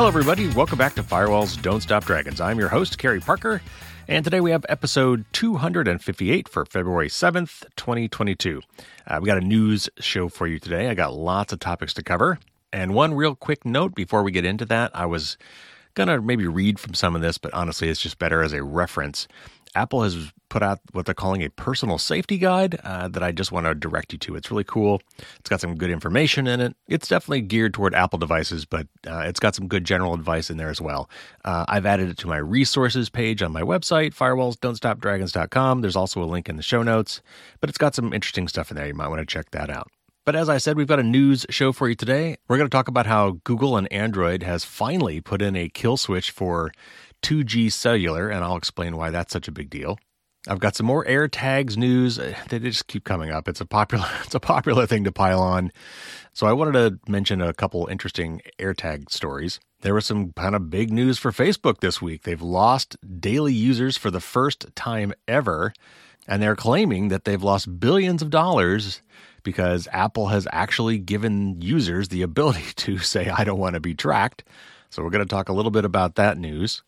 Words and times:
Hello, 0.00 0.08
everybody. 0.08 0.48
Welcome 0.48 0.78
back 0.78 0.94
to 0.94 1.02
Firewalls 1.02 1.60
Don't 1.60 1.82
Stop 1.82 2.06
Dragons. 2.06 2.40
I'm 2.40 2.58
your 2.58 2.70
host, 2.70 2.96
Carey 2.96 3.20
Parker, 3.20 3.60
and 4.08 4.24
today 4.24 4.40
we 4.40 4.50
have 4.50 4.64
episode 4.66 5.26
258 5.32 6.48
for 6.48 6.64
February 6.64 7.10
7th, 7.10 7.66
2022. 7.76 8.62
Uh, 9.06 9.18
we 9.20 9.26
got 9.26 9.36
a 9.36 9.42
news 9.42 9.90
show 9.98 10.30
for 10.30 10.46
you 10.46 10.58
today. 10.58 10.88
I 10.88 10.94
got 10.94 11.12
lots 11.12 11.52
of 11.52 11.58
topics 11.58 11.92
to 11.92 12.02
cover. 12.02 12.38
And 12.72 12.94
one 12.94 13.12
real 13.12 13.34
quick 13.34 13.66
note 13.66 13.94
before 13.94 14.22
we 14.22 14.32
get 14.32 14.46
into 14.46 14.64
that, 14.64 14.90
I 14.94 15.04
was 15.04 15.36
going 15.92 16.08
to 16.08 16.22
maybe 16.22 16.46
read 16.46 16.80
from 16.80 16.94
some 16.94 17.14
of 17.14 17.20
this, 17.20 17.36
but 17.36 17.52
honestly, 17.52 17.90
it's 17.90 18.00
just 18.00 18.18
better 18.18 18.42
as 18.42 18.54
a 18.54 18.62
reference. 18.62 19.28
Apple 19.74 20.02
has 20.02 20.32
put 20.48 20.62
out 20.62 20.80
what 20.92 21.06
they're 21.06 21.14
calling 21.14 21.42
a 21.42 21.50
personal 21.50 21.96
safety 21.96 22.36
guide 22.36 22.78
uh, 22.82 23.08
that 23.08 23.22
I 23.22 23.30
just 23.30 23.52
want 23.52 23.66
to 23.66 23.74
direct 23.74 24.12
you 24.12 24.18
to. 24.18 24.34
It's 24.34 24.50
really 24.50 24.64
cool. 24.64 25.00
It's 25.38 25.48
got 25.48 25.60
some 25.60 25.76
good 25.76 25.90
information 25.90 26.46
in 26.46 26.60
it. 26.60 26.74
It's 26.88 27.08
definitely 27.08 27.42
geared 27.42 27.72
toward 27.72 27.94
Apple 27.94 28.18
devices, 28.18 28.64
but 28.64 28.88
uh, 29.06 29.20
it's 29.20 29.38
got 29.40 29.54
some 29.54 29.68
good 29.68 29.84
general 29.84 30.12
advice 30.12 30.50
in 30.50 30.56
there 30.56 30.70
as 30.70 30.80
well. 30.80 31.08
Uh, 31.44 31.64
I've 31.68 31.86
added 31.86 32.08
it 32.10 32.18
to 32.18 32.26
my 32.26 32.38
resources 32.38 33.08
page 33.08 33.42
on 33.42 33.52
my 33.52 33.62
website, 33.62 34.14
firewallsdon'tstopdragons.com. 34.14 35.80
There's 35.80 35.96
also 35.96 36.22
a 36.22 36.26
link 36.26 36.48
in 36.48 36.56
the 36.56 36.62
show 36.62 36.82
notes, 36.82 37.22
but 37.60 37.70
it's 37.70 37.78
got 37.78 37.94
some 37.94 38.12
interesting 38.12 38.48
stuff 38.48 38.70
in 38.70 38.76
there. 38.76 38.88
You 38.88 38.94
might 38.94 39.08
want 39.08 39.20
to 39.20 39.26
check 39.26 39.50
that 39.52 39.70
out. 39.70 39.88
But 40.26 40.36
as 40.36 40.48
I 40.48 40.58
said, 40.58 40.76
we've 40.76 40.86
got 40.86 41.00
a 41.00 41.04
news 41.04 41.46
show 41.48 41.72
for 41.72 41.88
you 41.88 41.94
today. 41.94 42.36
We're 42.46 42.58
going 42.58 42.68
to 42.68 42.76
talk 42.76 42.88
about 42.88 43.06
how 43.06 43.38
Google 43.42 43.76
and 43.76 43.90
Android 43.92 44.42
has 44.42 44.64
finally 44.64 45.20
put 45.20 45.40
in 45.40 45.56
a 45.56 45.68
kill 45.68 45.96
switch 45.96 46.30
for 46.30 46.72
2G 47.22 47.72
cellular, 47.72 48.28
and 48.28 48.44
I'll 48.44 48.56
explain 48.56 48.96
why 48.96 49.10
that's 49.10 49.32
such 49.32 49.48
a 49.48 49.52
big 49.52 49.70
deal. 49.70 49.98
I've 50.48 50.60
got 50.60 50.74
some 50.74 50.86
more 50.86 51.04
AirTags 51.04 51.76
news. 51.76 52.18
Uh, 52.18 52.34
they 52.48 52.58
just 52.58 52.86
keep 52.86 53.04
coming 53.04 53.30
up. 53.30 53.46
It's 53.46 53.60
a 53.60 53.66
popular 53.66 54.06
it's 54.24 54.34
a 54.34 54.40
popular 54.40 54.86
thing 54.86 55.04
to 55.04 55.12
pile 55.12 55.40
on. 55.40 55.70
So 56.32 56.46
I 56.46 56.52
wanted 56.52 56.72
to 56.72 57.10
mention 57.10 57.42
a 57.42 57.52
couple 57.52 57.86
interesting 57.88 58.40
AirTag 58.58 59.10
stories. 59.10 59.60
There 59.82 59.94
was 59.94 60.06
some 60.06 60.32
kind 60.32 60.54
of 60.54 60.70
big 60.70 60.92
news 60.92 61.18
for 61.18 61.30
Facebook 61.30 61.80
this 61.80 62.00
week. 62.00 62.22
They've 62.22 62.40
lost 62.40 62.96
daily 63.20 63.52
users 63.52 63.96
for 63.96 64.10
the 64.10 64.20
first 64.20 64.74
time 64.74 65.12
ever, 65.28 65.74
and 66.26 66.42
they're 66.42 66.56
claiming 66.56 67.08
that 67.08 67.24
they've 67.24 67.42
lost 67.42 67.78
billions 67.78 68.22
of 68.22 68.30
dollars 68.30 69.02
because 69.42 69.88
Apple 69.92 70.28
has 70.28 70.46
actually 70.52 70.98
given 70.98 71.60
users 71.60 72.08
the 72.08 72.22
ability 72.30 72.72
to 72.76 72.98
say 72.98 73.28
I 73.28 73.44
don't 73.44 73.58
want 73.58 73.74
to 73.74 73.80
be 73.80 73.94
tracked. 73.94 74.44
So 74.88 75.02
we're 75.02 75.10
going 75.10 75.26
to 75.26 75.30
talk 75.30 75.50
a 75.50 75.52
little 75.52 75.70
bit 75.70 75.84
about 75.84 76.14
that 76.14 76.38
news 76.38 76.82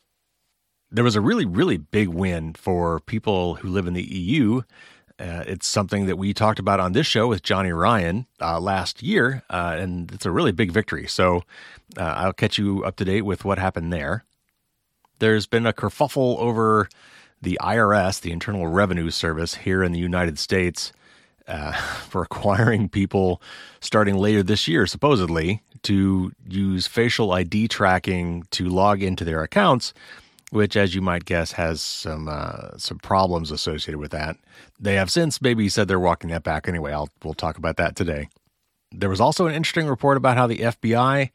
there 0.93 1.05
was 1.05 1.17
a 1.17 1.21
really, 1.21 1.47
really 1.47 1.79
big 1.79 2.09
win 2.09 2.53
for 2.53 3.01
people 3.01 3.55
who 3.57 3.69
live 3.69 3.87
in 3.87 3.95
the 3.95 4.03
EU. 4.03 4.61
Uh, 5.19 5.45
it's 5.47 5.67
something 5.67 6.07
that 6.07 6.17
we 6.17 6.34
talked 6.34 6.59
about 6.59 6.81
on 6.81 6.93
this 6.93 7.07
show 7.07 7.27
with 7.27 7.43
Johnny 7.43 7.73
Ryan 7.73 8.27
uh, 8.41 8.61
last 8.61 9.03
year, 9.03 9.43
uh, 9.49 9.77
and 9.79 10.12
it's 10.12 10.27
a 10.27 10.31
really 10.31 10.53
big 10.53 10.71
victory. 10.71 11.07
So 11.07 11.43
uh, 11.97 12.03
I'll 12.03 12.33
catch 12.33 12.59
you 12.59 12.84
up 12.84 12.97
to 12.97 13.05
date 13.05 13.23
with 13.23 13.45
what 13.45 13.59
happened 13.59 13.93
there. 13.93 14.25
There's 15.19 15.47
been 15.47 15.67
a 15.67 15.73
kerfuffle 15.73 16.39
over 16.39 16.89
the 17.41 17.59
IRS, 17.62 18.21
the 18.21 18.33
Internal 18.33 18.67
Revenue 18.67 19.11
Service 19.11 19.55
here 19.55 19.83
in 19.83 19.93
the 19.93 19.99
United 19.99 20.39
States, 20.39 20.93
uh, 21.49 21.73
for 22.09 22.23
requiring 22.23 22.89
people 22.89 23.41
starting 23.81 24.17
later 24.17 24.43
this 24.43 24.69
year, 24.69 24.87
supposedly, 24.87 25.62
to 25.84 26.33
use 26.49 26.87
facial 26.87 27.33
ID 27.33 27.69
tracking 27.69 28.45
to 28.51 28.69
log 28.69 29.03
into 29.03 29.25
their 29.25 29.43
accounts 29.43 29.95
which, 30.53 30.77
as 30.77 30.95
you 30.95 31.00
might 31.00 31.25
guess, 31.25 31.53
has 31.53 31.81
some 31.81 32.28
uh, 32.28 32.77
some 32.77 32.98
problems 32.98 33.50
associated 33.50 33.98
with 33.98 34.11
that. 34.11 34.36
They 34.78 34.97
have 34.97 35.11
since 35.11 35.41
maybe 35.41 35.67
said 35.70 35.89
they're 35.89 35.98
walking 35.98 36.28
that 36.28 36.42
back 36.42 36.69
anyway. 36.69 36.92
I'll 36.92 37.09
we'll 37.25 37.33
talk 37.33 37.56
about 37.56 37.78
that 37.78 37.97
today. 37.97 38.28
There 38.91 39.09
was 39.09 39.20
also 39.20 39.47
an 39.47 39.55
interesting 39.55 39.89
report 39.89 40.19
about 40.19 40.36
how 40.36 40.47
the 40.47 40.59
FBI 40.59 41.31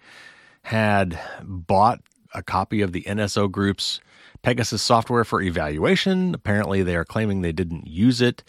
had 0.61 1.19
bought 1.41 2.01
a 2.35 2.43
copy 2.43 2.81
of 2.81 2.91
the 2.91 3.01
NSO 3.03 3.51
Group's 3.51 3.99
Pegasus 4.43 4.83
software 4.83 5.23
for 5.23 5.41
evaluation. 5.41 6.35
Apparently, 6.35 6.83
they 6.83 6.95
are 6.95 7.05
claiming 7.05 7.41
they 7.41 7.51
didn't 7.51 7.87
use 7.87 8.21
it, 8.21 8.43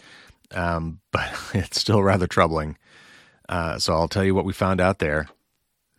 um, 0.51 0.99
but 1.11 1.31
it's 1.55 1.81
still 1.81 2.03
rather 2.03 2.27
troubling. 2.27 2.77
Uh, 3.49 3.79
so 3.79 3.93
I'll 3.93 4.07
tell 4.07 4.23
you 4.23 4.35
what 4.35 4.45
we 4.45 4.53
found 4.53 4.79
out 4.79 4.99
there. 4.99 5.29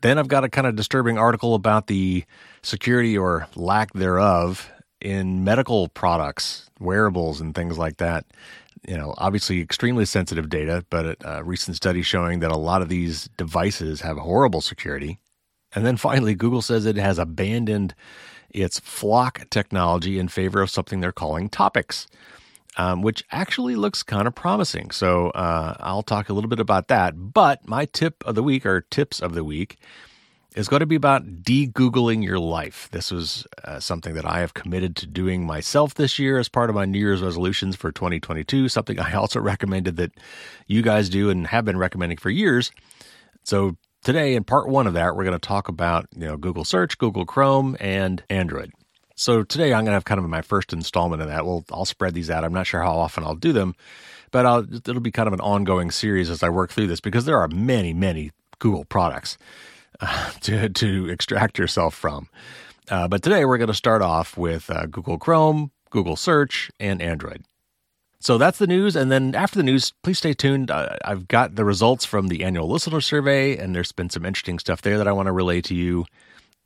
Then 0.02 0.18
I've 0.18 0.28
got 0.28 0.44
a 0.44 0.48
kind 0.48 0.66
of 0.66 0.76
disturbing 0.76 1.18
article 1.18 1.54
about 1.54 1.86
the 1.86 2.24
security 2.62 3.16
or 3.16 3.46
lack 3.54 3.92
thereof 3.92 4.70
in 5.00 5.44
medical 5.44 5.88
products, 5.88 6.70
wearables, 6.78 7.40
and 7.40 7.54
things 7.54 7.78
like 7.78 7.98
that. 7.98 8.24
You 8.88 8.96
know, 8.96 9.14
obviously 9.18 9.60
extremely 9.60 10.06
sensitive 10.06 10.48
data, 10.48 10.84
but 10.88 11.16
a 11.22 11.44
recent 11.44 11.76
study 11.76 12.02
showing 12.02 12.40
that 12.40 12.50
a 12.50 12.56
lot 12.56 12.80
of 12.80 12.88
these 12.88 13.28
devices 13.36 14.00
have 14.00 14.16
horrible 14.16 14.62
security. 14.62 15.18
And 15.74 15.84
then 15.84 15.96
finally, 15.96 16.34
Google 16.34 16.62
says 16.62 16.86
it 16.86 16.96
has 16.96 17.18
abandoned 17.18 17.94
its 18.48 18.80
FLoC 18.80 19.48
technology 19.50 20.18
in 20.18 20.28
favor 20.28 20.62
of 20.62 20.70
something 20.70 21.00
they're 21.00 21.12
calling 21.12 21.48
topics, 21.48 22.06
um, 22.76 23.02
which 23.02 23.24
actually 23.30 23.76
looks 23.76 24.02
kind 24.02 24.26
of 24.26 24.34
promising. 24.34 24.90
So 24.90 25.30
uh, 25.30 25.74
I'll 25.80 26.02
talk 26.02 26.28
a 26.28 26.32
little 26.32 26.50
bit 26.50 26.60
about 26.60 26.88
that. 26.88 27.14
But 27.16 27.66
my 27.68 27.84
tip 27.86 28.24
of 28.26 28.34
the 28.34 28.42
week, 28.42 28.64
or 28.64 28.82
tips 28.82 29.20
of 29.20 29.34
the 29.34 29.44
week, 29.44 29.78
is 30.56 30.68
going 30.68 30.80
to 30.80 30.86
be 30.86 30.96
about 30.96 31.42
de-googling 31.42 32.24
your 32.24 32.38
life. 32.38 32.88
This 32.90 33.10
was 33.10 33.46
uh, 33.64 33.78
something 33.78 34.14
that 34.14 34.26
I 34.26 34.40
have 34.40 34.54
committed 34.54 34.96
to 34.96 35.06
doing 35.06 35.46
myself 35.46 35.94
this 35.94 36.18
year 36.18 36.38
as 36.38 36.48
part 36.48 36.70
of 36.70 36.76
my 36.76 36.84
New 36.84 36.98
Year's 36.98 37.22
resolutions 37.22 37.76
for 37.76 37.92
2022. 37.92 38.68
Something 38.68 38.98
I 38.98 39.14
also 39.14 39.40
recommended 39.40 39.96
that 39.96 40.12
you 40.66 40.82
guys 40.82 41.08
do 41.08 41.30
and 41.30 41.46
have 41.46 41.64
been 41.64 41.78
recommending 41.78 42.18
for 42.18 42.30
years. 42.30 42.72
So 43.44 43.76
today, 44.02 44.34
in 44.34 44.44
part 44.44 44.68
one 44.68 44.86
of 44.86 44.94
that, 44.94 45.14
we're 45.14 45.24
going 45.24 45.38
to 45.38 45.46
talk 45.46 45.68
about 45.68 46.06
you 46.16 46.26
know 46.26 46.36
Google 46.36 46.64
Search, 46.64 46.98
Google 46.98 47.24
Chrome, 47.24 47.76
and 47.80 48.22
Android. 48.28 48.72
So 49.20 49.42
today, 49.42 49.74
I'm 49.74 49.84
going 49.84 49.90
to 49.90 49.92
have 49.92 50.06
kind 50.06 50.18
of 50.18 50.26
my 50.30 50.40
first 50.40 50.72
installment 50.72 51.20
of 51.20 51.28
that. 51.28 51.44
Well, 51.44 51.62
I'll 51.70 51.84
spread 51.84 52.14
these 52.14 52.30
out. 52.30 52.42
I'm 52.42 52.54
not 52.54 52.66
sure 52.66 52.80
how 52.80 52.96
often 52.96 53.22
I'll 53.22 53.34
do 53.34 53.52
them, 53.52 53.74
but 54.30 54.46
I'll, 54.46 54.66
it'll 54.74 55.00
be 55.00 55.10
kind 55.10 55.26
of 55.26 55.34
an 55.34 55.42
ongoing 55.42 55.90
series 55.90 56.30
as 56.30 56.42
I 56.42 56.48
work 56.48 56.72
through 56.72 56.86
this 56.86 57.00
because 57.00 57.26
there 57.26 57.36
are 57.36 57.46
many, 57.48 57.92
many 57.92 58.30
Google 58.58 58.86
products. 58.86 59.36
to, 60.40 60.70
to 60.70 61.10
extract 61.10 61.58
yourself 61.58 61.94
from. 61.94 62.30
Uh, 62.88 63.06
but 63.06 63.22
today 63.22 63.44
we're 63.44 63.58
going 63.58 63.68
to 63.68 63.74
start 63.74 64.00
off 64.00 64.38
with 64.38 64.70
uh, 64.70 64.86
Google 64.86 65.18
Chrome, 65.18 65.70
Google 65.90 66.16
Search, 66.16 66.70
and 66.80 67.02
Android. 67.02 67.44
So 68.18 68.38
that's 68.38 68.56
the 68.56 68.66
news. 68.66 68.96
And 68.96 69.12
then 69.12 69.34
after 69.34 69.58
the 69.58 69.62
news, 69.62 69.92
please 70.02 70.16
stay 70.16 70.32
tuned. 70.32 70.70
Uh, 70.70 70.96
I've 71.04 71.28
got 71.28 71.56
the 71.56 71.66
results 71.66 72.06
from 72.06 72.28
the 72.28 72.42
annual 72.42 72.70
listener 72.70 73.02
survey, 73.02 73.58
and 73.58 73.74
there's 73.74 73.92
been 73.92 74.08
some 74.08 74.24
interesting 74.24 74.58
stuff 74.58 74.80
there 74.80 74.96
that 74.96 75.06
I 75.06 75.12
want 75.12 75.26
to 75.26 75.32
relay 75.32 75.60
to 75.60 75.74
you, 75.74 76.06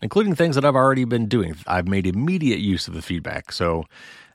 including 0.03 0.35
things 0.35 0.55
that 0.55 0.65
I've 0.65 0.77
already 0.77 1.05
been 1.05 1.27
doing. 1.27 1.57
I've 1.67 1.89
made 1.89 2.07
immediate 2.07 2.61
use 2.61 2.89
of 2.89 2.95
the 2.95 3.03
feedback. 3.03 3.53
So 3.53 3.85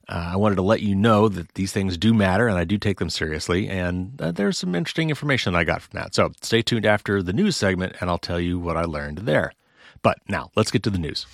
uh, 0.07 0.31
I 0.33 0.35
wanted 0.37 0.55
to 0.55 0.61
let 0.61 0.81
you 0.81 0.95
know 0.95 1.29
that 1.29 1.53
these 1.53 1.71
things 1.71 1.97
do 1.97 2.13
matter 2.13 2.47
and 2.47 2.57
I 2.57 2.63
do 2.63 2.77
take 2.77 2.99
them 2.99 3.09
seriously. 3.09 3.67
And 3.67 4.19
uh, 4.21 4.31
there's 4.31 4.57
some 4.57 4.73
interesting 4.73 5.09
information 5.09 5.55
I 5.55 5.63
got 5.63 5.81
from 5.81 5.99
that. 5.99 6.15
So 6.15 6.31
stay 6.41 6.61
tuned 6.61 6.85
after 6.85 7.21
the 7.21 7.33
news 7.33 7.55
segment 7.55 7.95
and 8.01 8.09
I'll 8.09 8.17
tell 8.17 8.39
you 8.39 8.57
what 8.57 8.77
I 8.77 8.85
learned 8.85 9.19
there. 9.19 9.53
But 10.01 10.19
now 10.27 10.49
let's 10.55 10.71
get 10.71 10.83
to 10.83 10.89
the 10.89 10.97
news. 10.97 11.27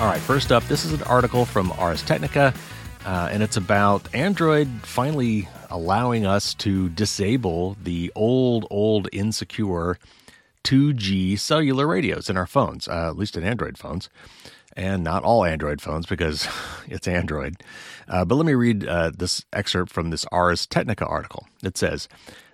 All 0.00 0.10
right, 0.10 0.20
first 0.20 0.52
up, 0.52 0.64
this 0.64 0.84
is 0.84 0.92
an 0.92 1.02
article 1.04 1.44
from 1.44 1.72
Ars 1.72 2.02
Technica, 2.02 2.52
uh, 3.06 3.28
and 3.30 3.42
it's 3.42 3.56
about 3.56 4.12
Android 4.14 4.68
finally 4.82 5.48
allowing 5.74 6.24
us 6.24 6.54
to 6.54 6.88
disable 6.90 7.76
the 7.82 8.12
old, 8.14 8.64
old, 8.70 9.08
insecure 9.12 9.98
2G 10.62 11.36
cellular 11.36 11.88
radios 11.88 12.30
in 12.30 12.36
our 12.36 12.46
phones, 12.46 12.86
uh, 12.86 13.08
at 13.08 13.16
least 13.16 13.36
in 13.36 13.42
Android 13.42 13.76
phones, 13.76 14.08
and 14.76 15.02
not 15.02 15.24
all 15.24 15.44
Android 15.44 15.82
phones 15.82 16.06
because 16.06 16.46
it's 16.86 17.08
Android. 17.08 17.56
Uh, 18.06 18.24
but 18.24 18.36
let 18.36 18.46
me 18.46 18.54
read 18.54 18.86
uh, 18.86 19.10
this 19.18 19.44
excerpt 19.52 19.92
from 19.92 20.10
this 20.10 20.24
Ars 20.30 20.64
Technica 20.64 21.04
article. 21.06 21.48
It 21.64 21.76
says, 21.76 22.08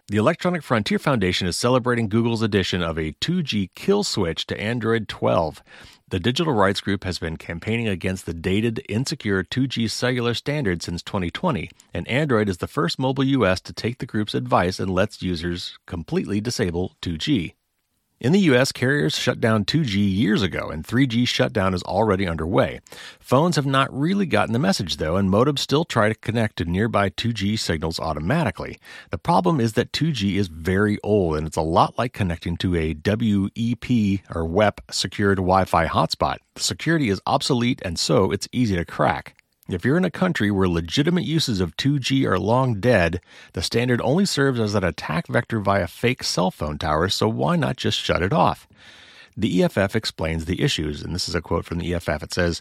the 0.09 0.17
Electronic 0.17 0.63
Frontier 0.63 0.99
Foundation 0.99 1.47
is 1.47 1.57
celebrating 1.57 2.09
Google's 2.09 2.43
addition 2.43 2.83
of 2.83 2.99
a 2.99 3.13
2G 3.21 3.69
kill 3.75 4.03
switch 4.03 4.47
to 4.47 4.59
Android 4.59 5.09
12. 5.09 5.63
The 6.11 6.19
digital 6.19 6.53
rights 6.53 6.81
group 6.81 7.05
has 7.05 7.21
been 7.21 7.37
campaigning 7.37 7.87
against 7.87 8.27
the 8.27 8.35
dated, 8.35 8.83
insecure 8.89 9.45
2G 9.45 9.89
cellular 9.89 10.35
standard 10.35 10.83
since 10.83 11.05
2020, 11.05 11.71
and 11.95 12.09
Android 12.09 12.49
is 12.49 12.57
the 12.57 12.67
first 12.67 12.99
mobile 12.99 13.45
OS 13.45 13.61
to 13.61 13.73
take 13.73 13.99
the 13.99 14.07
group's 14.07 14.35
advice 14.35 14.81
and 14.81 14.91
lets 14.91 15.23
users 15.23 15.79
completely 15.87 16.41
disable 16.41 16.97
2G. 17.01 17.53
In 18.21 18.33
the 18.33 18.51
US, 18.51 18.71
carriers 18.71 19.17
shut 19.17 19.41
down 19.41 19.65
2G 19.65 19.97
years 19.97 20.43
ago, 20.43 20.69
and 20.69 20.87
3G 20.87 21.27
shutdown 21.27 21.73
is 21.73 21.83
already 21.85 22.29
underway. 22.29 22.81
Phones 23.19 23.57
have 23.57 23.65
not 23.65 23.91
really 23.99 24.27
gotten 24.27 24.53
the 24.53 24.59
message, 24.59 24.99
though, 24.99 25.17
and 25.17 25.31
modems 25.31 25.61
still 25.61 25.87
try 25.87 26.11
to 26.11 26.15
connect 26.15 26.57
to 26.57 26.67
nearby 26.67 27.09
2G 27.09 27.59
signals 27.59 27.99
automatically. 27.99 28.79
The 29.11 29.17
problem 29.17 29.59
is 29.59 29.73
that 29.73 29.93
2G 29.93 30.35
is 30.37 30.49
very 30.49 30.99
old, 31.03 31.39
and 31.39 31.47
it's 31.47 31.57
a 31.57 31.63
lot 31.63 31.97
like 31.97 32.13
connecting 32.13 32.59
to 32.59 32.77
a 32.77 32.95
WEP 32.95 34.21
or 34.35 34.45
WEP 34.45 34.83
secured 34.91 35.39
Wi 35.39 35.65
Fi 35.65 35.87
hotspot. 35.87 36.41
The 36.57 36.61
security 36.61 37.09
is 37.09 37.23
obsolete, 37.27 37.81
and 37.87 37.99
so 37.99 38.33
it's 38.33 38.51
easy 38.53 38.77
to 38.77 38.85
crack. 38.85 39.40
If 39.73 39.85
you're 39.85 39.97
in 39.97 40.05
a 40.05 40.11
country 40.11 40.51
where 40.51 40.69
legitimate 40.69 41.25
uses 41.25 41.61
of 41.61 41.77
2G 41.77 42.27
are 42.27 42.41
long 42.41 42.81
dead, 42.81 43.21
the 43.53 43.63
standard 43.63 44.01
only 44.03 44.27
serves 44.27 44.59
as 44.59 44.75
an 44.75 44.83
attack 44.83 45.29
vector 45.29 45.61
via 45.61 45.87
fake 45.87 46.25
cell 46.25 46.51
phone 46.51 46.77
towers, 46.77 47.15
so 47.15 47.29
why 47.29 47.55
not 47.55 47.77
just 47.77 47.97
shut 47.97 48.21
it 48.21 48.33
off? 48.33 48.67
The 49.37 49.63
EFF 49.63 49.95
explains 49.95 50.47
the 50.47 50.61
issues, 50.61 51.03
and 51.03 51.15
this 51.15 51.29
is 51.29 51.37
a 51.37 51.41
quote 51.41 51.65
from 51.65 51.79
the 51.79 51.95
EFF. 51.95 52.21
It 52.21 52.35
says, 52.35 52.61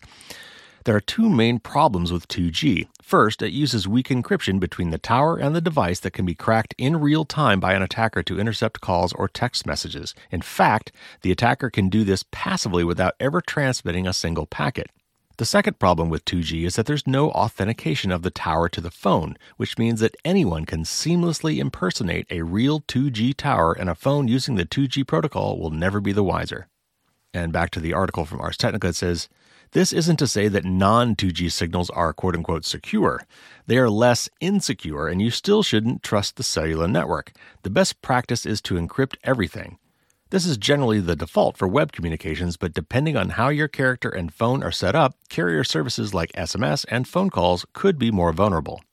there 0.85 0.95
are 0.95 1.01
two 1.01 1.29
main 1.29 1.59
problems 1.59 2.13
with 2.13 2.27
2G. 2.27 2.88
First, 3.01 3.41
it 3.41 3.51
uses 3.51 3.88
weak 3.88 4.09
encryption 4.09 4.59
between 4.59 4.91
the 4.91 5.00
tower 5.00 5.35
and 5.35 5.55
the 5.55 5.62
device 5.62 6.00
that 6.01 6.13
can 6.13 6.27
be 6.27 6.35
cracked 6.35 6.75
in 6.77 7.01
real 7.01 7.25
time 7.25 7.59
by 7.59 7.73
an 7.73 7.81
attacker 7.81 8.21
to 8.21 8.39
intercept 8.39 8.81
calls 8.81 9.13
or 9.13 9.27
text 9.27 9.65
messages. 9.65 10.13
In 10.29 10.44
fact, 10.44 10.91
the 11.21 11.31
attacker 11.31 11.71
can 11.71 11.89
do 11.89 12.03
this 12.03 12.23
passively 12.29 12.83
without 12.83 13.15
ever 13.19 13.41
transmitting 13.41 14.05
a 14.05 14.13
single 14.13 14.45
packet. 14.45 14.91
The 15.39 15.45
second 15.45 15.80
problem 15.80 16.09
with 16.09 16.25
2G 16.25 16.65
is 16.65 16.75
that 16.75 16.86
there's 16.86 17.07
no 17.07 17.31
authentication 17.31 18.12
of 18.12 18.24
the 18.24 18.30
tower 18.30 18.68
to 18.68 18.81
the 18.81 18.91
phone, 18.91 19.38
which 19.56 19.77
means 19.77 20.01
that 20.01 20.18
anyone 20.25 20.65
can 20.65 20.83
seamlessly 20.83 21.59
impersonate 21.59 22.27
a 22.30 22.41
real 22.41 22.81
2G 22.81 23.38
tower, 23.38 23.71
and 23.71 23.89
a 23.89 23.95
phone 23.95 24.27
using 24.27 24.56
the 24.56 24.65
2G 24.65 25.07
protocol 25.07 25.57
will 25.57 25.69
never 25.69 26.01
be 26.01 26.12
the 26.12 26.25
wiser. 26.25 26.68
And 27.33 27.53
back 27.53 27.69
to 27.69 27.80
the 27.80 27.94
article 27.94 28.25
from 28.25 28.41
Ars 28.41 28.57
Technica, 28.57 28.89
it 28.89 28.97
says, 28.97 29.30
this 29.71 29.94
isn't 29.94 30.18
to 30.18 30.27
say 30.27 30.50
that 30.50 30.65
non 30.65 31.15
2G 31.15 31.50
signals 31.53 31.89
are 31.91 32.12
quote 32.12 32.36
unquote 32.36 32.65
secure. 32.65 33.25
They 33.65 33.77
are 33.77 33.89
less 33.89 34.27
insecure, 34.41 35.07
and 35.07 35.21
you 35.21 35.31
still 35.31 35.63
shouldn't 35.63 36.03
trust 36.03 36.36
the 36.36 36.44
cellular 36.44 36.89
network. 36.89 37.31
The 37.63 37.69
best 37.69 38.01
practice 38.01 38.45
is 38.45 38.59
to 38.63 38.75
encrypt 38.75 39.15
everything. 39.24 39.77
This 40.31 40.45
is 40.45 40.57
generally 40.57 40.99
the 40.99 41.15
default 41.15 41.57
for 41.57 41.67
web 41.67 41.91
communications, 41.91 42.55
but 42.55 42.75
depending 42.75 43.17
on 43.17 43.29
how 43.29 43.49
your 43.49 43.67
character 43.67 44.09
and 44.09 44.31
phone 44.31 44.61
are 44.61 44.71
set 44.71 44.93
up, 44.93 45.15
carrier 45.27 45.63
services 45.63 46.13
like 46.13 46.31
SMS 46.33 46.85
and 46.87 47.07
phone 47.07 47.31
calls 47.31 47.65
could 47.73 47.97
be 47.97 48.11
more 48.11 48.31
vulnerable. 48.31 48.83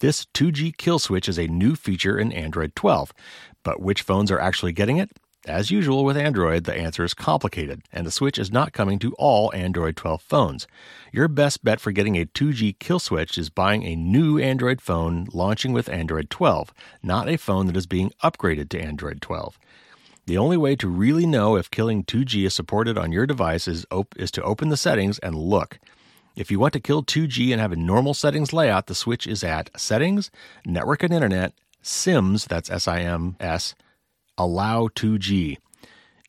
This 0.00 0.26
2G 0.34 0.76
kill 0.76 0.98
switch 0.98 1.26
is 1.26 1.38
a 1.38 1.46
new 1.46 1.74
feature 1.74 2.18
in 2.18 2.32
Android 2.32 2.76
12, 2.76 3.14
but 3.62 3.80
which 3.80 4.02
phones 4.02 4.30
are 4.30 4.38
actually 4.38 4.72
getting 4.72 4.98
it? 4.98 5.12
As 5.46 5.70
usual 5.70 6.04
with 6.04 6.18
Android, 6.18 6.64
the 6.64 6.76
answer 6.76 7.02
is 7.02 7.14
complicated, 7.14 7.80
and 7.90 8.06
the 8.06 8.10
switch 8.10 8.38
is 8.38 8.52
not 8.52 8.74
coming 8.74 8.98
to 8.98 9.14
all 9.14 9.54
Android 9.54 9.96
12 9.96 10.20
phones. 10.20 10.66
Your 11.14 11.28
best 11.28 11.64
bet 11.64 11.80
for 11.80 11.92
getting 11.92 12.16
a 12.16 12.26
2G 12.26 12.78
kill 12.78 12.98
switch 12.98 13.38
is 13.38 13.48
buying 13.48 13.84
a 13.84 13.96
new 13.96 14.38
Android 14.38 14.82
phone 14.82 15.28
launching 15.32 15.72
with 15.72 15.88
Android 15.88 16.28
12, 16.28 16.74
not 17.02 17.26
a 17.26 17.38
phone 17.38 17.68
that 17.68 17.76
is 17.76 17.86
being 17.86 18.12
upgraded 18.22 18.68
to 18.68 18.80
Android 18.80 19.22
12. 19.22 19.58
The 20.26 20.38
only 20.38 20.56
way 20.56 20.74
to 20.76 20.88
really 20.88 21.26
know 21.26 21.56
if 21.56 21.70
killing 21.70 22.02
2G 22.02 22.46
is 22.46 22.54
supported 22.54 22.96
on 22.96 23.12
your 23.12 23.26
device 23.26 23.68
is, 23.68 23.84
op- 23.90 24.14
is 24.18 24.30
to 24.32 24.42
open 24.42 24.70
the 24.70 24.76
settings 24.76 25.18
and 25.18 25.34
look. 25.34 25.78
If 26.34 26.50
you 26.50 26.58
want 26.58 26.72
to 26.72 26.80
kill 26.80 27.02
2G 27.02 27.52
and 27.52 27.60
have 27.60 27.72
a 27.72 27.76
normal 27.76 28.14
settings 28.14 28.52
layout, 28.52 28.86
the 28.86 28.94
switch 28.94 29.26
is 29.26 29.44
at 29.44 29.70
Settings, 29.78 30.30
Network 30.64 31.02
and 31.02 31.12
Internet, 31.12 31.52
SIMS, 31.82 32.46
that's 32.46 32.70
S 32.70 32.88
I 32.88 33.00
M 33.00 33.36
S, 33.38 33.74
Allow 34.38 34.88
2G. 34.88 35.58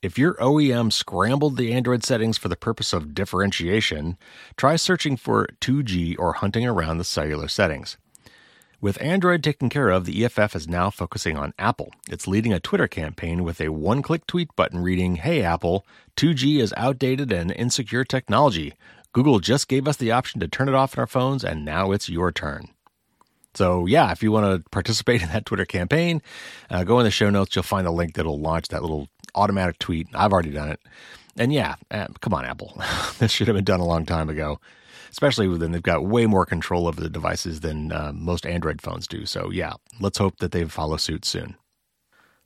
If 0.01 0.19
your 0.19 0.35
OEM 0.35 0.91
scrambled 0.91 1.57
the 1.57 1.73
Android 1.73 2.03
settings 2.03 2.37
for 2.37 2.49
the 2.49 2.57
purpose 2.57 2.93
of 2.93 3.15
differentiation, 3.15 4.17
try 4.57 4.75
searching 4.75 5.15
for 5.17 5.47
2G 5.61 6.15
or 6.19 6.33
hunting 6.33 6.67
around 6.67 6.97
the 6.97 7.03
cellular 7.03 7.47
settings. 7.47 7.97
With 8.85 9.01
Android 9.01 9.43
taken 9.43 9.67
care 9.67 9.89
of, 9.89 10.05
the 10.05 10.23
EFF 10.23 10.55
is 10.55 10.67
now 10.67 10.91
focusing 10.91 11.35
on 11.37 11.55
Apple. 11.57 11.91
It's 12.07 12.27
leading 12.27 12.53
a 12.53 12.59
Twitter 12.59 12.87
campaign 12.87 13.43
with 13.43 13.59
a 13.59 13.69
one 13.69 14.03
click 14.03 14.27
tweet 14.27 14.55
button 14.55 14.83
reading 14.83 15.15
Hey 15.15 15.41
Apple, 15.41 15.87
2G 16.17 16.59
is 16.59 16.71
outdated 16.77 17.31
and 17.31 17.49
insecure 17.49 18.03
technology. 18.03 18.75
Google 19.11 19.39
just 19.39 19.67
gave 19.67 19.87
us 19.87 19.97
the 19.97 20.11
option 20.11 20.39
to 20.39 20.47
turn 20.47 20.69
it 20.69 20.75
off 20.75 20.93
in 20.93 20.99
our 20.99 21.07
phones, 21.07 21.43
and 21.43 21.65
now 21.65 21.93
it's 21.93 22.09
your 22.09 22.31
turn. 22.31 22.67
So, 23.55 23.87
yeah, 23.87 24.11
if 24.11 24.21
you 24.21 24.31
want 24.31 24.63
to 24.63 24.69
participate 24.69 25.21
in 25.23 25.29
that 25.29 25.47
Twitter 25.47 25.65
campaign, 25.65 26.21
uh, 26.69 26.83
go 26.83 26.99
in 26.99 27.05
the 27.05 27.09
show 27.09 27.31
notes. 27.31 27.55
You'll 27.55 27.63
find 27.63 27.87
a 27.87 27.91
link 27.91 28.13
that'll 28.13 28.39
launch 28.39 28.67
that 28.67 28.83
little 28.83 29.09
automatic 29.33 29.79
tweet. 29.79 30.09
I've 30.13 30.31
already 30.31 30.51
done 30.51 30.69
it. 30.69 30.79
And 31.35 31.51
yeah, 31.51 31.73
uh, 31.89 32.09
come 32.21 32.35
on, 32.35 32.45
Apple. 32.45 32.79
this 33.17 33.31
should 33.31 33.47
have 33.47 33.55
been 33.55 33.65
done 33.65 33.79
a 33.79 33.87
long 33.87 34.05
time 34.05 34.29
ago 34.29 34.59
especially 35.15 35.47
when 35.47 35.71
they've 35.71 35.81
got 35.81 36.05
way 36.05 36.25
more 36.25 36.45
control 36.45 36.87
over 36.89 36.99
the 36.99 37.09
devices 37.09 37.61
than 37.61 37.89
uh, 37.89 38.11
most 38.13 38.45
Android 38.45 38.81
phones 38.81 39.07
do. 39.07 39.25
So, 39.25 39.49
yeah, 39.49 39.75
let's 40.01 40.17
hope 40.17 40.39
that 40.39 40.51
they 40.51 40.65
follow 40.65 40.97
suit 40.97 41.23
soon. 41.23 41.55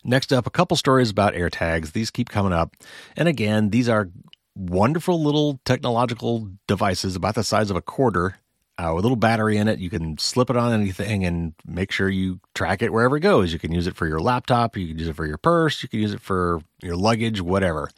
Next 0.04 0.31
up, 0.31 0.45
a 0.45 0.51
couple 0.51 0.77
stories 0.77 1.10
about 1.10 1.33
AirTags. 1.33 1.94
These 1.94 2.12
keep 2.12 2.30
coming 2.30 2.54
up. 2.54 2.75
And 3.18 3.27
again, 3.27 3.71
these 3.71 3.89
are 3.89 4.12
wonderful 4.56 5.19
little 5.19 5.60
technological 5.66 6.48
devices 6.68 7.16
about 7.16 7.33
the 7.33 7.44
size 7.44 7.71
of 7.71 7.75
a 7.75 7.81
quarter 7.81 8.36
uh, 8.77 8.92
with 8.94 9.04
a 9.04 9.07
little 9.07 9.16
battery 9.16 9.57
in 9.57 9.68
it. 9.68 9.80
You 9.80 9.89
can 9.89 10.19
slip 10.19 10.51
it 10.51 10.56
on 10.56 10.71
anything 10.71 11.25
and 11.25 11.56
make 11.66 11.92
sure 11.92 12.07
you 12.07 12.39
track 12.54 12.83
it 12.83 12.94
wherever 12.94 13.18
it 13.18 13.21
goes. 13.21 13.51
You 13.51 13.57
can 13.57 13.71
use 13.71 13.88
it 13.88 13.95
for 13.95 14.06
your 14.06 14.19
laptop, 14.19 14.77
you 14.77 14.89
can 14.89 15.00
use 15.00 15.07
it 15.07 15.16
for 15.16 15.25
your 15.25 15.39
purse, 15.39 15.81
you 15.81 15.89
can 15.89 16.01
use 16.01 16.13
it 16.13 16.21
for 16.21 16.62
your 16.83 16.95
luggage, 16.95 17.42
whatever. 17.42 17.89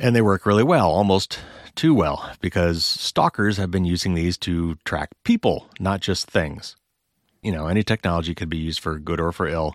And 0.00 0.16
they 0.16 0.20
work 0.20 0.46
really 0.46 0.64
well, 0.64 0.90
almost 0.90 1.38
too 1.76 1.94
well 1.94 2.30
because 2.40 2.84
stalkers 2.84 3.56
have 3.58 3.70
been 3.70 3.84
using 3.84 4.14
these 4.14 4.36
to 4.38 4.76
track 4.84 5.10
people, 5.24 5.68
not 5.78 6.00
just 6.00 6.30
things. 6.30 6.76
You 7.42 7.52
know, 7.52 7.68
any 7.68 7.82
technology 7.82 8.34
could 8.34 8.48
be 8.48 8.56
used 8.56 8.80
for 8.80 8.98
good 8.98 9.20
or 9.20 9.30
for 9.30 9.46
ill, 9.46 9.74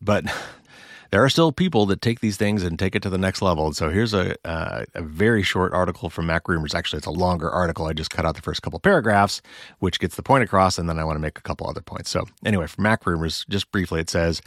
but 0.00 0.24
there 1.10 1.22
are 1.22 1.28
still 1.28 1.52
people 1.52 1.84
that 1.86 2.00
take 2.00 2.20
these 2.20 2.38
things 2.38 2.62
and 2.62 2.78
take 2.78 2.94
it 2.96 3.02
to 3.02 3.10
the 3.10 3.18
next 3.18 3.42
level. 3.42 3.66
And 3.66 3.76
so 3.76 3.90
here's 3.90 4.14
a, 4.14 4.34
uh, 4.48 4.86
a 4.94 5.02
very 5.02 5.42
short 5.42 5.74
article 5.74 6.08
from 6.08 6.26
MacRumors. 6.26 6.74
Actually, 6.74 6.98
it's 6.98 7.06
a 7.06 7.10
longer 7.10 7.50
article. 7.50 7.86
I 7.86 7.92
just 7.92 8.10
cut 8.10 8.24
out 8.24 8.34
the 8.34 8.40
first 8.40 8.62
couple 8.62 8.78
paragraphs, 8.80 9.42
which 9.78 10.00
gets 10.00 10.16
the 10.16 10.22
point 10.22 10.44
across, 10.44 10.78
and 10.78 10.88
then 10.88 10.98
I 10.98 11.04
want 11.04 11.16
to 11.16 11.20
make 11.20 11.38
a 11.38 11.42
couple 11.42 11.68
other 11.68 11.82
points. 11.82 12.08
So 12.08 12.24
anyway, 12.46 12.66
from 12.66 12.84
MacRumors, 12.84 13.46
just 13.48 13.70
briefly, 13.70 14.00
it 14.00 14.08
says 14.08 14.40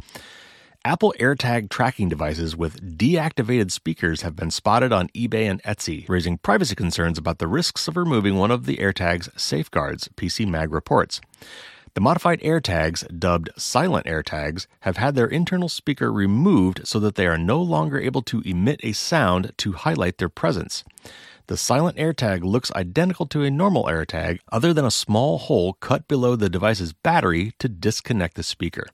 Apple 0.85 1.15
AirTag 1.19 1.71
tracking 1.71 2.09
devices 2.09 2.55
with 2.55 2.95
deactivated 2.95 3.71
speakers 3.71 4.21
have 4.21 4.35
been 4.35 4.51
spotted 4.51 4.93
on 4.93 5.07
eBay 5.15 5.49
and 5.49 5.59
Etsy, 5.63 6.07
raising 6.07 6.37
privacy 6.37 6.75
concerns 6.75 7.17
about 7.17 7.39
the 7.39 7.47
risks 7.47 7.87
of 7.87 7.97
removing 7.97 8.35
one 8.35 8.51
of 8.51 8.67
the 8.67 8.77
AirTag's 8.77 9.27
safeguards, 9.35 10.09
PC 10.15 10.47
Mag 10.47 10.71
reports. 10.71 11.21
The 11.95 12.01
modified 12.01 12.39
AirTags, 12.41 13.03
dubbed 13.17 13.49
silent 13.57 14.05
AirTags, 14.05 14.67
have 14.81 14.97
had 14.97 15.15
their 15.15 15.25
internal 15.25 15.69
speaker 15.69 16.13
removed 16.13 16.87
so 16.87 16.99
that 16.99 17.15
they 17.15 17.25
are 17.25 17.39
no 17.39 17.59
longer 17.59 17.99
able 17.99 18.21
to 18.21 18.43
emit 18.45 18.79
a 18.83 18.91
sound 18.91 19.53
to 19.57 19.71
highlight 19.71 20.19
their 20.19 20.29
presence. 20.29 20.83
The 21.47 21.57
silent 21.57 21.97
AirTag 21.97 22.43
looks 22.43 22.71
identical 22.73 23.25
to 23.27 23.41
a 23.41 23.49
normal 23.49 23.85
AirTag, 23.85 24.37
other 24.51 24.71
than 24.71 24.85
a 24.85 24.91
small 24.91 25.39
hole 25.39 25.73
cut 25.73 26.07
below 26.07 26.35
the 26.35 26.47
device's 26.47 26.93
battery 26.93 27.53
to 27.57 27.67
disconnect 27.67 28.35
the 28.35 28.43
speaker. 28.43 28.85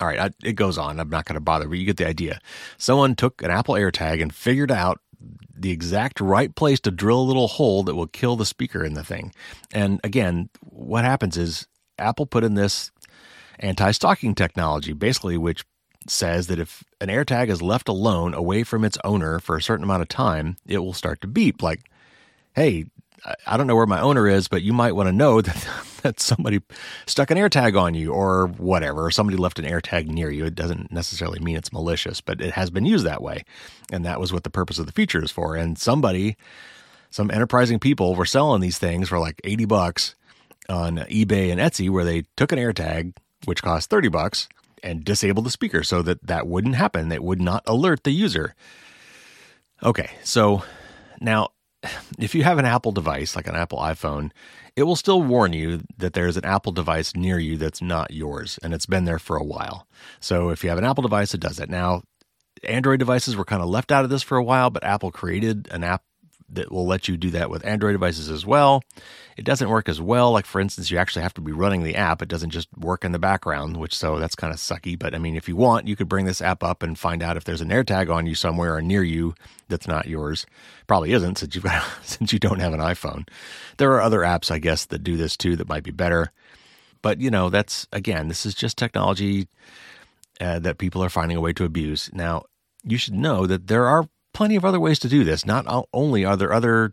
All 0.00 0.08
right, 0.08 0.18
I, 0.18 0.30
it 0.42 0.54
goes 0.54 0.76
on. 0.76 0.98
I'm 0.98 1.08
not 1.08 1.24
going 1.24 1.34
to 1.34 1.40
bother, 1.40 1.68
but 1.68 1.78
you 1.78 1.86
get 1.86 1.96
the 1.96 2.06
idea. 2.06 2.40
Someone 2.78 3.14
took 3.14 3.42
an 3.42 3.50
Apple 3.50 3.74
AirTag 3.74 4.20
and 4.20 4.34
figured 4.34 4.72
out 4.72 5.00
the 5.56 5.70
exact 5.70 6.20
right 6.20 6.54
place 6.54 6.80
to 6.80 6.90
drill 6.90 7.20
a 7.20 7.22
little 7.22 7.48
hole 7.48 7.84
that 7.84 7.94
will 7.94 8.08
kill 8.08 8.36
the 8.36 8.46
speaker 8.46 8.84
in 8.84 8.94
the 8.94 9.04
thing. 9.04 9.32
And 9.72 10.00
again, 10.02 10.50
what 10.62 11.04
happens 11.04 11.36
is 11.36 11.68
Apple 11.98 12.26
put 12.26 12.44
in 12.44 12.54
this 12.54 12.90
anti 13.60 13.92
stalking 13.92 14.34
technology, 14.34 14.92
basically, 14.92 15.38
which 15.38 15.64
says 16.08 16.48
that 16.48 16.58
if 16.58 16.84
an 17.00 17.08
AirTag 17.08 17.48
is 17.48 17.62
left 17.62 17.88
alone 17.88 18.34
away 18.34 18.62
from 18.62 18.84
its 18.84 18.98
owner 19.04 19.38
for 19.38 19.56
a 19.56 19.62
certain 19.62 19.84
amount 19.84 20.02
of 20.02 20.08
time, 20.08 20.56
it 20.66 20.78
will 20.78 20.92
start 20.92 21.20
to 21.20 21.26
beep 21.26 21.62
like, 21.62 21.88
hey, 22.54 22.86
I 23.46 23.56
don't 23.56 23.66
know 23.66 23.76
where 23.76 23.86
my 23.86 24.00
owner 24.00 24.28
is, 24.28 24.48
but 24.48 24.62
you 24.62 24.72
might 24.72 24.92
want 24.92 25.08
to 25.08 25.12
know 25.12 25.40
that, 25.42 25.68
that 26.02 26.20
somebody 26.20 26.60
stuck 27.06 27.30
an 27.30 27.38
AirTag 27.38 27.80
on 27.80 27.94
you 27.94 28.12
or 28.12 28.46
whatever, 28.46 29.06
or 29.06 29.10
somebody 29.10 29.36
left 29.36 29.58
an 29.58 29.64
AirTag 29.64 30.06
near 30.06 30.30
you. 30.30 30.44
It 30.44 30.54
doesn't 30.54 30.92
necessarily 30.92 31.40
mean 31.40 31.56
it's 31.56 31.72
malicious, 31.72 32.20
but 32.20 32.40
it 32.40 32.52
has 32.52 32.70
been 32.70 32.86
used 32.86 33.06
that 33.06 33.22
way. 33.22 33.44
And 33.90 34.04
that 34.04 34.20
was 34.20 34.32
what 34.32 34.44
the 34.44 34.50
purpose 34.50 34.78
of 34.78 34.86
the 34.86 34.92
feature 34.92 35.22
is 35.22 35.30
for. 35.30 35.56
And 35.56 35.78
somebody, 35.78 36.36
some 37.10 37.30
enterprising 37.30 37.78
people 37.78 38.14
were 38.14 38.26
selling 38.26 38.60
these 38.60 38.78
things 38.78 39.08
for 39.08 39.18
like 39.18 39.40
80 39.44 39.64
bucks 39.66 40.14
on 40.68 40.96
eBay 40.96 41.50
and 41.50 41.60
Etsy, 41.60 41.90
where 41.90 42.04
they 42.04 42.24
took 42.36 42.52
an 42.52 42.58
AirTag, 42.58 43.14
which 43.44 43.62
cost 43.62 43.90
30 43.90 44.08
bucks, 44.08 44.48
and 44.82 45.04
disabled 45.04 45.46
the 45.46 45.50
speaker 45.50 45.82
so 45.82 46.02
that 46.02 46.26
that 46.26 46.46
wouldn't 46.46 46.74
happen. 46.74 47.10
It 47.10 47.24
would 47.24 47.40
not 47.40 47.62
alert 47.66 48.04
the 48.04 48.10
user. 48.10 48.54
Okay, 49.82 50.10
so 50.22 50.62
now 51.20 51.50
if 52.18 52.34
you 52.34 52.44
have 52.44 52.58
an 52.58 52.64
Apple 52.64 52.92
device, 52.92 53.36
like 53.36 53.46
an 53.46 53.56
Apple 53.56 53.78
iPhone, 53.78 54.30
it 54.76 54.84
will 54.84 54.96
still 54.96 55.22
warn 55.22 55.52
you 55.52 55.82
that 55.96 56.14
there's 56.14 56.36
an 56.36 56.44
Apple 56.44 56.72
device 56.72 57.14
near 57.14 57.38
you 57.38 57.56
that's 57.56 57.80
not 57.80 58.10
yours 58.10 58.58
and 58.62 58.74
it's 58.74 58.86
been 58.86 59.04
there 59.04 59.18
for 59.18 59.36
a 59.36 59.44
while. 59.44 59.86
So 60.20 60.50
if 60.50 60.64
you 60.64 60.70
have 60.70 60.78
an 60.78 60.84
Apple 60.84 61.02
device, 61.02 61.34
it 61.34 61.40
does 61.40 61.58
that. 61.58 61.70
Now, 61.70 62.02
Android 62.64 62.98
devices 62.98 63.36
were 63.36 63.44
kind 63.44 63.62
of 63.62 63.68
left 63.68 63.92
out 63.92 64.04
of 64.04 64.10
this 64.10 64.22
for 64.22 64.36
a 64.36 64.44
while, 64.44 64.70
but 64.70 64.84
Apple 64.84 65.10
created 65.10 65.68
an 65.70 65.84
app 65.84 66.02
that 66.54 66.70
will 66.72 66.86
let 66.86 67.08
you 67.08 67.16
do 67.16 67.30
that 67.30 67.50
with 67.50 67.64
Android 67.64 67.94
devices 67.94 68.30
as 68.30 68.46
well. 68.46 68.82
It 69.36 69.44
doesn't 69.44 69.68
work 69.68 69.88
as 69.88 70.00
well. 70.00 70.32
Like, 70.32 70.46
for 70.46 70.60
instance, 70.60 70.90
you 70.90 70.98
actually 70.98 71.22
have 71.22 71.34
to 71.34 71.40
be 71.40 71.52
running 71.52 71.82
the 71.82 71.96
app. 71.96 72.22
It 72.22 72.28
doesn't 72.28 72.50
just 72.50 72.68
work 72.76 73.04
in 73.04 73.12
the 73.12 73.18
background, 73.18 73.76
which 73.76 73.96
so 73.96 74.18
that's 74.18 74.34
kind 74.34 74.52
of 74.52 74.58
sucky. 74.58 74.98
But 74.98 75.14
I 75.14 75.18
mean, 75.18 75.36
if 75.36 75.48
you 75.48 75.56
want, 75.56 75.88
you 75.88 75.96
could 75.96 76.08
bring 76.08 76.24
this 76.24 76.40
app 76.40 76.62
up 76.62 76.82
and 76.82 76.98
find 76.98 77.22
out 77.22 77.36
if 77.36 77.44
there's 77.44 77.60
an 77.60 77.70
AirTag 77.70 78.12
on 78.12 78.26
you 78.26 78.34
somewhere 78.34 78.74
or 78.76 78.82
near 78.82 79.02
you 79.02 79.34
that's 79.68 79.88
not 79.88 80.06
yours. 80.06 80.46
Probably 80.86 81.12
isn't 81.12 81.38
since 81.38 81.54
you've 81.54 81.64
got, 81.64 81.84
since 82.02 82.32
you 82.32 82.38
don't 82.38 82.60
have 82.60 82.72
an 82.74 82.80
iPhone. 82.80 83.28
There 83.78 83.92
are 83.92 84.02
other 84.02 84.20
apps, 84.20 84.50
I 84.50 84.58
guess, 84.58 84.86
that 84.86 85.04
do 85.04 85.16
this 85.16 85.36
too 85.36 85.56
that 85.56 85.68
might 85.68 85.84
be 85.84 85.90
better. 85.90 86.30
But, 87.02 87.20
you 87.20 87.30
know, 87.30 87.50
that's 87.50 87.86
again, 87.92 88.28
this 88.28 88.46
is 88.46 88.54
just 88.54 88.78
technology 88.78 89.48
uh, 90.40 90.58
that 90.60 90.78
people 90.78 91.02
are 91.04 91.10
finding 91.10 91.36
a 91.36 91.40
way 91.40 91.52
to 91.52 91.64
abuse. 91.64 92.10
Now, 92.12 92.44
you 92.82 92.98
should 92.98 93.14
know 93.14 93.46
that 93.46 93.66
there 93.66 93.86
are 93.86 94.08
plenty 94.34 94.56
of 94.56 94.64
other 94.64 94.80
ways 94.80 94.98
to 94.98 95.08
do 95.08 95.24
this. 95.24 95.46
Not 95.46 95.66
only 95.94 96.24
are 96.24 96.36
there 96.36 96.52
other 96.52 96.92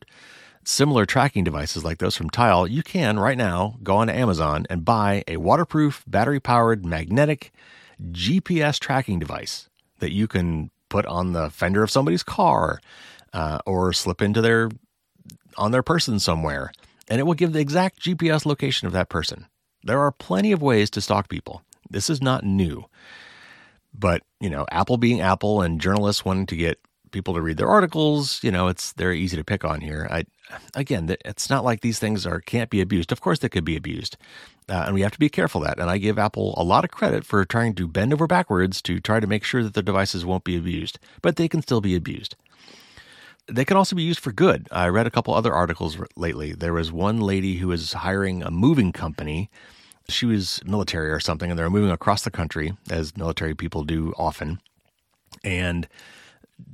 similar 0.63 1.05
tracking 1.05 1.43
devices 1.43 1.83
like 1.83 1.97
those 1.97 2.15
from 2.15 2.29
Tile, 2.29 2.67
you 2.67 2.83
can 2.83 3.19
right 3.19 3.37
now 3.37 3.77
go 3.83 3.97
on 3.97 4.09
Amazon 4.09 4.65
and 4.69 4.85
buy 4.85 5.23
a 5.27 5.37
waterproof, 5.37 6.03
battery 6.07 6.39
powered, 6.39 6.85
magnetic 6.85 7.51
GPS 8.01 8.79
tracking 8.79 9.19
device 9.19 9.69
that 9.99 10.13
you 10.13 10.27
can 10.27 10.71
put 10.89 11.05
on 11.05 11.33
the 11.33 11.49
fender 11.49 11.83
of 11.83 11.91
somebody's 11.91 12.23
car 12.23 12.79
uh, 13.33 13.59
or 13.65 13.91
slip 13.91 14.21
into 14.21 14.41
their 14.41 14.69
on 15.57 15.71
their 15.71 15.83
person 15.83 16.17
somewhere, 16.19 16.71
and 17.09 17.19
it 17.19 17.23
will 17.23 17.33
give 17.33 17.51
the 17.51 17.59
exact 17.59 17.99
GPS 18.01 18.45
location 18.45 18.87
of 18.87 18.93
that 18.93 19.09
person. 19.09 19.47
There 19.83 19.99
are 19.99 20.11
plenty 20.11 20.51
of 20.51 20.61
ways 20.61 20.89
to 20.91 21.01
stalk 21.01 21.27
people. 21.27 21.63
This 21.89 22.09
is 22.09 22.21
not 22.21 22.45
new. 22.45 22.85
But, 23.93 24.21
you 24.39 24.49
know, 24.49 24.65
Apple 24.71 24.97
being 24.97 25.19
Apple 25.19 25.61
and 25.61 25.81
journalists 25.81 26.23
wanting 26.23 26.45
to 26.47 26.55
get 26.55 26.79
people 27.11 27.33
to 27.33 27.41
read 27.41 27.57
their 27.57 27.69
articles. 27.69 28.43
You 28.43 28.51
know, 28.51 28.67
it's 28.67 28.93
very 28.93 29.19
easy 29.19 29.37
to 29.37 29.43
pick 29.43 29.63
on 29.63 29.81
here. 29.81 30.07
I 30.09 30.25
again, 30.75 31.15
it's 31.25 31.49
not 31.49 31.63
like 31.63 31.81
these 31.81 31.99
things 31.99 32.25
are 32.25 32.41
can't 32.41 32.69
be 32.69 32.81
abused. 32.81 33.11
Of 33.11 33.21
course, 33.21 33.39
they 33.39 33.49
could 33.49 33.65
be 33.65 33.75
abused, 33.75 34.17
uh, 34.69 34.83
and 34.85 34.93
we 34.93 35.01
have 35.01 35.11
to 35.11 35.19
be 35.19 35.29
careful 35.29 35.61
that. 35.61 35.79
And 35.79 35.89
I 35.89 35.97
give 35.97 36.17
Apple 36.19 36.53
a 36.57 36.63
lot 36.63 36.83
of 36.83 36.91
credit 36.91 37.25
for 37.25 37.43
trying 37.45 37.75
to 37.75 37.87
bend 37.87 38.13
over 38.13 38.27
backwards 38.27 38.81
to 38.83 38.99
try 38.99 39.19
to 39.19 39.27
make 39.27 39.43
sure 39.43 39.63
that 39.63 39.73
their 39.73 39.83
devices 39.83 40.25
won't 40.25 40.43
be 40.43 40.57
abused, 40.57 40.99
but 41.21 41.35
they 41.35 41.47
can 41.47 41.61
still 41.61 41.81
be 41.81 41.95
abused. 41.95 42.35
They 43.47 43.65
can 43.65 43.75
also 43.75 43.95
be 43.95 44.03
used 44.03 44.19
for 44.19 44.31
good. 44.31 44.67
I 44.71 44.87
read 44.87 45.07
a 45.07 45.11
couple 45.11 45.33
other 45.33 45.53
articles 45.53 45.97
lately. 46.15 46.53
There 46.53 46.73
was 46.73 46.91
one 46.91 47.19
lady 47.19 47.57
who 47.57 47.67
was 47.67 47.93
hiring 47.93 48.43
a 48.43 48.51
moving 48.51 48.91
company. 48.91 49.49
She 50.07 50.25
was 50.25 50.61
military 50.65 51.11
or 51.11 51.19
something, 51.19 51.49
and 51.49 51.59
they 51.59 51.63
were 51.63 51.69
moving 51.69 51.91
across 51.91 52.21
the 52.21 52.31
country, 52.31 52.73
as 52.89 53.17
military 53.17 53.55
people 53.55 53.83
do 53.83 54.13
often. 54.17 54.61
And 55.43 55.87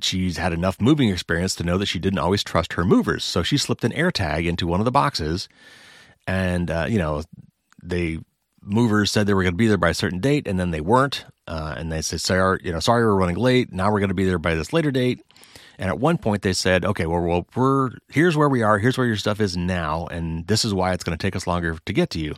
she's 0.02 0.36
had 0.36 0.52
enough 0.52 0.80
moving 0.80 1.08
experience 1.10 1.54
to 1.56 1.64
know 1.64 1.78
that 1.78 1.86
she 1.86 1.98
didn't 1.98 2.18
always 2.18 2.44
trust 2.44 2.74
her 2.74 2.84
movers. 2.84 3.24
So 3.24 3.42
she 3.42 3.56
slipped 3.56 3.84
an 3.84 3.92
AirTag 3.92 4.46
into 4.46 4.66
one 4.66 4.80
of 4.80 4.84
the 4.84 4.90
boxes, 4.90 5.48
and 6.26 6.70
uh, 6.70 6.86
you 6.88 6.98
know, 6.98 7.22
they 7.82 8.18
movers 8.62 9.10
said 9.10 9.26
they 9.26 9.34
were 9.34 9.42
going 9.42 9.54
to 9.54 9.58
be 9.58 9.66
there 9.66 9.78
by 9.78 9.90
a 9.90 9.94
certain 9.94 10.20
date, 10.20 10.46
and 10.46 10.58
then 10.58 10.70
they 10.70 10.80
weren't. 10.80 11.24
Uh, 11.46 11.74
and 11.76 11.90
they 11.90 12.02
said, 12.02 12.20
"Sorry, 12.20 12.60
you 12.62 12.72
know, 12.72 12.80
sorry, 12.80 13.04
we're 13.04 13.14
running 13.14 13.36
late. 13.36 13.72
Now 13.72 13.90
we're 13.90 14.00
going 14.00 14.08
to 14.08 14.14
be 14.14 14.24
there 14.24 14.38
by 14.38 14.54
this 14.54 14.72
later 14.72 14.90
date." 14.90 15.22
And 15.78 15.88
at 15.88 15.98
one 15.98 16.18
point, 16.18 16.42
they 16.42 16.52
said, 16.52 16.84
"Okay, 16.84 17.06
well, 17.06 17.22
well, 17.22 17.46
we're 17.54 17.90
here's 18.08 18.36
where 18.36 18.48
we 18.48 18.62
are. 18.62 18.78
Here's 18.78 18.98
where 18.98 19.06
your 19.06 19.16
stuff 19.16 19.40
is 19.40 19.56
now, 19.56 20.06
and 20.06 20.46
this 20.46 20.64
is 20.64 20.74
why 20.74 20.92
it's 20.92 21.04
going 21.04 21.16
to 21.16 21.22
take 21.22 21.36
us 21.36 21.46
longer 21.46 21.78
to 21.84 21.92
get 21.92 22.10
to 22.10 22.20
you." 22.20 22.34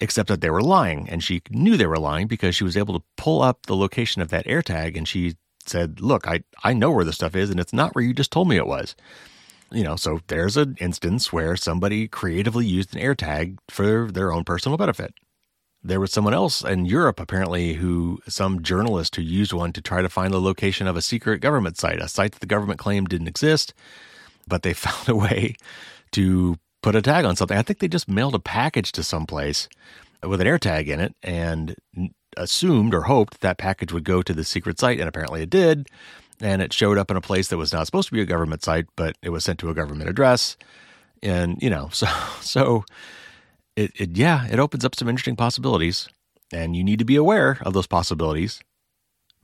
Except 0.00 0.28
that 0.28 0.40
they 0.40 0.50
were 0.50 0.62
lying, 0.62 1.08
and 1.08 1.22
she 1.22 1.40
knew 1.50 1.76
they 1.76 1.86
were 1.86 1.98
lying 1.98 2.26
because 2.26 2.56
she 2.56 2.64
was 2.64 2.76
able 2.76 2.98
to 2.98 3.04
pull 3.16 3.40
up 3.40 3.66
the 3.66 3.76
location 3.76 4.20
of 4.20 4.28
that 4.28 4.44
AirTag, 4.44 4.96
and 4.96 5.06
she 5.06 5.36
said, 5.68 6.00
Look, 6.00 6.26
I, 6.26 6.42
I 6.62 6.72
know 6.72 6.90
where 6.90 7.04
the 7.04 7.12
stuff 7.12 7.36
is, 7.36 7.50
and 7.50 7.60
it's 7.60 7.72
not 7.72 7.94
where 7.94 8.04
you 8.04 8.14
just 8.14 8.30
told 8.30 8.48
me 8.48 8.56
it 8.56 8.66
was. 8.66 8.94
You 9.72 9.82
know, 9.82 9.96
so 9.96 10.20
there's 10.28 10.56
an 10.56 10.76
instance 10.80 11.32
where 11.32 11.56
somebody 11.56 12.06
creatively 12.06 12.66
used 12.66 12.94
an 12.94 13.02
AirTag 13.02 13.58
for 13.68 14.10
their 14.10 14.32
own 14.32 14.44
personal 14.44 14.78
benefit. 14.78 15.14
There 15.82 16.00
was 16.00 16.12
someone 16.12 16.32
else 16.32 16.62
in 16.62 16.86
Europe, 16.86 17.20
apparently, 17.20 17.74
who, 17.74 18.20
some 18.28 18.62
journalist 18.62 19.16
who 19.16 19.22
used 19.22 19.52
one 19.52 19.72
to 19.72 19.82
try 19.82 20.00
to 20.00 20.08
find 20.08 20.32
the 20.32 20.40
location 20.40 20.86
of 20.86 20.96
a 20.96 21.02
secret 21.02 21.40
government 21.40 21.76
site, 21.76 22.00
a 22.00 22.08
site 22.08 22.32
that 22.32 22.40
the 22.40 22.46
government 22.46 22.78
claimed 22.78 23.08
didn't 23.08 23.28
exist, 23.28 23.74
but 24.46 24.62
they 24.62 24.72
found 24.74 25.08
a 25.08 25.16
way 25.16 25.56
to 26.12 26.56
put 26.82 26.94
a 26.94 27.02
tag 27.02 27.24
on 27.24 27.34
something. 27.34 27.56
I 27.56 27.62
think 27.62 27.80
they 27.80 27.88
just 27.88 28.08
mailed 28.08 28.34
a 28.34 28.38
package 28.38 28.92
to 28.92 29.02
someplace 29.02 29.68
with 30.22 30.40
an 30.40 30.46
AirTag 30.46 30.86
in 30.86 31.00
it, 31.00 31.14
and 31.22 31.74
assumed 32.36 32.94
or 32.94 33.02
hoped 33.02 33.40
that 33.40 33.58
package 33.58 33.92
would 33.92 34.04
go 34.04 34.22
to 34.22 34.32
the 34.32 34.44
secret 34.44 34.78
site, 34.78 34.98
and 34.98 35.08
apparently 35.08 35.42
it 35.42 35.50
did. 35.50 35.88
And 36.40 36.60
it 36.60 36.72
showed 36.72 36.98
up 36.98 37.10
in 37.10 37.16
a 37.16 37.20
place 37.20 37.48
that 37.48 37.56
was 37.58 37.72
not 37.72 37.86
supposed 37.86 38.08
to 38.08 38.14
be 38.14 38.20
a 38.20 38.26
government 38.26 38.62
site, 38.62 38.86
but 38.96 39.16
it 39.22 39.30
was 39.30 39.44
sent 39.44 39.60
to 39.60 39.70
a 39.70 39.74
government 39.74 40.10
address. 40.10 40.56
And, 41.22 41.62
you 41.62 41.70
know, 41.70 41.88
so, 41.92 42.06
so 42.40 42.84
it, 43.76 43.92
it 43.94 44.16
yeah, 44.16 44.46
it 44.50 44.58
opens 44.58 44.84
up 44.84 44.94
some 44.94 45.08
interesting 45.08 45.36
possibilities. 45.36 46.08
And 46.52 46.76
you 46.76 46.84
need 46.84 46.98
to 46.98 47.04
be 47.04 47.16
aware 47.16 47.58
of 47.62 47.72
those 47.72 47.86
possibilities. 47.86 48.60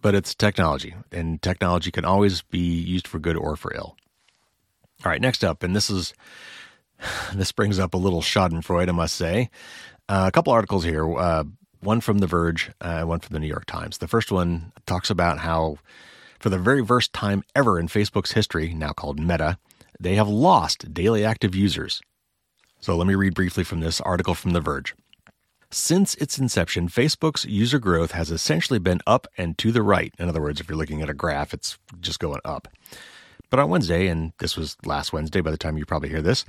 But 0.02 0.14
it's 0.14 0.34
technology, 0.34 0.94
and 1.12 1.42
technology 1.42 1.90
can 1.90 2.06
always 2.06 2.40
be 2.40 2.58
used 2.58 3.06
for 3.06 3.18
good 3.18 3.36
or 3.36 3.54
for 3.54 3.74
ill. 3.74 3.96
All 5.04 5.12
right, 5.12 5.20
next 5.20 5.44
up, 5.44 5.62
and 5.62 5.76
this 5.76 5.90
is 5.90 6.14
this 7.34 7.52
brings 7.52 7.78
up 7.78 7.92
a 7.92 7.98
little 7.98 8.22
Schadenfreude, 8.22 8.88
I 8.88 8.92
must 8.92 9.16
say. 9.16 9.50
Uh, 10.10 10.26
a 10.26 10.32
couple 10.32 10.52
articles 10.52 10.82
here. 10.82 11.16
Uh, 11.16 11.44
one 11.78 12.00
from 12.00 12.18
The 12.18 12.26
Verge, 12.26 12.72
uh, 12.80 13.02
one 13.04 13.20
from 13.20 13.32
the 13.32 13.38
New 13.38 13.46
York 13.46 13.64
Times. 13.66 13.98
The 13.98 14.08
first 14.08 14.32
one 14.32 14.72
talks 14.84 15.08
about 15.08 15.38
how, 15.38 15.78
for 16.40 16.50
the 16.50 16.58
very 16.58 16.84
first 16.84 17.12
time 17.12 17.44
ever 17.54 17.78
in 17.78 17.86
Facebook's 17.86 18.32
history, 18.32 18.74
now 18.74 18.90
called 18.90 19.20
Meta, 19.20 19.56
they 20.00 20.16
have 20.16 20.28
lost 20.28 20.92
daily 20.92 21.24
active 21.24 21.54
users. 21.54 22.02
So 22.80 22.96
let 22.96 23.06
me 23.06 23.14
read 23.14 23.34
briefly 23.34 23.62
from 23.62 23.78
this 23.78 24.00
article 24.00 24.34
from 24.34 24.50
The 24.50 24.60
Verge. 24.60 24.96
Since 25.70 26.16
its 26.16 26.40
inception, 26.40 26.88
Facebook's 26.88 27.44
user 27.44 27.78
growth 27.78 28.10
has 28.10 28.32
essentially 28.32 28.80
been 28.80 29.00
up 29.06 29.28
and 29.38 29.56
to 29.58 29.70
the 29.70 29.82
right. 29.82 30.12
In 30.18 30.28
other 30.28 30.42
words, 30.42 30.60
if 30.60 30.68
you're 30.68 30.76
looking 30.76 31.02
at 31.02 31.08
a 31.08 31.14
graph, 31.14 31.54
it's 31.54 31.78
just 32.00 32.18
going 32.18 32.40
up. 32.44 32.66
But 33.50 33.58
on 33.58 33.68
Wednesday, 33.68 34.06
and 34.06 34.32
this 34.38 34.56
was 34.56 34.76
last 34.84 35.12
Wednesday 35.12 35.40
by 35.40 35.50
the 35.50 35.56
time 35.56 35.76
you 35.76 35.84
probably 35.84 36.08
hear 36.08 36.22
this, 36.22 36.44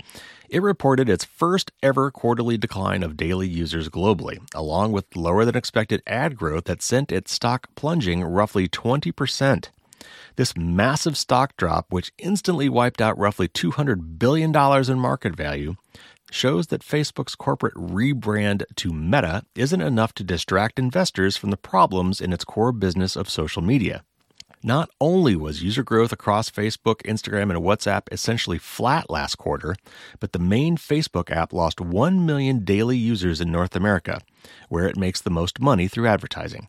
it 0.50 0.62
reported 0.62 1.10
its 1.10 1.26
first 1.26 1.72
ever 1.82 2.12
quarterly 2.12 2.58
decline 2.58 3.02
of 3.02 3.18
daily 3.18 3.48
users 3.48 3.90
globally, 3.90 4.38
along 4.54 4.92
with 4.92 5.16
lower 5.16 5.44
than 5.44 5.58
expected 5.58 6.04
ad 6.06 6.38
growth 6.38 6.66
that 6.66 6.84
sent 6.84 7.12
its 7.12 7.34
stock 7.34 7.70
plunging 7.74 8.24
roughly 8.24 8.68
20%. 8.68 9.70
This 10.36 10.56
massive 10.56 11.18
stock 11.18 11.58
drop, 11.58 11.88
which 11.90 12.14
instantly 12.20 12.70
wiped 12.70 13.02
out 13.02 13.18
roughly 13.18 13.48
$200 13.48 14.20
billion 14.20 14.56
in 14.56 15.00
market 15.00 15.36
value, 15.36 15.76
shows 16.30 16.68
that 16.68 16.82
Facebook's 16.82 17.36
corporate 17.36 17.74
rebrand 17.74 18.64
to 18.76 18.94
Meta 18.94 19.44
isn't 19.56 19.82
enough 19.82 20.14
to 20.14 20.24
distract 20.24 20.78
investors 20.78 21.36
from 21.36 21.50
the 21.50 21.58
problems 21.58 22.22
in 22.22 22.32
its 22.32 22.46
core 22.46 22.72
business 22.72 23.16
of 23.16 23.28
social 23.28 23.62
media. 23.62 24.04
Not 24.64 24.92
only 25.02 25.36
was 25.36 25.64
user 25.64 25.84
growth 25.84 26.12
across 26.12 26.52
Facebook, 26.52 27.02
Instagram, 27.02 27.50
and 27.50 27.64
WhatsApp 27.64 28.04
essentially 28.12 28.60
flat 28.60 29.10
last 29.10 29.40
quarter, 29.40 29.76
but 30.20 30.34
the 30.34 30.40
main 30.40 30.78
Facebook 30.78 31.32
app 31.32 31.52
lost 31.52 31.82
1 31.82 32.26
million 32.28 32.64
daily 32.64 32.98
users 32.98 33.42
in 33.42 33.52
North 33.52 33.76
America, 33.76 34.22
where 34.70 34.86
it 34.86 34.98
makes 34.98 35.20
the 35.20 35.32
most 35.32 35.60
money 35.60 35.88
through 35.88 36.08
advertising. 36.08 36.68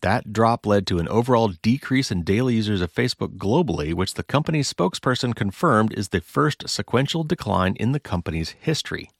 That 0.00 0.32
drop 0.32 0.64
led 0.64 0.86
to 0.86 0.98
an 0.98 1.08
overall 1.08 1.48
decrease 1.60 2.10
in 2.10 2.22
daily 2.22 2.54
users 2.54 2.80
of 2.80 2.94
Facebook 2.94 3.36
globally, 3.36 3.92
which 3.92 4.14
the 4.14 4.22
company's 4.22 4.72
spokesperson 4.72 5.34
confirmed 5.34 5.92
is 5.92 6.08
the 6.08 6.22
first 6.22 6.70
sequential 6.70 7.22
decline 7.22 7.74
in 7.74 7.92
the 7.92 8.00
company's 8.00 8.54
history. 8.58 9.10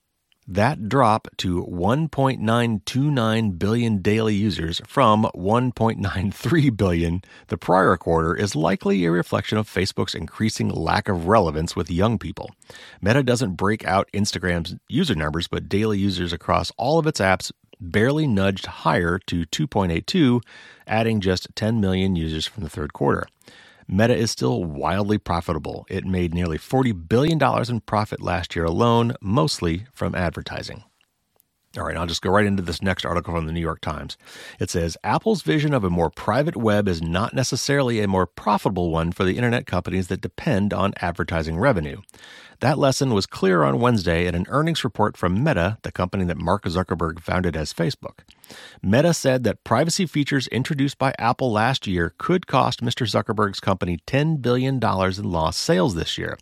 That 0.52 0.88
drop 0.88 1.28
to 1.36 1.64
1.929 1.64 3.56
billion 3.56 4.02
daily 4.02 4.34
users 4.34 4.80
from 4.84 5.30
1.93 5.32 6.76
billion 6.76 7.22
the 7.46 7.56
prior 7.56 7.96
quarter 7.96 8.34
is 8.34 8.56
likely 8.56 9.04
a 9.04 9.12
reflection 9.12 9.58
of 9.58 9.70
Facebook's 9.70 10.16
increasing 10.16 10.68
lack 10.68 11.08
of 11.08 11.28
relevance 11.28 11.76
with 11.76 11.88
young 11.88 12.18
people. 12.18 12.50
Meta 13.00 13.22
doesn't 13.22 13.54
break 13.54 13.86
out 13.86 14.10
Instagram's 14.12 14.74
user 14.88 15.14
numbers, 15.14 15.46
but 15.46 15.68
daily 15.68 16.00
users 16.00 16.32
across 16.32 16.72
all 16.76 16.98
of 16.98 17.06
its 17.06 17.20
apps 17.20 17.52
barely 17.80 18.26
nudged 18.26 18.66
higher 18.66 19.20
to 19.20 19.46
2.82, 19.46 20.40
adding 20.84 21.20
just 21.20 21.46
10 21.54 21.80
million 21.80 22.16
users 22.16 22.48
from 22.48 22.64
the 22.64 22.70
third 22.70 22.92
quarter. 22.92 23.24
Meta 23.92 24.14
is 24.14 24.30
still 24.30 24.62
wildly 24.62 25.18
profitable. 25.18 25.84
It 25.90 26.04
made 26.04 26.32
nearly 26.32 26.58
$40 26.58 27.08
billion 27.08 27.42
in 27.68 27.80
profit 27.80 28.22
last 28.22 28.54
year 28.54 28.64
alone, 28.64 29.16
mostly 29.20 29.86
from 29.92 30.14
advertising. 30.14 30.84
All 31.76 31.84
right, 31.84 31.96
I'll 31.96 32.06
just 32.06 32.22
go 32.22 32.30
right 32.30 32.46
into 32.46 32.62
this 32.62 32.82
next 32.82 33.04
article 33.04 33.34
from 33.34 33.46
the 33.46 33.52
New 33.52 33.60
York 33.60 33.80
Times. 33.80 34.16
It 34.60 34.70
says 34.70 34.96
Apple's 35.02 35.42
vision 35.42 35.74
of 35.74 35.82
a 35.82 35.90
more 35.90 36.08
private 36.08 36.56
web 36.56 36.86
is 36.86 37.02
not 37.02 37.34
necessarily 37.34 38.00
a 38.00 38.06
more 38.06 38.28
profitable 38.28 38.90
one 38.90 39.10
for 39.10 39.24
the 39.24 39.36
internet 39.36 39.66
companies 39.66 40.06
that 40.06 40.20
depend 40.20 40.72
on 40.72 40.94
advertising 41.00 41.58
revenue. 41.58 42.00
That 42.60 42.78
lesson 42.78 43.12
was 43.12 43.26
clear 43.26 43.64
on 43.64 43.80
Wednesday 43.80 44.26
in 44.26 44.36
an 44.36 44.46
earnings 44.50 44.84
report 44.84 45.16
from 45.16 45.42
Meta, 45.42 45.78
the 45.82 45.90
company 45.90 46.24
that 46.26 46.36
Mark 46.36 46.62
Zuckerberg 46.64 47.18
founded 47.18 47.56
as 47.56 47.74
Facebook. 47.74 48.20
Meta 48.82 49.14
said 49.14 49.44
that 49.44 49.64
privacy 49.64 50.06
features 50.06 50.46
introduced 50.48 50.98
by 50.98 51.14
Apple 51.18 51.52
last 51.52 51.86
year 51.86 52.14
could 52.18 52.46
cost 52.46 52.82
Mr. 52.82 53.06
Zuckerberg's 53.06 53.60
company 53.60 53.98
$10 54.06 54.40
billion 54.42 54.80
in 54.82 55.30
lost 55.30 55.60
sales 55.60 55.94
this 55.94 56.18
year. 56.18 56.38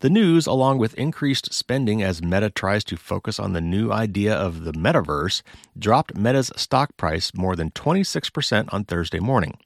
The 0.00 0.10
news, 0.10 0.46
along 0.46 0.78
with 0.78 0.92
increased 0.94 1.54
spending 1.54 2.02
as 2.02 2.20
Meta 2.20 2.50
tries 2.50 2.84
to 2.84 2.96
focus 2.96 3.40
on 3.40 3.54
the 3.54 3.60
new 3.62 3.90
idea 3.90 4.34
of 4.34 4.64
the 4.64 4.72
metaverse, 4.72 5.40
dropped 5.78 6.14
Meta's 6.14 6.52
stock 6.56 6.94
price 6.98 7.32
more 7.34 7.56
than 7.56 7.70
26% 7.70 8.68
on 8.70 8.84
Thursday 8.84 9.18
morning. 9.18 9.56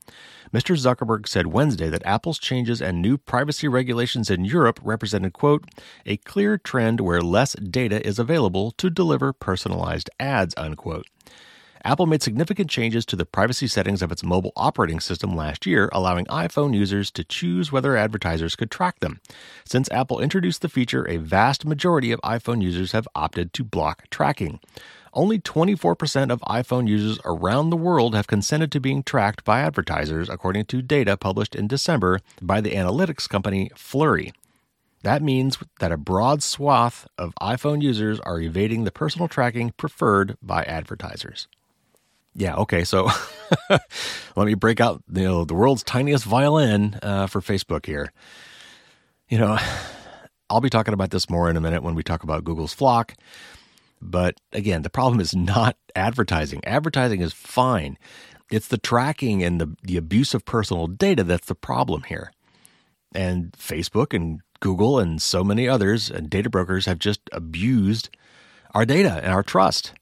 Mr. 0.52 0.76
Zuckerberg 0.76 1.26
said 1.26 1.48
Wednesday 1.48 1.88
that 1.90 2.06
Apple's 2.06 2.38
changes 2.38 2.80
and 2.80 3.02
new 3.02 3.18
privacy 3.18 3.68
regulations 3.68 4.30
in 4.30 4.44
Europe 4.44 4.78
represented, 4.82 5.32
quote, 5.32 5.64
a 6.06 6.16
clear 6.18 6.56
trend 6.56 7.00
where 7.00 7.20
less 7.20 7.54
data 7.54 8.06
is 8.06 8.18
available 8.18 8.70
to 8.72 8.90
deliver 8.90 9.32
personalized 9.32 10.08
ads, 10.20 10.54
unquote. 10.56 11.06
Apple 11.84 12.06
made 12.06 12.22
significant 12.22 12.68
changes 12.68 13.06
to 13.06 13.16
the 13.16 13.24
privacy 13.24 13.66
settings 13.66 14.02
of 14.02 14.10
its 14.10 14.24
mobile 14.24 14.52
operating 14.56 15.00
system 15.00 15.36
last 15.36 15.66
year, 15.66 15.88
allowing 15.92 16.26
iPhone 16.26 16.74
users 16.74 17.10
to 17.12 17.24
choose 17.24 17.70
whether 17.70 17.96
advertisers 17.96 18.56
could 18.56 18.70
track 18.70 19.00
them. 19.00 19.20
Since 19.64 19.90
Apple 19.90 20.20
introduced 20.20 20.62
the 20.62 20.68
feature, 20.68 21.08
a 21.08 21.18
vast 21.18 21.64
majority 21.64 22.12
of 22.12 22.20
iPhone 22.22 22.62
users 22.62 22.92
have 22.92 23.08
opted 23.14 23.52
to 23.54 23.64
block 23.64 24.10
tracking. 24.10 24.60
Only 25.14 25.38
24% 25.38 26.30
of 26.30 26.40
iPhone 26.42 26.88
users 26.88 27.18
around 27.24 27.70
the 27.70 27.76
world 27.76 28.14
have 28.14 28.26
consented 28.26 28.70
to 28.72 28.80
being 28.80 29.02
tracked 29.02 29.44
by 29.44 29.60
advertisers, 29.60 30.28
according 30.28 30.66
to 30.66 30.82
data 30.82 31.16
published 31.16 31.54
in 31.54 31.66
December 31.66 32.20
by 32.42 32.60
the 32.60 32.72
analytics 32.72 33.28
company 33.28 33.70
Flurry. 33.74 34.32
That 35.02 35.22
means 35.22 35.58
that 35.80 35.92
a 35.92 35.96
broad 35.96 36.42
swath 36.42 37.06
of 37.16 37.32
iPhone 37.40 37.82
users 37.82 38.18
are 38.20 38.40
evading 38.40 38.84
the 38.84 38.90
personal 38.90 39.28
tracking 39.28 39.72
preferred 39.76 40.36
by 40.42 40.64
advertisers. 40.64 41.46
Yeah, 42.38 42.54
okay. 42.54 42.84
So 42.84 43.10
let 44.36 44.46
me 44.46 44.54
break 44.54 44.80
out 44.80 45.02
you 45.12 45.24
know, 45.24 45.44
the 45.44 45.54
world's 45.54 45.82
tiniest 45.82 46.24
violin 46.24 46.96
uh, 47.02 47.26
for 47.26 47.40
Facebook 47.40 47.84
here. 47.84 48.12
You 49.28 49.38
know, 49.38 49.58
I'll 50.50 50.60
be 50.60 50.70
talking 50.70 50.94
about 50.94 51.10
this 51.10 51.28
more 51.28 51.50
in 51.50 51.56
a 51.56 51.60
minute 51.60 51.82
when 51.82 51.96
we 51.96 52.04
talk 52.04 52.22
about 52.22 52.44
Google's 52.44 52.74
FLoC. 52.74 53.14
But 54.00 54.36
again, 54.52 54.82
the 54.82 54.90
problem 54.90 55.20
is 55.20 55.34
not 55.36 55.76
advertising. 55.96 56.64
Advertising 56.64 57.22
is 57.22 57.32
fine. 57.32 57.98
It's 58.52 58.68
the 58.68 58.78
tracking 58.78 59.42
and 59.42 59.60
the, 59.60 59.76
the 59.82 59.96
abuse 59.96 60.32
of 60.32 60.44
personal 60.44 60.86
data 60.86 61.24
that's 61.24 61.46
the 61.46 61.56
problem 61.56 62.04
here. 62.04 62.30
And 63.16 63.50
Facebook 63.52 64.14
and 64.14 64.42
Google 64.60 65.00
and 65.00 65.20
so 65.20 65.42
many 65.42 65.68
others 65.68 66.08
and 66.08 66.30
data 66.30 66.48
brokers 66.48 66.86
have 66.86 67.00
just 67.00 67.20
abused 67.32 68.10
our 68.74 68.84
data 68.84 69.20
and 69.24 69.32
our 69.32 69.42
trust. 69.42 69.92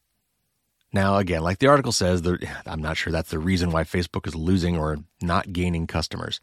Now, 0.93 1.17
again, 1.17 1.43
like 1.43 1.59
the 1.59 1.67
article 1.67 1.93
says, 1.93 2.23
I'm 2.67 2.83
not 2.83 2.97
sure 2.97 3.13
that's 3.13 3.31
the 3.31 3.39
reason 3.39 3.71
why 3.71 3.85
Facebook 3.85 4.27
is 4.27 4.35
losing 4.35 4.77
or 4.77 4.99
not 5.21 5.53
gaining 5.53 5.87
customers. 5.87 6.41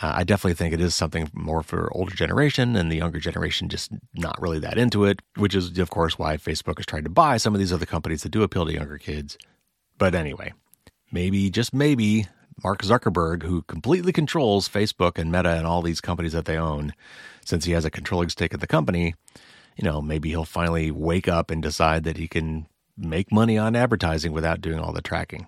Uh, 0.00 0.12
I 0.16 0.24
definitely 0.24 0.54
think 0.54 0.74
it 0.74 0.80
is 0.80 0.94
something 0.94 1.30
more 1.32 1.62
for 1.62 1.88
older 1.94 2.14
generation 2.14 2.74
and 2.74 2.90
the 2.90 2.96
younger 2.96 3.20
generation 3.20 3.68
just 3.68 3.92
not 4.14 4.40
really 4.40 4.58
that 4.58 4.76
into 4.76 5.04
it, 5.04 5.20
which 5.36 5.54
is, 5.54 5.78
of 5.78 5.90
course, 5.90 6.18
why 6.18 6.36
Facebook 6.36 6.80
is 6.80 6.86
trying 6.86 7.04
to 7.04 7.10
buy 7.10 7.36
some 7.36 7.54
of 7.54 7.60
these 7.60 7.72
other 7.72 7.86
companies 7.86 8.22
that 8.22 8.30
do 8.30 8.42
appeal 8.42 8.66
to 8.66 8.72
younger 8.72 8.98
kids. 8.98 9.38
But 9.96 10.16
anyway, 10.16 10.52
maybe, 11.12 11.48
just 11.48 11.72
maybe, 11.72 12.26
Mark 12.62 12.82
Zuckerberg, 12.82 13.44
who 13.44 13.62
completely 13.62 14.12
controls 14.12 14.68
Facebook 14.68 15.16
and 15.18 15.30
Meta 15.30 15.50
and 15.50 15.66
all 15.66 15.82
these 15.82 16.00
companies 16.00 16.32
that 16.32 16.44
they 16.44 16.56
own, 16.56 16.92
since 17.44 17.64
he 17.64 17.72
has 17.72 17.84
a 17.84 17.90
controlling 17.90 18.28
stake 18.28 18.52
in 18.54 18.60
the 18.60 18.66
company, 18.66 19.14
you 19.76 19.84
know, 19.84 20.00
maybe 20.00 20.30
he'll 20.30 20.44
finally 20.44 20.90
wake 20.90 21.28
up 21.28 21.50
and 21.50 21.62
decide 21.62 22.04
that 22.04 22.16
he 22.16 22.28
can 22.28 22.66
make 22.96 23.32
money 23.32 23.58
on 23.58 23.76
advertising 23.76 24.32
without 24.32 24.60
doing 24.60 24.78
all 24.78 24.92
the 24.92 25.02
tracking. 25.02 25.46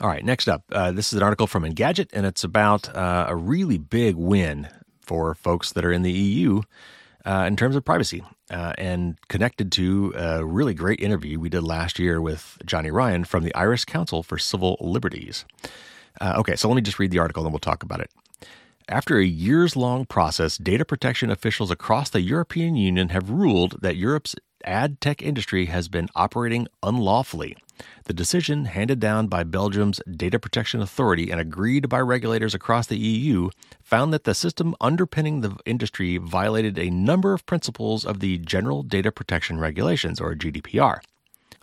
All 0.00 0.08
right, 0.08 0.24
next 0.24 0.48
up, 0.48 0.62
uh, 0.70 0.92
this 0.92 1.12
is 1.12 1.16
an 1.16 1.22
article 1.24 1.48
from 1.48 1.64
Engadget, 1.64 2.10
and 2.12 2.24
it's 2.24 2.44
about 2.44 2.94
uh, 2.94 3.26
a 3.28 3.34
really 3.34 3.78
big 3.78 4.14
win 4.14 4.68
for 5.00 5.34
folks 5.34 5.72
that 5.72 5.84
are 5.84 5.90
in 5.90 6.02
the 6.02 6.12
EU 6.12 6.62
uh, 7.26 7.44
in 7.48 7.56
terms 7.56 7.74
of 7.74 7.84
privacy, 7.84 8.22
uh, 8.50 8.72
and 8.78 9.18
connected 9.28 9.72
to 9.72 10.12
a 10.16 10.44
really 10.44 10.72
great 10.72 11.00
interview 11.00 11.40
we 11.40 11.48
did 11.48 11.62
last 11.62 11.98
year 11.98 12.20
with 12.20 12.58
Johnny 12.64 12.90
Ryan 12.90 13.24
from 13.24 13.42
the 13.42 13.54
Irish 13.54 13.84
Council 13.86 14.22
for 14.22 14.38
Civil 14.38 14.76
Liberties. 14.80 15.44
Uh, 16.20 16.34
okay, 16.38 16.56
so 16.56 16.68
let 16.68 16.76
me 16.76 16.82
just 16.82 16.98
read 16.98 17.10
the 17.10 17.18
article 17.18 17.42
and 17.42 17.52
we'll 17.52 17.58
talk 17.58 17.82
about 17.82 18.00
it. 18.00 18.10
After 18.88 19.18
a 19.18 19.24
years 19.24 19.76
long 19.76 20.06
process, 20.06 20.56
data 20.56 20.84
protection 20.84 21.30
officials 21.30 21.70
across 21.70 22.08
the 22.08 22.22
European 22.22 22.74
Union 22.74 23.10
have 23.10 23.28
ruled 23.28 23.76
that 23.82 23.96
Europe's 23.96 24.34
ad 24.64 25.00
tech 25.00 25.22
industry 25.22 25.66
has 25.66 25.88
been 25.88 26.08
operating 26.14 26.68
unlawfully. 26.82 27.56
The 28.04 28.12
decision, 28.12 28.64
handed 28.64 28.98
down 28.98 29.28
by 29.28 29.44
Belgium's 29.44 30.00
Data 30.10 30.38
Protection 30.38 30.80
Authority 30.80 31.30
and 31.30 31.40
agreed 31.40 31.88
by 31.88 32.00
regulators 32.00 32.54
across 32.54 32.86
the 32.86 32.98
EU, 32.98 33.50
found 33.82 34.12
that 34.12 34.24
the 34.24 34.34
system 34.34 34.74
underpinning 34.80 35.40
the 35.40 35.56
industry 35.64 36.16
violated 36.16 36.78
a 36.78 36.90
number 36.90 37.34
of 37.34 37.46
principles 37.46 38.04
of 38.04 38.20
the 38.20 38.38
General 38.38 38.82
Data 38.82 39.12
Protection 39.12 39.60
Regulations, 39.60 40.20
or 40.20 40.34
GDPR. 40.34 41.00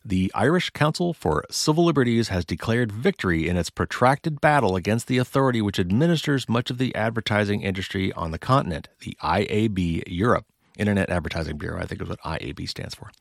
The 0.07 0.31
Irish 0.35 0.69
Council 0.69 1.13
for 1.13 1.45
Civil 1.49 1.83
Liberties 1.83 2.27
has 2.27 2.45
declared 2.45 2.91
victory 2.91 3.49
in 3.49 3.57
its 3.57 3.71
protracted 3.71 4.39
battle 4.39 4.75
against 4.75 5.07
the 5.07 5.17
authority 5.17 5.63
which 5.63 5.79
administers 5.79 6.47
much 6.47 6.69
of 6.69 6.77
the 6.77 6.93
advertising 6.93 7.63
industry 7.63 8.13
on 8.13 8.29
the 8.29 8.37
continent, 8.37 8.87
the 8.99 9.17
IAB 9.23 10.03
Europe. 10.05 10.45
Internet 10.77 11.09
Advertising 11.09 11.57
Bureau, 11.57 11.81
I 11.81 11.85
think 11.85 12.01
is 12.01 12.09
what 12.09 12.21
IAB 12.21 12.67
stands 12.67 12.95
for. 12.95 13.11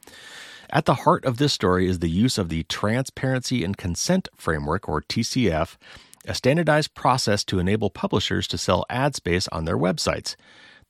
At 0.70 0.86
the 0.86 0.94
heart 0.94 1.24
of 1.24 1.36
this 1.36 1.52
story 1.52 1.86
is 1.86 1.98
the 1.98 2.08
use 2.08 2.38
of 2.38 2.48
the 2.48 2.64
Transparency 2.64 3.62
and 3.64 3.76
Consent 3.76 4.28
Framework, 4.34 4.88
or 4.88 5.02
TCF, 5.02 5.76
a 6.26 6.34
standardized 6.34 6.94
process 6.94 7.44
to 7.44 7.58
enable 7.58 7.90
publishers 7.90 8.46
to 8.48 8.58
sell 8.58 8.84
ad 8.88 9.14
space 9.14 9.46
on 9.48 9.64
their 9.64 9.76
websites. 9.76 10.36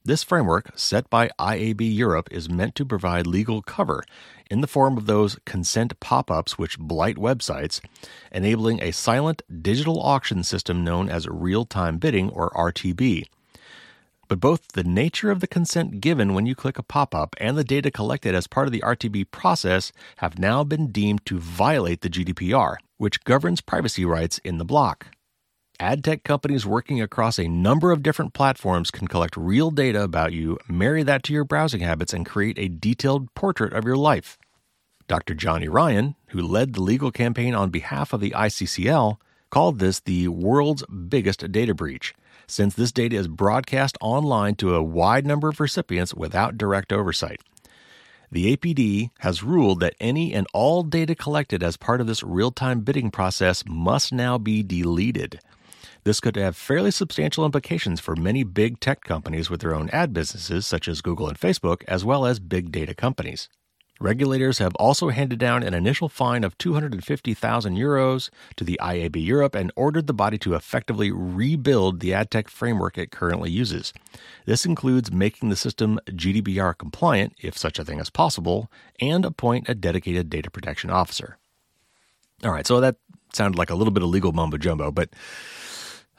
This 0.07 0.23
framework, 0.23 0.71
set 0.77 1.09
by 1.09 1.31
IAB 1.39 1.81
Europe, 1.81 2.29
is 2.31 2.51
meant 2.51 2.75
to 2.75 2.85
provide 2.85 3.27
legal 3.27 3.63
cover 3.63 4.05
in 4.51 4.61
the 4.61 4.67
form 4.67 4.99
of 4.99 5.07
those 5.07 5.39
consent 5.47 5.99
pop 5.99 6.31
ups 6.31 6.59
which 6.59 6.79
blight 6.79 7.17
websites, 7.17 7.81
enabling 8.31 8.83
a 8.83 8.93
silent 8.93 9.41
digital 9.63 10.03
auction 10.03 10.45
system 10.45 10.85
known 10.85 11.09
as 11.09 11.27
real 11.27 11.65
time 11.65 11.97
bidding, 11.97 12.29
or 12.31 12.51
RTB. 12.51 13.29
But 14.29 14.41
both 14.41 14.69
the 14.73 14.85
nature 14.85 15.31
of 15.31 15.41
the 15.41 15.47
consent 15.47 16.01
given 16.01 16.35
when 16.35 16.47
you 16.47 16.55
click 16.55 16.79
a 16.79 16.83
pop 16.83 17.15
up 17.15 17.35
and 17.39 17.57
the 17.57 17.65
data 17.65 17.91
collected 17.91 18.35
as 18.35 18.47
part 18.47 18.67
of 18.67 18.73
the 18.73 18.81
RTB 18.81 19.31
process 19.31 19.93
have 20.19 20.39
now 20.39 20.65
been 20.65 20.91
deemed 20.91 21.27
to 21.27 21.39
violate 21.39 22.01
the 22.01 22.11
GDPR, 22.11 22.77
which 22.97 23.25
governs 23.25 23.61
privacy 23.61 24.05
rights 24.05 24.39
in 24.39 24.59
the 24.59 24.65
bloc. 24.65 25.09
Ad 25.81 26.05
tech 26.05 26.23
companies 26.23 26.65
working 26.65 27.03
across 27.03 27.39
a 27.39 27.49
number 27.49 27.91
of 27.91 28.03
different 28.03 28.33
platforms 28.33 28.93
can 28.93 29.09
collect 29.09 29.37
real 29.37 29.73
data 29.73 30.03
about 30.03 30.33
you, 30.33 30.57
marry 30.69 31.03
that 31.03 31.25
to 31.25 31.33
your 31.33 31.45
browsing 31.45 31.81
habits, 31.81 32.13
and 32.13 32.25
create 32.25 32.59
a 32.59 32.69
detailed 32.69 33.33
portrait 33.35 33.73
of 33.73 33.85
your 33.85 33.97
life. 33.97 34.39
Dr. 35.09 35.35
Johnny 35.35 35.69
Ryan, 35.69 36.15
who 36.29 36.41
led 36.41 36.73
the 36.73 36.83
legal 36.83 37.11
campaign 37.11 37.55
on 37.55 37.71
behalf 37.71 38.13
of 38.13 38.21
the 38.21 38.31
ICCL, 38.31 39.17
called 39.51 39.81
this 39.81 40.01
the 40.01 40.29
world's 40.29 40.85
biggest 40.87 41.51
data 41.53 41.75
breach 41.75 42.15
since 42.47 42.75
this 42.75 42.93
data 42.93 43.17
is 43.17 43.29
broadcast 43.29 43.97
online 44.01 44.55
to 44.57 44.75
a 44.75 44.83
wide 44.83 45.27
number 45.27 45.49
of 45.49 45.61
recipients 45.61 46.15
without 46.15 46.59
direct 46.59 46.93
oversight. 46.93 47.41
The 48.31 48.57
APD 48.57 49.11
has 49.21 49.45
ruled 49.45 49.81
that 49.81 49.95
any 50.01 50.35
and 50.35 50.47
all 50.53 50.83
data 50.83 51.15
collected 51.15 51.63
as 51.63 51.77
part 51.77 52.01
of 52.01 52.07
this 52.07 52.23
real 52.23 52.51
time 52.51 52.81
bidding 52.81 53.11
process 53.11 53.63
must 53.67 54.13
now 54.13 54.39
be 54.39 54.63
deleted. 54.63 55.39
This 56.05 56.21
could 56.21 56.37
have 56.37 56.57
fairly 56.57 56.91
substantial 56.91 57.47
implications 57.47 58.01
for 58.01 58.15
many 58.17 58.45
big 58.45 58.81
tech 58.81 59.05
companies 59.05 59.49
with 59.49 59.61
their 59.61 59.75
own 59.75 59.89
ad 59.91 60.13
businesses, 60.13 60.67
such 60.67 60.87
as 60.89 61.01
Google 61.01 61.29
and 61.29 61.39
Facebook, 61.39 61.83
as 61.89 62.05
well 62.05 62.27
as 62.27 62.41
big 62.41 62.71
data 62.71 62.95
companies. 62.95 63.49
Regulators 64.05 64.59
have 64.59 64.75
also 64.75 65.09
handed 65.09 65.39
down 65.39 65.63
an 65.63 65.73
initial 65.73 66.11
fine 66.11 66.45
of 66.45 66.59
250,000 66.59 67.75
euros 67.75 68.29
to 68.55 68.63
the 68.63 68.79
IAB 68.83 69.25
Europe 69.25 69.55
and 69.55 69.73
ordered 69.77 70.07
the 70.07 70.13
body 70.13 70.37
to 70.41 70.53
effectively 70.53 71.11
rebuild 71.11 72.01
the 72.01 72.13
ad 72.13 72.31
tech 72.31 72.51
framework 72.51 72.99
it 72.99 73.11
currently 73.11 73.51
uses. 73.51 73.95
This 74.45 74.67
includes 74.67 75.11
making 75.11 75.49
the 75.49 75.57
system 75.57 75.99
GDPR 76.11 76.77
compliant, 76.77 77.33
if 77.41 77.57
such 77.57 77.79
a 77.79 77.85
thing 77.85 77.99
is 77.99 78.11
possible, 78.11 78.71
and 79.01 79.25
appoint 79.25 79.71
a 79.71 79.75
dedicated 79.75 80.29
data 80.29 80.51
protection 80.51 80.91
officer. 80.91 81.39
All 82.45 82.53
right, 82.53 82.67
so 82.67 82.83
that 82.83 82.97
sounded 83.33 83.57
like 83.57 83.71
a 83.71 83.75
little 83.75 83.91
bit 83.91 84.03
of 84.03 84.11
legal 84.11 84.33
mumbo 84.33 84.59
jumbo, 84.59 84.91
but 84.91 85.09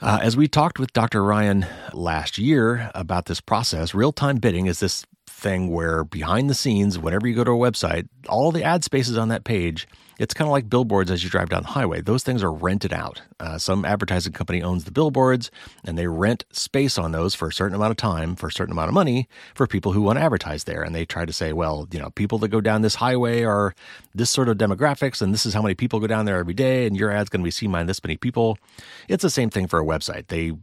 uh, 0.01 0.17
as 0.23 0.35
we 0.35 0.47
talked 0.47 0.79
with 0.79 0.91
Dr. 0.91 1.23
Ryan 1.23 1.67
last 1.93 2.39
year 2.39 2.89
about 2.95 3.27
this 3.27 3.41
process, 3.41 3.93
real 3.93 4.11
time 4.11 4.37
bidding 4.37 4.65
is 4.65 4.79
this 4.79 5.05
thing 5.35 5.69
where 5.69 6.03
behind 6.03 6.49
the 6.49 6.55
scenes, 6.55 6.97
whenever 6.97 7.27
you 7.27 7.35
go 7.35 7.43
to 7.43 7.51
a 7.51 7.55
website, 7.55 8.07
all 8.27 8.51
the 8.51 8.63
ad 8.63 8.83
spaces 8.83 9.17
on 9.17 9.27
that 9.27 9.43
page, 9.43 9.87
it's 10.17 10.33
kind 10.33 10.47
of 10.47 10.53
like 10.53 10.69
billboards 10.69 11.11
as 11.11 11.23
you 11.23 11.29
drive 11.29 11.49
down 11.49 11.63
the 11.63 11.69
highway. 11.69 12.01
Those 12.01 12.23
things 12.23 12.41
are 12.41 12.51
rented 12.51 12.93
out. 12.93 13.21
Uh, 13.39 13.57
some 13.57 13.83
advertising 13.83 14.31
company 14.31 14.61
owns 14.61 14.85
the 14.85 14.91
billboards 14.91 15.51
and 15.83 15.97
they 15.97 16.07
rent 16.07 16.45
space 16.51 16.97
on 16.97 17.11
those 17.11 17.35
for 17.35 17.49
a 17.49 17.53
certain 17.53 17.75
amount 17.75 17.91
of 17.91 17.97
time, 17.97 18.35
for 18.35 18.47
a 18.47 18.51
certain 18.51 18.71
amount 18.71 18.87
of 18.87 18.93
money 18.93 19.27
for 19.53 19.67
people 19.67 19.91
who 19.91 20.01
want 20.01 20.17
to 20.17 20.23
advertise 20.23 20.63
there. 20.63 20.81
And 20.81 20.95
they 20.95 21.05
try 21.05 21.25
to 21.25 21.33
say, 21.33 21.51
well, 21.51 21.87
you 21.91 21.99
know, 21.99 22.11
people 22.11 22.37
that 22.39 22.47
go 22.47 22.61
down 22.61 22.81
this 22.81 22.95
highway 22.95 23.43
are 23.43 23.75
this 24.13 24.29
sort 24.29 24.47
of 24.47 24.57
demographics 24.57 25.21
and 25.21 25.33
this 25.33 25.45
is 25.45 25.53
how 25.53 25.61
many 25.61 25.75
people 25.75 25.99
go 25.99 26.07
down 26.07 26.25
there 26.25 26.37
every 26.37 26.53
day 26.53 26.85
and 26.85 26.95
your 26.95 27.11
ad's 27.11 27.29
going 27.29 27.41
to 27.41 27.45
be 27.45 27.51
seen 27.51 27.71
by 27.71 27.83
this 27.83 28.01
many 28.03 28.15
people. 28.15 28.57
It's 29.09 29.23
the 29.23 29.29
same 29.29 29.49
thing 29.49 29.67
for 29.67 29.79
a 29.79 29.85
website. 29.85 30.27
They 30.27 30.53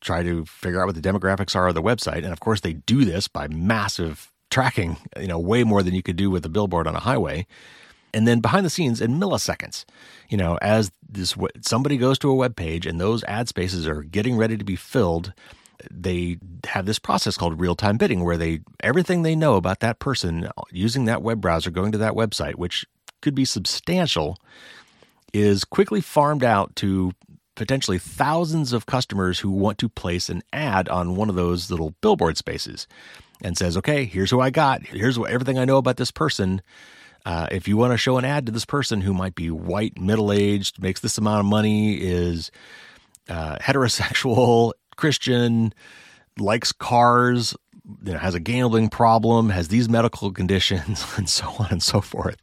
try 0.00 0.22
to 0.22 0.44
figure 0.44 0.80
out 0.80 0.86
what 0.86 0.94
the 0.94 1.00
demographics 1.00 1.56
are 1.56 1.68
of 1.68 1.74
the 1.74 1.82
website. 1.82 2.18
And 2.18 2.32
of 2.32 2.40
course, 2.40 2.60
they 2.60 2.74
do 2.74 3.04
this 3.04 3.28
by 3.28 3.48
massive 3.48 4.30
tracking, 4.50 4.96
you 5.18 5.26
know, 5.26 5.38
way 5.38 5.64
more 5.64 5.82
than 5.82 5.94
you 5.94 6.02
could 6.02 6.16
do 6.16 6.30
with 6.30 6.44
a 6.46 6.48
billboard 6.48 6.86
on 6.86 6.94
a 6.94 7.00
highway. 7.00 7.46
And 8.12 8.28
then 8.28 8.40
behind 8.40 8.64
the 8.64 8.70
scenes 8.70 9.00
in 9.00 9.18
milliseconds, 9.18 9.84
you 10.28 10.36
know, 10.36 10.56
as 10.62 10.92
this 11.08 11.34
somebody 11.62 11.96
goes 11.96 12.18
to 12.20 12.30
a 12.30 12.34
web 12.34 12.54
page 12.54 12.86
and 12.86 13.00
those 13.00 13.24
ad 13.24 13.48
spaces 13.48 13.88
are 13.88 14.02
getting 14.02 14.36
ready 14.36 14.56
to 14.56 14.64
be 14.64 14.76
filled, 14.76 15.32
they 15.90 16.38
have 16.66 16.86
this 16.86 17.00
process 17.00 17.36
called 17.36 17.60
real-time 17.60 17.96
bidding 17.96 18.22
where 18.22 18.36
they 18.36 18.60
everything 18.80 19.22
they 19.22 19.34
know 19.34 19.56
about 19.56 19.80
that 19.80 19.98
person 19.98 20.48
using 20.70 21.06
that 21.06 21.22
web 21.22 21.40
browser 21.40 21.70
going 21.70 21.90
to 21.90 21.98
that 21.98 22.12
website, 22.12 22.54
which 22.54 22.86
could 23.20 23.34
be 23.34 23.44
substantial, 23.44 24.38
is 25.32 25.64
quickly 25.64 26.00
farmed 26.00 26.44
out 26.44 26.76
to 26.76 27.10
potentially 27.54 27.98
thousands 27.98 28.72
of 28.72 28.86
customers 28.86 29.38
who 29.40 29.50
want 29.50 29.78
to 29.78 29.88
place 29.88 30.28
an 30.28 30.42
ad 30.52 30.88
on 30.88 31.16
one 31.16 31.28
of 31.28 31.34
those 31.34 31.70
little 31.70 31.94
billboard 32.00 32.36
spaces 32.36 32.86
and 33.42 33.56
says, 33.56 33.76
okay, 33.76 34.04
here's 34.04 34.30
who 34.30 34.40
I 34.40 34.50
got. 34.50 34.82
Here's 34.82 35.18
what, 35.18 35.30
everything 35.30 35.58
I 35.58 35.64
know 35.64 35.76
about 35.76 35.96
this 35.96 36.10
person. 36.10 36.62
Uh, 37.24 37.48
if 37.50 37.66
you 37.66 37.76
want 37.76 37.92
to 37.92 37.98
show 37.98 38.18
an 38.18 38.24
ad 38.24 38.46
to 38.46 38.52
this 38.52 38.64
person 38.64 39.00
who 39.00 39.14
might 39.14 39.34
be 39.34 39.50
white, 39.50 39.98
middle 39.98 40.32
aged, 40.32 40.80
makes 40.80 41.00
this 41.00 41.16
amount 41.16 41.40
of 41.40 41.46
money, 41.46 41.94
is 41.94 42.50
uh, 43.28 43.56
heterosexual, 43.56 44.72
Christian, 44.96 45.72
likes 46.38 46.72
cars, 46.72 47.54
you 48.04 48.12
know, 48.12 48.18
has 48.18 48.34
a 48.34 48.40
gambling 48.40 48.88
problem, 48.88 49.50
has 49.50 49.68
these 49.68 49.88
medical 49.88 50.32
conditions, 50.32 51.04
and 51.16 51.28
so 51.28 51.46
on 51.58 51.68
and 51.70 51.82
so 51.82 52.00
forth. 52.00 52.42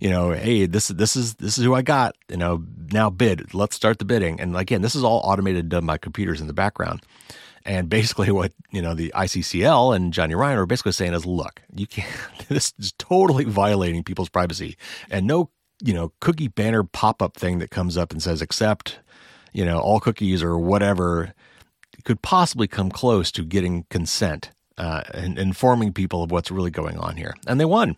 You 0.00 0.10
know, 0.10 0.30
hey, 0.30 0.66
this 0.66 0.88
this 0.88 1.16
is 1.16 1.34
this 1.34 1.58
is 1.58 1.64
who 1.64 1.74
I 1.74 1.82
got. 1.82 2.16
You 2.28 2.36
know, 2.36 2.64
now 2.92 3.10
bid. 3.10 3.54
Let's 3.54 3.76
start 3.76 3.98
the 3.98 4.04
bidding. 4.04 4.40
And 4.40 4.56
again, 4.56 4.82
this 4.82 4.94
is 4.94 5.04
all 5.04 5.20
automated, 5.24 5.68
done 5.68 5.86
by 5.86 5.98
computers 5.98 6.40
in 6.40 6.46
the 6.46 6.52
background. 6.52 7.02
And 7.64 7.88
basically, 7.88 8.30
what 8.32 8.52
you 8.70 8.82
know, 8.82 8.94
the 8.94 9.12
ICCL 9.14 9.94
and 9.94 10.12
Johnny 10.12 10.34
Ryan 10.34 10.58
are 10.58 10.66
basically 10.66 10.92
saying 10.92 11.12
is, 11.12 11.26
look, 11.26 11.62
you 11.74 11.86
can't. 11.86 12.08
This 12.48 12.74
is 12.78 12.92
totally 12.98 13.44
violating 13.44 14.04
people's 14.04 14.28
privacy, 14.28 14.76
and 15.10 15.26
no, 15.26 15.48
you 15.82 15.94
know, 15.94 16.12
cookie 16.20 16.48
banner 16.48 16.84
pop 16.84 17.22
up 17.22 17.36
thing 17.36 17.60
that 17.60 17.70
comes 17.70 17.96
up 17.96 18.12
and 18.12 18.22
says 18.22 18.42
accept, 18.42 18.98
you 19.54 19.64
know, 19.64 19.78
all 19.78 20.00
cookies 20.00 20.42
or 20.42 20.58
whatever 20.58 21.32
could 22.04 22.20
possibly 22.20 22.66
come 22.66 22.90
close 22.90 23.30
to 23.32 23.44
getting 23.44 23.86
consent 23.88 24.50
uh, 24.82 25.02
and 25.14 25.38
informing 25.38 25.92
people 25.92 26.24
of 26.24 26.32
what's 26.32 26.50
really 26.50 26.72
going 26.72 26.98
on 26.98 27.16
here. 27.16 27.34
And 27.46 27.60
they 27.60 27.64
won. 27.64 27.96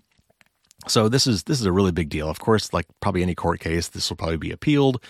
So 0.86 1.08
this 1.08 1.26
is 1.26 1.44
this 1.44 1.58
is 1.58 1.64
a 1.64 1.72
really 1.72 1.92
big 1.92 2.10
deal. 2.10 2.28
Of 2.28 2.40
course, 2.40 2.74
like 2.74 2.84
probably 3.00 3.22
any 3.22 3.34
court 3.34 3.60
case, 3.60 3.88
this 3.88 4.10
will 4.10 4.18
probably 4.18 4.36
be 4.36 4.50
appealed, 4.50 5.02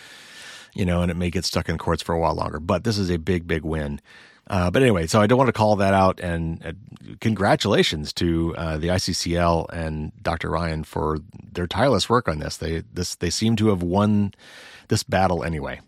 you 0.72 0.84
know, 0.84 1.02
and 1.02 1.10
it 1.10 1.16
may 1.16 1.30
get 1.30 1.44
stuck 1.44 1.68
in 1.68 1.76
courts 1.76 2.00
for 2.00 2.14
a 2.14 2.20
while 2.20 2.34
longer. 2.34 2.60
But 2.60 2.84
this 2.84 2.96
is 2.96 3.10
a 3.10 3.18
big, 3.18 3.48
big 3.48 3.64
win. 3.64 4.00
Uh, 4.46 4.70
but 4.70 4.82
anyway, 4.82 5.08
so 5.08 5.20
I 5.20 5.26
don't 5.26 5.38
want 5.38 5.48
to 5.48 5.52
call 5.52 5.74
that 5.76 5.94
out. 5.94 6.20
And 6.20 6.64
uh, 6.64 6.72
congratulations 7.20 8.12
to 8.14 8.54
uh, 8.56 8.76
the 8.76 8.88
ICCL 8.88 9.66
and 9.72 10.12
Dr. 10.22 10.50
Ryan 10.50 10.84
for 10.84 11.18
their 11.52 11.66
tireless 11.66 12.08
work 12.08 12.28
on 12.28 12.38
this. 12.38 12.58
They 12.58 12.84
this 12.92 13.16
they 13.16 13.30
seem 13.30 13.56
to 13.56 13.68
have 13.68 13.82
won 13.82 14.32
this 14.88 15.02
battle 15.02 15.42
anyway. 15.42 15.80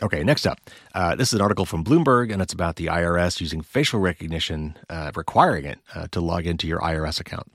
Okay, 0.00 0.24
next 0.24 0.46
up. 0.46 0.58
Uh, 0.94 1.14
this 1.14 1.28
is 1.28 1.34
an 1.34 1.40
article 1.40 1.66
from 1.66 1.84
Bloomberg, 1.84 2.32
and 2.32 2.40
it's 2.40 2.52
about 2.52 2.76
the 2.76 2.86
IRS 2.86 3.40
using 3.40 3.60
facial 3.60 4.00
recognition, 4.00 4.76
uh, 4.88 5.12
requiring 5.14 5.64
it 5.64 5.78
uh, 5.94 6.06
to 6.12 6.20
log 6.20 6.46
into 6.46 6.66
your 6.66 6.80
IRS 6.80 7.20
account. 7.20 7.52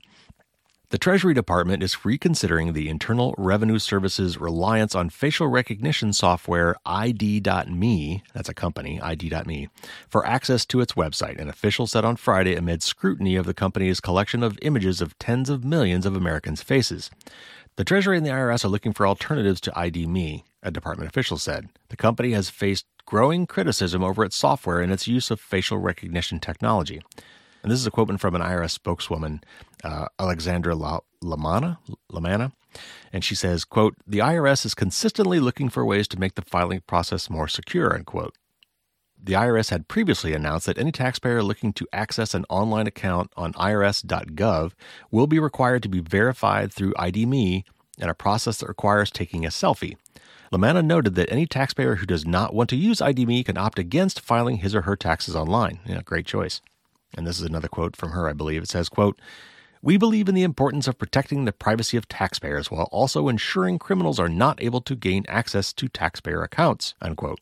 The 0.90 0.96
Treasury 0.96 1.34
Department 1.34 1.82
is 1.82 2.06
reconsidering 2.06 2.72
the 2.72 2.88
Internal 2.88 3.34
Revenue 3.36 3.78
Service's 3.78 4.38
reliance 4.38 4.94
on 4.94 5.10
facial 5.10 5.46
recognition 5.48 6.14
software 6.14 6.76
ID.me, 6.86 8.22
that's 8.32 8.48
a 8.48 8.54
company, 8.54 8.98
ID.me, 8.98 9.68
for 10.08 10.24
access 10.24 10.64
to 10.64 10.80
its 10.80 10.94
website, 10.94 11.38
an 11.38 11.50
official 11.50 11.86
said 11.86 12.06
on 12.06 12.16
Friday 12.16 12.54
amid 12.54 12.82
scrutiny 12.82 13.36
of 13.36 13.44
the 13.44 13.52
company's 13.52 14.00
collection 14.00 14.42
of 14.42 14.58
images 14.62 15.02
of 15.02 15.18
tens 15.18 15.50
of 15.50 15.62
millions 15.62 16.06
of 16.06 16.16
Americans' 16.16 16.62
faces. 16.62 17.10
The 17.76 17.84
Treasury 17.84 18.16
and 18.16 18.24
the 18.24 18.30
IRS 18.30 18.64
are 18.64 18.68
looking 18.68 18.94
for 18.94 19.06
alternatives 19.06 19.60
to 19.60 19.78
ID.me, 19.78 20.42
a 20.62 20.70
department 20.70 21.08
official 21.08 21.38
said. 21.38 21.68
The 21.88 21.96
company 21.96 22.32
has 22.32 22.50
faced 22.50 22.86
growing 23.06 23.46
criticism 23.46 24.02
over 24.02 24.24
its 24.24 24.36
software 24.36 24.80
and 24.80 24.92
its 24.92 25.06
use 25.06 25.30
of 25.30 25.40
facial 25.40 25.78
recognition 25.78 26.40
technology. 26.40 27.00
And 27.62 27.72
this 27.72 27.80
is 27.80 27.86
a 27.86 27.90
quote 27.90 28.20
from 28.20 28.34
an 28.34 28.42
IRS 28.42 28.70
spokeswoman, 28.70 29.40
uh, 29.82 30.06
Alexandra 30.18 30.74
La- 30.74 31.00
Lamana, 31.22 31.78
Lamana, 32.12 32.52
and 33.12 33.24
she 33.24 33.34
says, 33.34 33.64
quote, 33.64 33.96
the 34.06 34.18
IRS 34.18 34.66
is 34.66 34.74
consistently 34.74 35.40
looking 35.40 35.68
for 35.68 35.84
ways 35.84 36.06
to 36.08 36.20
make 36.20 36.34
the 36.34 36.42
filing 36.42 36.82
process 36.86 37.30
more 37.30 37.48
secure, 37.48 37.94
unquote. 37.94 38.34
The 39.20 39.32
IRS 39.32 39.70
had 39.70 39.88
previously 39.88 40.32
announced 40.32 40.66
that 40.66 40.78
any 40.78 40.92
taxpayer 40.92 41.42
looking 41.42 41.72
to 41.74 41.88
access 41.92 42.34
an 42.34 42.44
online 42.48 42.86
account 42.86 43.32
on 43.36 43.52
irs.gov 43.54 44.72
will 45.10 45.26
be 45.26 45.40
required 45.40 45.82
to 45.82 45.88
be 45.88 46.00
verified 46.00 46.72
through 46.72 46.94
ID.me 46.96 47.64
and 48.00 48.10
a 48.10 48.14
process 48.14 48.58
that 48.58 48.68
requires 48.68 49.10
taking 49.10 49.44
a 49.44 49.48
selfie. 49.48 49.96
Lamana 50.52 50.84
noted 50.84 51.14
that 51.14 51.30
any 51.30 51.46
taxpayer 51.46 51.96
who 51.96 52.06
does 52.06 52.26
not 52.26 52.54
want 52.54 52.70
to 52.70 52.76
use 52.76 53.02
ID.me 53.02 53.44
can 53.44 53.58
opt 53.58 53.78
against 53.78 54.20
filing 54.20 54.58
his 54.58 54.74
or 54.74 54.82
her 54.82 54.96
taxes 54.96 55.36
online. 55.36 55.80
Yeah, 55.84 56.00
great 56.02 56.26
choice. 56.26 56.60
And 57.14 57.26
this 57.26 57.38
is 57.38 57.46
another 57.46 57.68
quote 57.68 57.96
from 57.96 58.10
her, 58.10 58.28
I 58.28 58.32
believe. 58.32 58.62
It 58.62 58.68
says, 58.68 58.88
quote, 58.88 59.20
we 59.82 59.96
believe 59.96 60.28
in 60.28 60.34
the 60.34 60.42
importance 60.42 60.88
of 60.88 60.98
protecting 60.98 61.44
the 61.44 61.52
privacy 61.52 61.96
of 61.96 62.08
taxpayers 62.08 62.70
while 62.70 62.88
also 62.90 63.28
ensuring 63.28 63.78
criminals 63.78 64.18
are 64.18 64.28
not 64.28 64.62
able 64.62 64.80
to 64.80 64.96
gain 64.96 65.24
access 65.28 65.72
to 65.74 65.88
taxpayer 65.88 66.42
accounts, 66.42 66.94
unquote. 67.00 67.40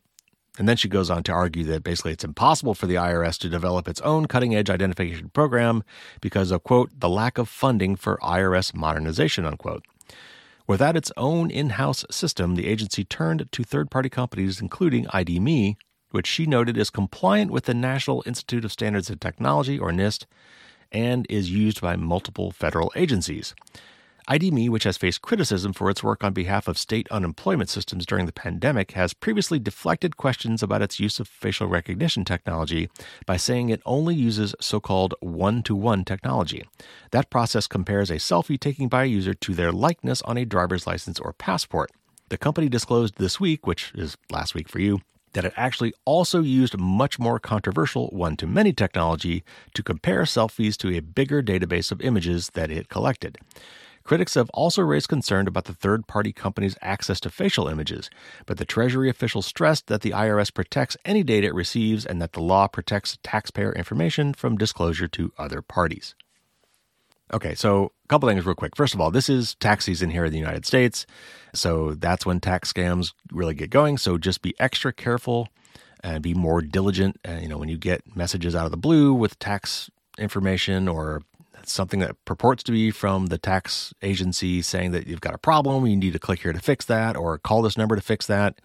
And 0.58 0.68
then 0.68 0.76
she 0.76 0.88
goes 0.88 1.10
on 1.10 1.22
to 1.24 1.32
argue 1.32 1.64
that 1.64 1.84
basically 1.84 2.12
it's 2.12 2.24
impossible 2.24 2.74
for 2.74 2.86
the 2.86 2.94
IRS 2.94 3.38
to 3.38 3.48
develop 3.48 3.88
its 3.88 4.00
own 4.02 4.26
cutting 4.26 4.54
edge 4.54 4.70
identification 4.70 5.30
program 5.30 5.82
because 6.20 6.50
of, 6.50 6.62
quote, 6.64 6.90
the 6.98 7.08
lack 7.08 7.38
of 7.38 7.48
funding 7.48 7.96
for 7.96 8.18
IRS 8.22 8.74
modernization, 8.74 9.44
unquote. 9.44 9.84
Without 10.66 10.96
its 10.96 11.12
own 11.16 11.50
in 11.50 11.70
house 11.70 12.04
system, 12.10 12.56
the 12.56 12.66
agency 12.66 13.04
turned 13.04 13.48
to 13.52 13.62
third 13.62 13.90
party 13.90 14.08
companies, 14.08 14.60
including 14.60 15.06
ID.me, 15.10 15.76
which 16.10 16.26
she 16.26 16.44
noted 16.44 16.76
is 16.76 16.90
compliant 16.90 17.52
with 17.52 17.64
the 17.64 17.74
National 17.74 18.22
Institute 18.26 18.64
of 18.64 18.72
Standards 18.72 19.08
and 19.08 19.20
Technology, 19.20 19.78
or 19.78 19.92
NIST, 19.92 20.26
and 20.90 21.26
is 21.30 21.50
used 21.50 21.80
by 21.80 21.94
multiple 21.94 22.50
federal 22.50 22.92
agencies. 22.96 23.54
ID.me, 24.28 24.68
which 24.68 24.82
has 24.82 24.96
faced 24.96 25.22
criticism 25.22 25.72
for 25.72 25.88
its 25.88 26.02
work 26.02 26.24
on 26.24 26.32
behalf 26.32 26.66
of 26.66 26.76
state 26.76 27.06
unemployment 27.12 27.70
systems 27.70 28.04
during 28.04 28.26
the 28.26 28.32
pandemic, 28.32 28.92
has 28.92 29.14
previously 29.14 29.60
deflected 29.60 30.16
questions 30.16 30.64
about 30.64 30.82
its 30.82 30.98
use 30.98 31.20
of 31.20 31.28
facial 31.28 31.68
recognition 31.68 32.24
technology 32.24 32.88
by 33.24 33.36
saying 33.36 33.68
it 33.68 33.80
only 33.86 34.16
uses 34.16 34.54
so 34.60 34.80
called 34.80 35.14
one 35.20 35.62
to 35.62 35.76
one 35.76 36.04
technology. 36.04 36.64
That 37.12 37.30
process 37.30 37.68
compares 37.68 38.10
a 38.10 38.16
selfie 38.16 38.58
taken 38.58 38.88
by 38.88 39.04
a 39.04 39.06
user 39.06 39.32
to 39.32 39.54
their 39.54 39.70
likeness 39.70 40.22
on 40.22 40.36
a 40.36 40.44
driver's 40.44 40.88
license 40.88 41.20
or 41.20 41.32
passport. 41.32 41.92
The 42.28 42.38
company 42.38 42.68
disclosed 42.68 43.18
this 43.18 43.38
week, 43.38 43.64
which 43.64 43.92
is 43.94 44.16
last 44.28 44.56
week 44.56 44.68
for 44.68 44.80
you, 44.80 45.02
that 45.34 45.44
it 45.44 45.52
actually 45.56 45.92
also 46.04 46.40
used 46.40 46.76
much 46.76 47.20
more 47.20 47.38
controversial 47.38 48.08
one 48.08 48.36
to 48.38 48.46
many 48.46 48.72
technology 48.72 49.44
to 49.74 49.84
compare 49.84 50.22
selfies 50.22 50.76
to 50.78 50.96
a 50.96 51.00
bigger 51.00 51.42
database 51.42 51.92
of 51.92 52.00
images 52.00 52.50
that 52.54 52.72
it 52.72 52.88
collected. 52.88 53.38
Critics 54.06 54.34
have 54.34 54.48
also 54.50 54.82
raised 54.82 55.08
concern 55.08 55.48
about 55.48 55.64
the 55.64 55.74
third 55.74 56.06
party 56.06 56.32
company's 56.32 56.76
access 56.80 57.18
to 57.18 57.28
facial 57.28 57.66
images, 57.66 58.08
but 58.46 58.56
the 58.56 58.64
Treasury 58.64 59.10
official 59.10 59.42
stressed 59.42 59.88
that 59.88 60.02
the 60.02 60.12
IRS 60.12 60.54
protects 60.54 60.96
any 61.04 61.24
data 61.24 61.48
it 61.48 61.54
receives 61.54 62.06
and 62.06 62.22
that 62.22 62.32
the 62.32 62.40
law 62.40 62.68
protects 62.68 63.18
taxpayer 63.24 63.72
information 63.72 64.32
from 64.32 64.56
disclosure 64.56 65.08
to 65.08 65.32
other 65.38 65.60
parties. 65.60 66.14
Okay, 67.34 67.56
so 67.56 67.90
a 68.04 68.06
couple 68.06 68.28
things 68.28 68.46
real 68.46 68.54
quick. 68.54 68.76
First 68.76 68.94
of 68.94 69.00
all, 69.00 69.10
this 69.10 69.28
is 69.28 69.56
tax 69.56 69.84
season 69.84 70.10
here 70.10 70.26
in 70.26 70.30
the 70.30 70.38
United 70.38 70.64
States, 70.64 71.04
so 71.52 71.94
that's 71.94 72.24
when 72.24 72.38
tax 72.38 72.72
scams 72.72 73.12
really 73.32 73.54
get 73.54 73.70
going. 73.70 73.98
So 73.98 74.18
just 74.18 74.40
be 74.40 74.54
extra 74.60 74.92
careful 74.92 75.48
and 76.04 76.22
be 76.22 76.32
more 76.32 76.62
diligent. 76.62 77.18
Uh, 77.28 77.40
you 77.42 77.48
know, 77.48 77.58
when 77.58 77.68
you 77.68 77.76
get 77.76 78.16
messages 78.16 78.54
out 78.54 78.66
of 78.66 78.70
the 78.70 78.76
blue 78.76 79.12
with 79.12 79.36
tax 79.40 79.90
information 80.16 80.86
or 80.86 81.22
something 81.72 82.00
that 82.00 82.22
purports 82.24 82.62
to 82.64 82.72
be 82.72 82.90
from 82.90 83.26
the 83.26 83.38
tax 83.38 83.92
agency 84.02 84.62
saying 84.62 84.92
that 84.92 85.06
you've 85.06 85.20
got 85.20 85.34
a 85.34 85.38
problem, 85.38 85.86
you 85.86 85.96
need 85.96 86.12
to 86.12 86.18
click 86.18 86.42
here 86.42 86.52
to 86.52 86.60
fix 86.60 86.84
that, 86.86 87.16
or 87.16 87.38
call 87.38 87.62
this 87.62 87.76
number 87.76 87.96
to 87.96 88.02
fix 88.02 88.26
that, 88.26 88.60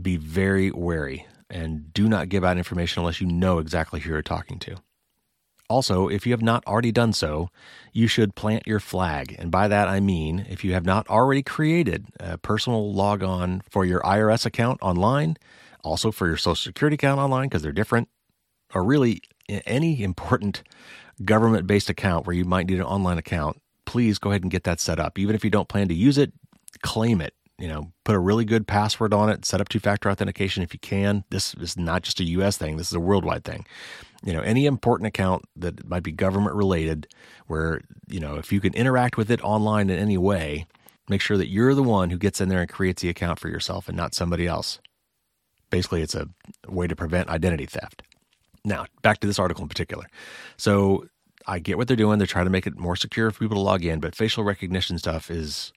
be 0.00 0.16
very 0.16 0.70
wary 0.70 1.26
and 1.50 1.92
do 1.92 2.08
not 2.08 2.28
give 2.28 2.44
out 2.44 2.56
information 2.56 3.00
unless 3.00 3.20
you 3.20 3.26
know 3.26 3.58
exactly 3.58 4.00
who 4.00 4.10
you're 4.10 4.22
talking 4.22 4.58
to. 4.58 4.76
Also, 5.70 6.08
if 6.08 6.26
you 6.26 6.32
have 6.32 6.42
not 6.42 6.64
already 6.66 6.92
done 6.92 7.12
so, 7.12 7.48
you 7.92 8.06
should 8.06 8.34
plant 8.34 8.66
your 8.66 8.80
flag. 8.80 9.34
And 9.38 9.50
by 9.50 9.68
that 9.68 9.88
I 9.88 10.00
mean 10.00 10.44
if 10.48 10.64
you 10.64 10.74
have 10.74 10.84
not 10.84 11.08
already 11.08 11.42
created 11.42 12.06
a 12.20 12.36
personal 12.36 12.92
logon 12.92 13.62
for 13.70 13.84
your 13.84 14.00
IRS 14.00 14.44
account 14.44 14.78
online, 14.82 15.36
also 15.82 16.10
for 16.10 16.26
your 16.26 16.36
Social 16.36 16.54
Security 16.54 16.94
account 16.94 17.20
online, 17.20 17.48
because 17.48 17.62
they're 17.62 17.72
different, 17.72 18.08
or 18.74 18.84
really 18.84 19.22
any 19.48 20.02
important 20.02 20.62
government 21.24 21.66
based 21.66 21.90
account 21.90 22.26
where 22.26 22.34
you 22.34 22.44
might 22.44 22.66
need 22.66 22.78
an 22.78 22.84
online 22.84 23.18
account, 23.18 23.60
please 23.84 24.18
go 24.18 24.30
ahead 24.30 24.42
and 24.42 24.50
get 24.50 24.64
that 24.64 24.80
set 24.80 24.98
up. 24.98 25.18
Even 25.18 25.34
if 25.34 25.44
you 25.44 25.50
don't 25.50 25.68
plan 25.68 25.88
to 25.88 25.94
use 25.94 26.18
it, 26.18 26.32
claim 26.82 27.20
it. 27.20 27.34
You 27.58 27.68
know, 27.68 27.92
put 28.02 28.16
a 28.16 28.18
really 28.18 28.44
good 28.44 28.66
password 28.66 29.14
on 29.14 29.30
it, 29.30 29.44
set 29.44 29.60
up 29.60 29.68
two 29.68 29.78
factor 29.78 30.10
authentication 30.10 30.64
if 30.64 30.72
you 30.72 30.80
can. 30.80 31.22
This 31.30 31.54
is 31.54 31.76
not 31.76 32.02
just 32.02 32.18
a 32.18 32.24
US 32.24 32.56
thing, 32.56 32.76
this 32.76 32.88
is 32.88 32.94
a 32.94 33.00
worldwide 33.00 33.44
thing. 33.44 33.64
You 34.24 34.32
know, 34.32 34.40
any 34.40 34.66
important 34.66 35.06
account 35.06 35.44
that 35.56 35.86
might 35.88 36.02
be 36.02 36.10
government 36.10 36.56
related, 36.56 37.06
where, 37.46 37.82
you 38.08 38.18
know, 38.18 38.36
if 38.36 38.52
you 38.52 38.60
can 38.60 38.74
interact 38.74 39.16
with 39.16 39.30
it 39.30 39.42
online 39.44 39.88
in 39.88 39.98
any 39.98 40.18
way, 40.18 40.66
make 41.08 41.20
sure 41.20 41.36
that 41.36 41.48
you're 41.48 41.74
the 41.74 41.82
one 41.82 42.10
who 42.10 42.18
gets 42.18 42.40
in 42.40 42.48
there 42.48 42.60
and 42.60 42.68
creates 42.68 43.02
the 43.02 43.08
account 43.08 43.38
for 43.38 43.48
yourself 43.48 43.86
and 43.86 43.96
not 43.96 44.14
somebody 44.14 44.46
else. 44.46 44.80
Basically, 45.70 46.02
it's 46.02 46.14
a 46.14 46.28
way 46.66 46.86
to 46.86 46.96
prevent 46.96 47.28
identity 47.28 47.66
theft. 47.66 48.02
Now, 48.64 48.86
back 49.02 49.20
to 49.20 49.26
this 49.26 49.38
article 49.38 49.62
in 49.62 49.68
particular. 49.68 50.06
So, 50.56 51.06
I 51.46 51.58
get 51.58 51.76
what 51.76 51.88
they're 51.88 51.96
doing. 51.96 52.18
They're 52.18 52.26
trying 52.26 52.46
to 52.46 52.50
make 52.50 52.66
it 52.66 52.78
more 52.78 52.96
secure 52.96 53.30
for 53.30 53.38
people 53.38 53.56
to 53.56 53.62
log 53.62 53.84
in, 53.84 54.00
but 54.00 54.14
facial 54.14 54.44
recognition 54.44 54.98
stuff 54.98 55.30
is 55.30 55.72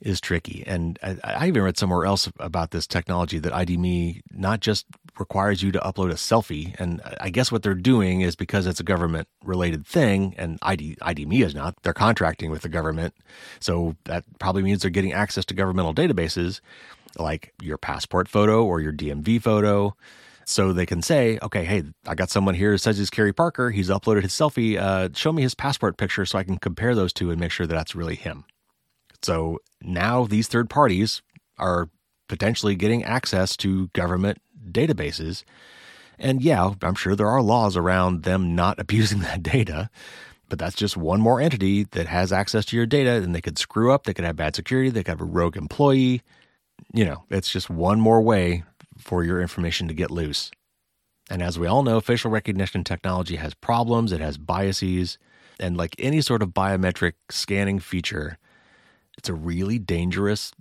is 0.00 0.20
tricky. 0.20 0.62
And 0.66 0.98
I, 1.02 1.16
I, 1.24 1.48
even 1.48 1.62
read 1.62 1.78
somewhere 1.78 2.04
else 2.04 2.30
about 2.38 2.72
this 2.72 2.86
technology 2.86 3.38
that 3.38 3.54
ID.me 3.54 4.20
not 4.32 4.60
just 4.60 4.86
requires 5.18 5.62
you 5.62 5.72
to 5.72 5.78
upload 5.78 6.10
a 6.10 6.14
selfie. 6.14 6.78
And 6.78 7.00
I 7.20 7.30
guess 7.30 7.50
what 7.50 7.62
they're 7.62 7.74
doing 7.74 8.20
is 8.20 8.36
because 8.36 8.66
it's 8.66 8.80
a 8.80 8.84
government 8.84 9.28
related 9.44 9.86
thing, 9.86 10.34
and 10.36 10.58
ID, 10.62 10.98
ID.me 11.00 11.42
is 11.42 11.54
not, 11.54 11.76
they're 11.82 11.94
contracting 11.94 12.50
with 12.50 12.62
the 12.62 12.68
government. 12.68 13.14
So 13.60 13.96
that 14.04 14.24
probably 14.38 14.62
means 14.62 14.82
they're 14.82 14.90
getting 14.90 15.14
access 15.14 15.44
to 15.46 15.54
governmental 15.54 15.94
databases 15.94 16.60
like 17.18 17.54
your 17.62 17.78
passport 17.78 18.28
photo 18.28 18.64
or 18.64 18.80
your 18.80 18.92
DMV 18.92 19.40
photo. 19.40 19.96
So 20.46 20.72
they 20.72 20.86
can 20.86 21.02
say, 21.02 21.38
okay, 21.42 21.64
hey, 21.64 21.84
I 22.06 22.14
got 22.14 22.30
someone 22.30 22.54
here 22.54 22.72
who 22.72 22.78
says 22.78 22.98
he's 22.98 23.10
Carey 23.10 23.32
Parker. 23.32 23.70
He's 23.70 23.88
uploaded 23.88 24.22
his 24.22 24.32
selfie. 24.32 24.78
Uh, 24.78 25.08
show 25.14 25.32
me 25.32 25.42
his 25.42 25.54
passport 25.54 25.96
picture 25.96 26.26
so 26.26 26.38
I 26.38 26.44
can 26.44 26.58
compare 26.58 26.94
those 26.94 27.12
two 27.12 27.30
and 27.30 27.40
make 27.40 27.50
sure 27.50 27.66
that 27.66 27.74
that's 27.74 27.94
really 27.94 28.16
him. 28.16 28.44
So 29.22 29.58
now 29.82 30.24
these 30.24 30.48
third 30.48 30.68
parties 30.68 31.22
are 31.58 31.88
potentially 32.28 32.74
getting 32.74 33.04
access 33.04 33.56
to 33.58 33.88
government 33.88 34.38
databases. 34.70 35.44
And 36.18 36.42
yeah, 36.42 36.74
I'm 36.82 36.94
sure 36.94 37.16
there 37.16 37.28
are 37.28 37.42
laws 37.42 37.76
around 37.76 38.22
them 38.24 38.54
not 38.54 38.78
abusing 38.78 39.20
that 39.20 39.42
data, 39.42 39.90
but 40.48 40.58
that's 40.58 40.76
just 40.76 40.96
one 40.96 41.20
more 41.20 41.40
entity 41.40 41.84
that 41.92 42.06
has 42.06 42.32
access 42.32 42.64
to 42.66 42.76
your 42.76 42.86
data 42.86 43.12
and 43.12 43.34
they 43.34 43.40
could 43.40 43.58
screw 43.58 43.92
up, 43.92 44.04
they 44.04 44.14
could 44.14 44.24
have 44.24 44.36
bad 44.36 44.54
security, 44.54 44.90
they 44.90 45.02
could 45.02 45.12
have 45.12 45.20
a 45.20 45.24
rogue 45.24 45.56
employee. 45.56 46.22
You 46.92 47.04
know, 47.04 47.24
it's 47.30 47.50
just 47.50 47.70
one 47.70 48.00
more 48.00 48.20
way 48.20 48.64
for 49.04 49.22
your 49.22 49.40
information 49.40 49.86
to 49.88 49.94
get 49.94 50.10
loose. 50.10 50.50
And 51.30 51.42
as 51.42 51.58
we 51.58 51.66
all 51.66 51.82
know, 51.82 52.00
facial 52.00 52.30
recognition 52.30 52.84
technology 52.84 53.36
has 53.36 53.54
problems, 53.54 54.12
it 54.12 54.20
has 54.20 54.38
biases, 54.38 55.18
and 55.60 55.76
like 55.76 55.94
any 55.98 56.20
sort 56.20 56.42
of 56.42 56.50
biometric 56.50 57.12
scanning 57.30 57.78
feature, 57.78 58.38
it's 59.16 59.28
a 59.28 59.34
really 59.34 59.78
dangerous 59.78 60.52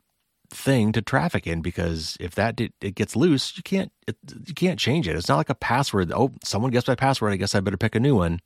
thing 0.50 0.92
to 0.92 1.02
traffic 1.02 1.48
in 1.48 1.62
because 1.62 2.16
if 2.20 2.36
that 2.36 2.56
did, 2.56 2.74
it 2.80 2.96
gets 2.96 3.16
loose, 3.16 3.58
you 3.58 3.64
can't 3.64 3.92
it, 4.08 4.18
you 4.46 4.54
can't 4.54 4.80
change 4.80 5.08
it. 5.08 5.16
It's 5.16 5.28
not 5.28 5.38
like 5.38 5.50
a 5.50 5.56
password. 5.56 6.12
Oh, 6.14 6.32
someone 6.44 6.72
guessed 6.72 6.88
my 6.88 6.96
password. 6.96 7.34
I 7.34 7.38
guess 7.38 7.56
I 7.56 7.60
better 7.60 7.78
pick 7.78 7.96
a 7.96 8.00
new 8.00 8.16
one. 8.16 8.40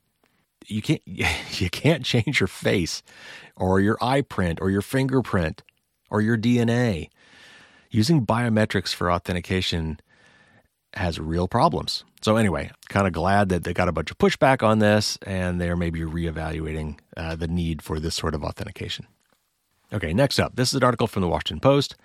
You 0.66 0.80
can't 0.82 1.02
you 1.06 1.70
can't 1.70 2.04
change 2.04 2.40
your 2.40 2.46
face 2.46 3.02
or 3.56 3.80
your 3.80 3.98
eye 4.00 4.22
print 4.22 4.60
or 4.60 4.70
your 4.70 4.82
fingerprint 4.82 5.62
or 6.10 6.20
your 6.20 6.38
DNA. 6.38 7.10
Using 7.90 8.26
biometrics 8.26 8.94
for 8.94 9.10
authentication 9.10 10.00
has 10.94 11.18
real 11.18 11.48
problems. 11.48 12.04
So 12.22 12.36
anyway, 12.36 12.70
kind 12.88 13.06
of 13.06 13.12
glad 13.12 13.48
that 13.50 13.64
they 13.64 13.72
got 13.72 13.88
a 13.88 13.92
bunch 13.92 14.10
of 14.10 14.18
pushback 14.18 14.62
on 14.62 14.78
this 14.78 15.18
and 15.26 15.60
they're 15.60 15.76
maybe 15.76 16.00
reevaluating 16.00 16.98
uh, 17.16 17.36
the 17.36 17.48
need 17.48 17.82
for 17.82 18.00
this 18.00 18.14
sort 18.14 18.34
of 18.34 18.42
authentication. 18.42 19.06
Okay, 19.92 20.12
next 20.12 20.38
up, 20.38 20.56
this 20.56 20.68
is 20.68 20.74
an 20.74 20.84
article 20.84 21.06
from 21.06 21.22
the 21.22 21.28
Washington 21.28 21.60
Post, 21.60 21.96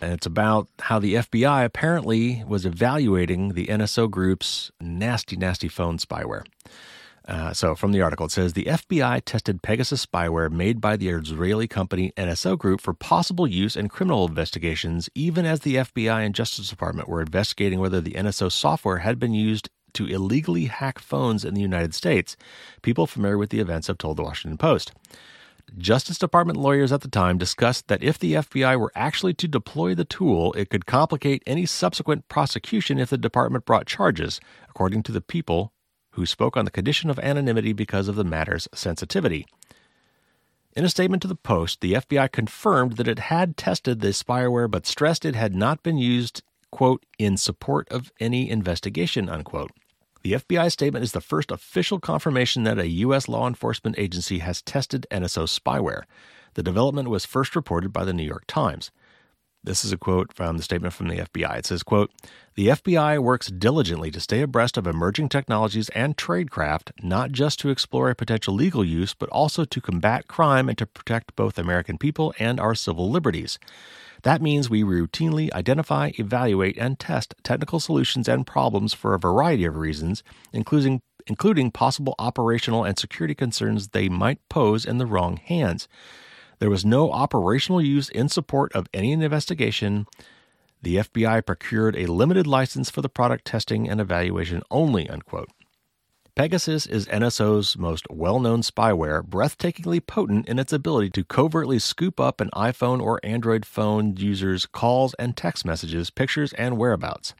and 0.00 0.12
it's 0.12 0.26
about 0.26 0.68
how 0.82 1.00
the 1.00 1.14
FBI 1.14 1.64
apparently 1.64 2.44
was 2.46 2.64
evaluating 2.64 3.54
the 3.54 3.66
NSO 3.66 4.08
group's 4.08 4.70
nasty, 4.80 5.36
nasty 5.36 5.66
phone 5.66 5.98
spyware. 5.98 6.44
Uh, 7.26 7.54
so, 7.54 7.74
from 7.74 7.92
the 7.92 8.02
article, 8.02 8.26
it 8.26 8.32
says 8.32 8.52
the 8.52 8.64
FBI 8.64 9.22
tested 9.24 9.62
Pegasus 9.62 10.04
spyware 10.04 10.50
made 10.50 10.80
by 10.80 10.96
the 10.96 11.08
Israeli 11.08 11.66
company 11.66 12.12
NSO 12.18 12.58
Group 12.58 12.82
for 12.82 12.92
possible 12.92 13.46
use 13.46 13.76
in 13.76 13.88
criminal 13.88 14.26
investigations, 14.26 15.08
even 15.14 15.46
as 15.46 15.60
the 15.60 15.76
FBI 15.76 16.24
and 16.24 16.34
Justice 16.34 16.68
Department 16.68 17.08
were 17.08 17.22
investigating 17.22 17.80
whether 17.80 18.00
the 18.00 18.12
NSO 18.12 18.52
software 18.52 18.98
had 18.98 19.18
been 19.18 19.32
used 19.32 19.70
to 19.94 20.06
illegally 20.06 20.66
hack 20.66 20.98
phones 20.98 21.44
in 21.44 21.54
the 21.54 21.62
United 21.62 21.94
States. 21.94 22.36
People 22.82 23.06
familiar 23.06 23.38
with 23.38 23.50
the 23.50 23.60
events 23.60 23.86
have 23.86 23.96
told 23.96 24.18
the 24.18 24.22
Washington 24.22 24.58
Post. 24.58 24.92
Justice 25.78 26.18
Department 26.18 26.58
lawyers 26.58 26.92
at 26.92 27.00
the 27.00 27.08
time 27.08 27.38
discussed 27.38 27.88
that 27.88 28.02
if 28.02 28.18
the 28.18 28.34
FBI 28.34 28.78
were 28.78 28.92
actually 28.94 29.32
to 29.34 29.48
deploy 29.48 29.94
the 29.94 30.04
tool, 30.04 30.52
it 30.52 30.68
could 30.68 30.84
complicate 30.84 31.42
any 31.46 31.64
subsequent 31.64 32.28
prosecution 32.28 32.98
if 32.98 33.08
the 33.08 33.16
department 33.16 33.64
brought 33.64 33.86
charges, 33.86 34.40
according 34.68 35.02
to 35.04 35.12
the 35.12 35.22
people 35.22 35.72
who 36.14 36.26
spoke 36.26 36.56
on 36.56 36.64
the 36.64 36.70
condition 36.70 37.10
of 37.10 37.18
anonymity 37.18 37.72
because 37.72 38.08
of 38.08 38.16
the 38.16 38.24
matter's 38.24 38.68
sensitivity. 38.74 39.46
In 40.76 40.84
a 40.84 40.88
statement 40.88 41.22
to 41.22 41.28
the 41.28 41.36
Post, 41.36 41.80
the 41.80 41.92
FBI 41.92 42.32
confirmed 42.32 42.96
that 42.96 43.06
it 43.06 43.18
had 43.20 43.56
tested 43.56 44.00
the 44.00 44.08
spyware 44.08 44.68
but 44.68 44.86
stressed 44.86 45.24
it 45.24 45.36
had 45.36 45.54
not 45.54 45.82
been 45.84 45.98
used, 45.98 46.42
quote, 46.70 47.04
in 47.18 47.36
support 47.36 47.88
of 47.90 48.10
any 48.18 48.50
investigation, 48.50 49.28
unquote. 49.28 49.70
The 50.22 50.32
FBI 50.32 50.72
statement 50.72 51.04
is 51.04 51.12
the 51.12 51.20
first 51.20 51.50
official 51.50 52.00
confirmation 52.00 52.64
that 52.64 52.78
a 52.78 52.88
U.S. 52.88 53.28
law 53.28 53.46
enforcement 53.46 53.98
agency 53.98 54.38
has 54.38 54.62
tested 54.62 55.06
NSO 55.10 55.46
spyware. 55.46 56.04
The 56.54 56.62
development 56.62 57.08
was 57.08 57.24
first 57.24 57.54
reported 57.54 57.92
by 57.92 58.04
the 58.04 58.14
New 58.14 58.24
York 58.24 58.44
Times. 58.46 58.90
This 59.64 59.82
is 59.82 59.92
a 59.92 59.96
quote 59.96 60.30
from 60.30 60.58
the 60.58 60.62
statement 60.62 60.92
from 60.92 61.08
the 61.08 61.16
FBI. 61.16 61.56
It 61.56 61.64
says, 61.64 61.82
quote, 61.82 62.10
The 62.54 62.68
FBI 62.68 63.18
works 63.18 63.46
diligently 63.46 64.10
to 64.10 64.20
stay 64.20 64.42
abreast 64.42 64.76
of 64.76 64.86
emerging 64.86 65.30
technologies 65.30 65.88
and 65.90 66.18
tradecraft, 66.18 66.90
not 67.02 67.32
just 67.32 67.60
to 67.60 67.70
explore 67.70 68.10
a 68.10 68.14
potential 68.14 68.52
legal 68.52 68.84
use, 68.84 69.14
but 69.14 69.30
also 69.30 69.64
to 69.64 69.80
combat 69.80 70.28
crime 70.28 70.68
and 70.68 70.76
to 70.76 70.84
protect 70.84 71.34
both 71.34 71.58
American 71.58 71.96
people 71.96 72.34
and 72.38 72.60
our 72.60 72.74
civil 72.74 73.10
liberties. 73.10 73.58
That 74.22 74.42
means 74.42 74.68
we 74.68 74.82
routinely 74.82 75.50
identify, 75.54 76.10
evaluate, 76.18 76.76
and 76.76 76.98
test 76.98 77.34
technical 77.42 77.80
solutions 77.80 78.28
and 78.28 78.46
problems 78.46 78.92
for 78.92 79.14
a 79.14 79.18
variety 79.18 79.64
of 79.64 79.78
reasons, 79.78 80.22
including, 80.52 81.00
including 81.26 81.70
possible 81.70 82.14
operational 82.18 82.84
and 82.84 82.98
security 82.98 83.34
concerns 83.34 83.88
they 83.88 84.10
might 84.10 84.46
pose 84.50 84.84
in 84.84 84.98
the 84.98 85.06
wrong 85.06 85.38
hands. 85.38 85.88
There 86.64 86.70
was 86.70 86.82
no 86.82 87.12
operational 87.12 87.82
use 87.82 88.08
in 88.08 88.30
support 88.30 88.72
of 88.72 88.88
any 88.94 89.12
investigation. 89.12 90.06
The 90.80 90.96
FBI 90.96 91.44
procured 91.44 91.94
a 91.94 92.06
limited 92.06 92.46
license 92.46 92.88
for 92.88 93.02
the 93.02 93.10
product 93.10 93.44
testing 93.44 93.86
and 93.86 94.00
evaluation 94.00 94.62
only, 94.70 95.06
unquote. 95.06 95.50
Pegasus 96.34 96.86
is 96.86 97.06
NSO's 97.08 97.76
most 97.76 98.06
well 98.08 98.40
known 98.40 98.62
spyware, 98.62 99.22
breathtakingly 99.22 100.00
potent 100.06 100.48
in 100.48 100.58
its 100.58 100.72
ability 100.72 101.10
to 101.10 101.24
covertly 101.24 101.78
scoop 101.78 102.18
up 102.18 102.40
an 102.40 102.48
iPhone 102.54 103.02
or 103.02 103.20
Android 103.22 103.66
phone 103.66 104.16
user's 104.16 104.64
calls 104.64 105.12
and 105.18 105.36
text 105.36 105.66
messages, 105.66 106.08
pictures, 106.08 106.54
and 106.54 106.78
whereabouts. 106.78 107.34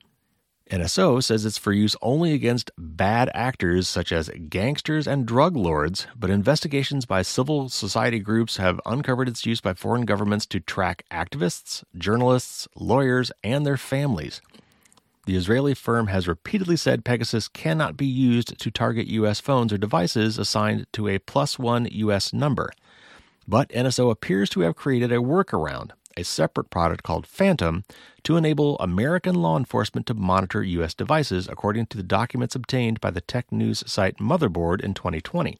NSO 0.70 1.22
says 1.22 1.44
it's 1.44 1.58
for 1.58 1.72
use 1.72 1.94
only 2.00 2.32
against 2.32 2.70
bad 2.78 3.30
actors 3.34 3.86
such 3.86 4.10
as 4.12 4.30
gangsters 4.48 5.06
and 5.06 5.26
drug 5.26 5.56
lords, 5.56 6.06
but 6.16 6.30
investigations 6.30 7.04
by 7.04 7.20
civil 7.20 7.68
society 7.68 8.18
groups 8.18 8.56
have 8.56 8.80
uncovered 8.86 9.28
its 9.28 9.44
use 9.44 9.60
by 9.60 9.74
foreign 9.74 10.06
governments 10.06 10.46
to 10.46 10.60
track 10.60 11.04
activists, 11.10 11.84
journalists, 11.98 12.66
lawyers, 12.76 13.30
and 13.42 13.66
their 13.66 13.76
families. 13.76 14.40
The 15.26 15.36
Israeli 15.36 15.74
firm 15.74 16.06
has 16.06 16.26
repeatedly 16.26 16.76
said 16.76 17.04
Pegasus 17.04 17.46
cannot 17.48 17.98
be 17.98 18.06
used 18.06 18.58
to 18.58 18.70
target 18.70 19.06
U.S. 19.08 19.40
phones 19.40 19.72
or 19.72 19.78
devices 19.78 20.38
assigned 20.38 20.86
to 20.94 21.08
a 21.08 21.18
plus 21.18 21.58
one 21.58 21.88
U.S. 21.90 22.32
number. 22.32 22.70
But 23.46 23.68
NSO 23.68 24.10
appears 24.10 24.48
to 24.50 24.60
have 24.60 24.76
created 24.76 25.12
a 25.12 25.16
workaround, 25.16 25.90
a 26.16 26.24
separate 26.24 26.70
product 26.70 27.02
called 27.02 27.26
Phantom, 27.26 27.84
to 28.22 28.36
enable 28.36 28.78
American 28.78 29.34
law 29.34 29.56
enforcement 29.56 30.06
to 30.06 30.14
monitor 30.14 30.62
U.S. 30.62 30.94
devices, 30.94 31.48
according 31.48 31.86
to 31.86 31.96
the 31.96 32.02
documents 32.02 32.54
obtained 32.54 33.00
by 33.00 33.10
the 33.10 33.20
tech 33.20 33.50
news 33.52 33.84
site 33.86 34.18
Motherboard 34.18 34.80
in 34.80 34.94
2020. 34.94 35.58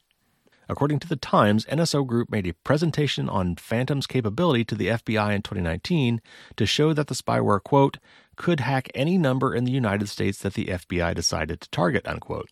According 0.67 0.99
to 0.99 1.07
the 1.07 1.15
Times, 1.15 1.65
NSO 1.65 2.05
Group 2.05 2.31
made 2.31 2.47
a 2.47 2.53
presentation 2.53 3.29
on 3.29 3.55
Phantom's 3.55 4.07
capability 4.07 4.65
to 4.65 4.75
the 4.75 4.87
FBI 4.87 5.35
in 5.35 5.41
2019 5.43 6.21
to 6.55 6.65
show 6.65 6.91
that 6.93 7.07
the 7.07 7.13
spyware, 7.13 7.61
quote, 7.61 7.99
could 8.35 8.61
hack 8.61 8.89
any 8.95 9.17
number 9.17 9.53
in 9.53 9.63
the 9.63 9.71
United 9.71 10.09
States 10.09 10.39
that 10.39 10.55
the 10.55 10.65
FBI 10.65 11.13
decided 11.13 11.61
to 11.61 11.69
target, 11.69 12.07
unquote. 12.07 12.49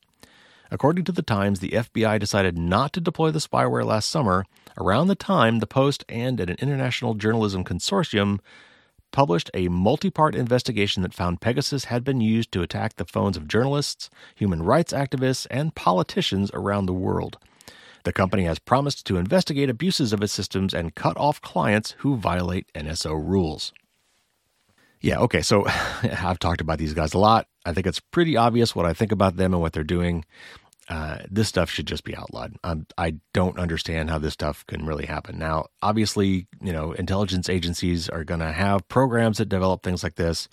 According 0.70 1.06
to 1.06 1.12
the 1.12 1.22
Times, 1.22 1.60
the 1.60 1.70
FBI 1.70 2.20
decided 2.20 2.58
not 2.58 2.94
to 2.94 3.02
deploy 3.02 3.32
the 3.32 3.40
spyware 3.40 3.86
last 3.86 4.10
summer, 4.10 4.46
around 4.78 5.08
the 5.08 5.16
time 5.16 5.60
the 5.60 5.68
Post 5.68 6.04
and 6.10 6.40
an 6.40 6.50
international 6.60 7.14
journalism 7.14 7.64
consortium 7.64 8.40
published 9.12 9.50
a 9.54 9.70
multi 9.70 10.10
part 10.10 10.36
investigation 10.36 11.04
that 11.04 11.14
found 11.14 11.40
Pegasus 11.40 11.86
had 11.86 12.04
been 12.04 12.20
used 12.20 12.52
to 12.52 12.62
attack 12.62 12.96
the 12.96 13.06
phones 13.06 13.38
of 13.38 13.48
journalists, 13.48 14.10
human 14.36 14.64
rights 14.64 14.92
activists, 14.92 15.48
and 15.50 15.76
politicians 15.76 16.52
around 16.54 16.88
the 16.88 16.94
world. 16.94 17.38
The 18.04 18.12
company 18.12 18.44
has 18.44 18.60
promised 18.60 19.06
to 19.08 19.18
investigate 19.18 19.70
abuses 19.70 20.12
of 20.12 20.22
its 20.22 20.34
systems 20.34 20.74
and 20.74 20.96
cut 20.96 21.16
off 21.16 21.42
clients 21.42 21.92
who 22.00 22.18
violate 22.18 22.72
NSO 22.74 23.12
rules. 23.14 23.72
Yeah, 25.00 25.20
okay, 25.20 25.42
so 25.42 25.66
I've 26.04 26.40
talked 26.40 26.62
about 26.62 26.80
these 26.80 26.94
guys 26.94 27.14
a 27.14 27.20
lot. 27.20 27.48
I 27.66 27.74
think 27.74 27.88
it's 27.88 28.00
pretty 28.00 28.36
obvious 28.36 28.76
what 28.76 28.86
I 28.86 28.94
think 28.94 29.12
about 29.12 29.38
them 29.38 29.54
and 29.54 29.62
what 29.62 29.72
they're 29.72 29.84
doing. 29.84 30.26
Uh, 30.90 31.20
this 31.32 31.48
stuff 31.48 31.70
should 31.70 31.88
just 31.88 32.04
be 32.04 32.16
outlawed. 32.16 32.58
Um, 32.64 32.86
I 32.98 33.16
don't 33.34 33.58
understand 33.58 34.10
how 34.10 34.20
this 34.20 34.34
stuff 34.34 34.66
can 34.68 34.86
really 34.86 35.06
happen. 35.06 35.40
Now, 35.40 35.68
obviously, 35.82 36.48
you 36.62 36.74
know, 36.74 36.92
intelligence 36.92 37.48
agencies 37.48 38.10
are 38.10 38.26
going 38.26 38.42
to 38.42 38.52
have 38.52 38.88
programs 38.90 39.38
that 39.38 39.48
develop 39.48 39.82
things 39.82 40.04
like 40.04 40.16
this, 40.16 40.50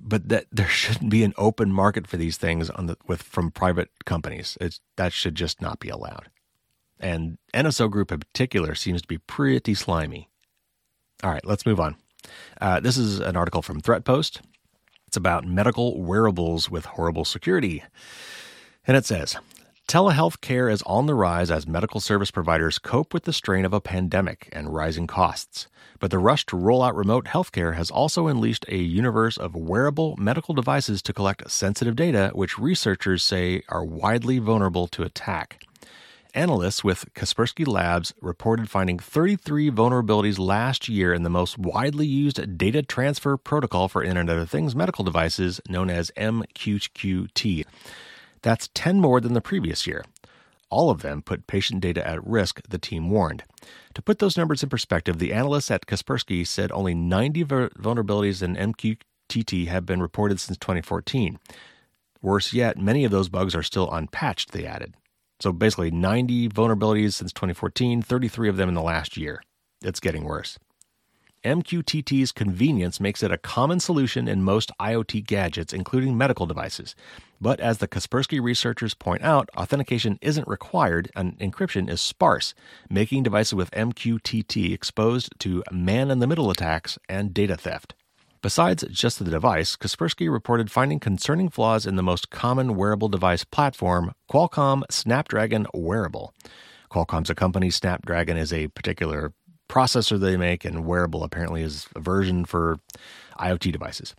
but 0.00 0.28
that 0.30 0.46
there 0.52 0.68
shouldn't 0.68 1.10
be 1.10 1.24
an 1.24 1.34
open 1.36 1.72
market 1.72 2.06
for 2.06 2.16
these 2.16 2.38
things 2.38 2.70
on 2.70 2.86
the 2.86 2.96
with 3.06 3.22
from 3.22 3.50
private 3.50 3.90
companies. 4.06 4.56
It's 4.60 4.80
that 4.96 5.12
should 5.12 5.34
just 5.34 5.60
not 5.60 5.78
be 5.78 5.90
allowed. 5.90 6.30
And 6.98 7.38
NSO 7.54 7.90
Group 7.90 8.12
in 8.12 8.20
particular 8.20 8.74
seems 8.74 9.02
to 9.02 9.08
be 9.08 9.18
pretty 9.18 9.74
slimy. 9.74 10.28
All 11.22 11.30
right, 11.30 11.44
let's 11.44 11.66
move 11.66 11.80
on. 11.80 11.96
Uh, 12.60 12.80
this 12.80 12.96
is 12.96 13.20
an 13.20 13.36
article 13.36 13.62
from 13.62 13.80
ThreatPost. 13.80 14.40
It's 15.06 15.16
about 15.16 15.44
medical 15.46 16.00
wearables 16.00 16.70
with 16.70 16.84
horrible 16.84 17.24
security. 17.24 17.82
And 18.86 18.96
it 18.96 19.04
says 19.04 19.36
Telehealth 19.90 20.40
care 20.40 20.68
is 20.68 20.84
on 20.86 21.06
the 21.06 21.16
rise 21.16 21.50
as 21.50 21.66
medical 21.66 21.98
service 21.98 22.30
providers 22.30 22.78
cope 22.78 23.12
with 23.12 23.24
the 23.24 23.32
strain 23.32 23.64
of 23.64 23.72
a 23.72 23.80
pandemic 23.80 24.48
and 24.52 24.72
rising 24.72 25.08
costs. 25.08 25.66
But 25.98 26.12
the 26.12 26.18
rush 26.20 26.46
to 26.46 26.56
roll 26.56 26.84
out 26.84 26.94
remote 26.94 27.24
healthcare 27.24 27.74
has 27.74 27.90
also 27.90 28.28
unleashed 28.28 28.64
a 28.68 28.76
universe 28.76 29.36
of 29.36 29.56
wearable 29.56 30.14
medical 30.16 30.54
devices 30.54 31.02
to 31.02 31.12
collect 31.12 31.50
sensitive 31.50 31.96
data, 31.96 32.30
which 32.34 32.56
researchers 32.56 33.24
say 33.24 33.64
are 33.68 33.84
widely 33.84 34.38
vulnerable 34.38 34.86
to 34.86 35.02
attack. 35.02 35.64
Analysts 36.34 36.84
with 36.84 37.12
Kaspersky 37.14 37.66
Labs 37.66 38.14
reported 38.20 38.70
finding 38.70 39.00
33 39.00 39.72
vulnerabilities 39.72 40.38
last 40.38 40.88
year 40.88 41.12
in 41.12 41.24
the 41.24 41.30
most 41.30 41.58
widely 41.58 42.06
used 42.06 42.56
data 42.56 42.82
transfer 42.82 43.36
protocol 43.36 43.88
for 43.88 44.04
Internet 44.04 44.38
of 44.38 44.48
Things 44.48 44.76
medical 44.76 45.04
devices, 45.04 45.60
known 45.68 45.90
as 45.90 46.12
MQTT. 46.16 47.64
That's 48.42 48.68
10 48.74 49.00
more 49.00 49.20
than 49.20 49.34
the 49.34 49.40
previous 49.40 49.86
year. 49.86 50.04
All 50.70 50.90
of 50.90 51.02
them 51.02 51.20
put 51.20 51.48
patient 51.48 51.80
data 51.80 52.06
at 52.06 52.24
risk, 52.24 52.60
the 52.68 52.78
team 52.78 53.10
warned. 53.10 53.42
To 53.94 54.02
put 54.02 54.20
those 54.20 54.36
numbers 54.36 54.62
in 54.62 54.68
perspective, 54.68 55.18
the 55.18 55.32
analysts 55.32 55.70
at 55.70 55.86
Kaspersky 55.86 56.46
said 56.46 56.70
only 56.70 56.94
90 56.94 57.44
vulnerabilities 57.44 58.42
in 58.42 58.54
MQTT 58.54 59.66
have 59.66 59.84
been 59.84 60.00
reported 60.00 60.38
since 60.38 60.56
2014. 60.58 61.38
Worse 62.22 62.52
yet, 62.52 62.78
many 62.78 63.04
of 63.04 63.10
those 63.10 63.28
bugs 63.28 63.54
are 63.54 63.62
still 63.62 63.90
unpatched, 63.90 64.52
they 64.52 64.64
added. 64.64 64.94
So 65.40 65.52
basically, 65.52 65.90
90 65.90 66.50
vulnerabilities 66.50 67.14
since 67.14 67.32
2014, 67.32 68.02
33 68.02 68.48
of 68.48 68.56
them 68.56 68.68
in 68.68 68.74
the 68.74 68.82
last 68.82 69.16
year. 69.16 69.42
It's 69.82 70.00
getting 70.00 70.24
worse. 70.24 70.58
MQTT's 71.42 72.32
convenience 72.32 73.00
makes 73.00 73.22
it 73.22 73.32
a 73.32 73.38
common 73.38 73.80
solution 73.80 74.28
in 74.28 74.42
most 74.42 74.70
IoT 74.78 75.26
gadgets, 75.26 75.72
including 75.72 76.18
medical 76.18 76.44
devices. 76.44 76.94
But 77.40 77.60
as 77.60 77.78
the 77.78 77.88
Kaspersky 77.88 78.42
researchers 78.42 78.92
point 78.92 79.22
out, 79.22 79.48
authentication 79.56 80.18
isn't 80.20 80.46
required 80.46 81.10
and 81.16 81.38
encryption 81.38 81.88
is 81.88 82.02
sparse, 82.02 82.52
making 82.90 83.22
devices 83.22 83.54
with 83.54 83.70
MQTT 83.70 84.74
exposed 84.74 85.32
to 85.38 85.64
man 85.72 86.10
in 86.10 86.18
the 86.18 86.26
middle 86.26 86.50
attacks 86.50 86.98
and 87.08 87.32
data 87.32 87.56
theft. 87.56 87.94
Besides 88.42 88.84
just 88.90 89.18
the 89.18 89.30
device, 89.30 89.76
Kaspersky 89.76 90.30
reported 90.30 90.70
finding 90.70 91.00
concerning 91.00 91.48
flaws 91.48 91.86
in 91.86 91.96
the 91.96 92.02
most 92.02 92.28
common 92.28 92.76
wearable 92.76 93.08
device 93.08 93.44
platform, 93.44 94.12
Qualcomm 94.30 94.82
Snapdragon 94.90 95.66
Wearable. 95.72 96.34
Qualcomm's 96.90 97.30
a 97.30 97.36
company, 97.36 97.70
Snapdragon 97.70 98.36
is 98.36 98.52
a 98.52 98.66
particular 98.68 99.32
processor 99.70 100.18
they 100.18 100.36
make, 100.36 100.64
and 100.64 100.84
Wearable 100.84 101.22
apparently 101.22 101.62
is 101.62 101.86
a 101.94 102.00
version 102.00 102.44
for 102.44 102.80
IoT 103.38 103.72
devices. 103.72 104.14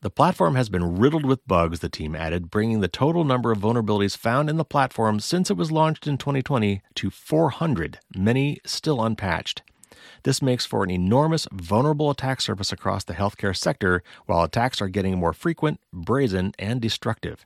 The 0.00 0.08
platform 0.08 0.54
has 0.54 0.70
been 0.70 0.96
riddled 0.96 1.26
with 1.26 1.46
bugs, 1.46 1.80
the 1.80 1.90
team 1.90 2.16
added, 2.16 2.50
bringing 2.50 2.80
the 2.80 2.88
total 2.88 3.22
number 3.22 3.52
of 3.52 3.58
vulnerabilities 3.58 4.16
found 4.16 4.48
in 4.48 4.56
the 4.56 4.64
platform 4.64 5.20
since 5.20 5.50
it 5.50 5.58
was 5.58 5.70
launched 5.70 6.06
in 6.06 6.16
2020 6.16 6.80
to 6.94 7.10
400, 7.10 7.98
many 8.16 8.58
still 8.64 9.04
unpatched. 9.04 9.60
This 10.22 10.40
makes 10.40 10.64
for 10.64 10.82
an 10.82 10.90
enormous 10.90 11.46
vulnerable 11.52 12.08
attack 12.08 12.40
surface 12.40 12.72
across 12.72 13.04
the 13.04 13.12
healthcare 13.12 13.54
sector, 13.54 14.02
while 14.24 14.42
attacks 14.42 14.80
are 14.80 14.88
getting 14.88 15.18
more 15.18 15.34
frequent, 15.34 15.78
brazen, 15.92 16.52
and 16.58 16.80
destructive. 16.80 17.44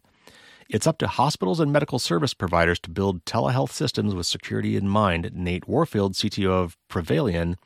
It's 0.70 0.86
up 0.86 0.96
to 0.98 1.06
hospitals 1.06 1.60
and 1.60 1.72
medical 1.72 1.98
service 1.98 2.32
providers 2.32 2.78
to 2.80 2.90
build 2.90 3.24
telehealth 3.26 3.70
systems 3.70 4.14
with 4.14 4.26
security 4.26 4.76
in 4.76 4.88
mind, 4.88 5.30
Nate 5.34 5.68
Warfield, 5.68 6.14
CTO 6.14 6.50
of 6.50 6.78
Prevailion, 6.88 7.56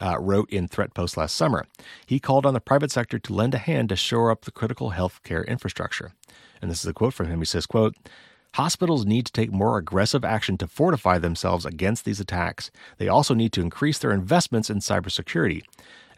uh, 0.00 0.18
wrote 0.20 0.50
in 0.50 0.68
Threatpost 0.68 1.16
last 1.16 1.34
summer. 1.34 1.66
He 2.04 2.20
called 2.20 2.44
on 2.44 2.52
the 2.52 2.60
private 2.60 2.90
sector 2.90 3.18
to 3.18 3.32
lend 3.32 3.54
a 3.54 3.58
hand 3.58 3.88
to 3.88 3.96
shore 3.96 4.30
up 4.30 4.42
the 4.42 4.50
critical 4.50 4.90
healthcare 4.90 5.46
infrastructure. 5.46 6.12
And 6.60 6.70
this 6.70 6.80
is 6.80 6.86
a 6.86 6.92
quote 6.92 7.14
from 7.14 7.28
him. 7.28 7.38
He 7.38 7.46
says, 7.46 7.66
quote, 7.66 7.96
Hospitals 8.56 9.06
need 9.06 9.24
to 9.24 9.32
take 9.32 9.50
more 9.50 9.78
aggressive 9.78 10.22
action 10.22 10.58
to 10.58 10.66
fortify 10.66 11.16
themselves 11.16 11.64
against 11.64 12.04
these 12.04 12.20
attacks. 12.20 12.70
They 12.98 13.08
also 13.08 13.32
need 13.32 13.54
to 13.54 13.62
increase 13.62 13.98
their 13.98 14.12
investments 14.12 14.68
in 14.68 14.80
cybersecurity. 14.80 15.62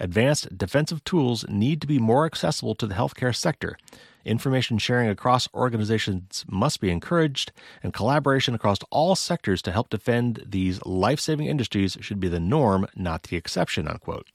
Advanced 0.00 0.58
defensive 0.58 1.04
tools 1.04 1.44
need 1.48 1.80
to 1.80 1.86
be 1.86 2.00
more 2.00 2.26
accessible 2.26 2.74
to 2.74 2.88
the 2.88 2.94
healthcare 2.94 3.34
sector. 3.34 3.78
Information 4.24 4.78
sharing 4.78 5.08
across 5.08 5.48
organizations 5.52 6.44
must 6.48 6.80
be 6.80 6.90
encouraged, 6.90 7.52
and 7.82 7.92
collaboration 7.92 8.54
across 8.54 8.78
all 8.90 9.14
sectors 9.14 9.60
to 9.62 9.72
help 9.72 9.90
defend 9.90 10.42
these 10.46 10.84
life 10.86 11.20
saving 11.20 11.46
industries 11.46 11.98
should 12.00 12.20
be 12.20 12.28
the 12.28 12.40
norm, 12.40 12.86
not 12.96 13.24
the 13.24 13.36
exception. 13.36 13.86
Unquote. 13.86 14.26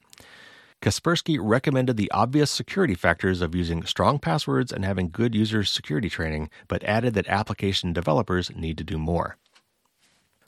Kaspersky 0.80 1.38
recommended 1.40 1.96
the 1.96 2.10
obvious 2.10 2.50
security 2.50 2.94
factors 2.94 3.42
of 3.42 3.54
using 3.54 3.84
strong 3.84 4.18
passwords 4.18 4.72
and 4.72 4.84
having 4.84 5.10
good 5.10 5.34
user 5.34 5.62
security 5.62 6.08
training, 6.08 6.48
but 6.68 6.82
added 6.84 7.12
that 7.14 7.28
application 7.28 7.92
developers 7.92 8.50
need 8.56 8.78
to 8.78 8.84
do 8.84 8.96
more. 8.96 9.36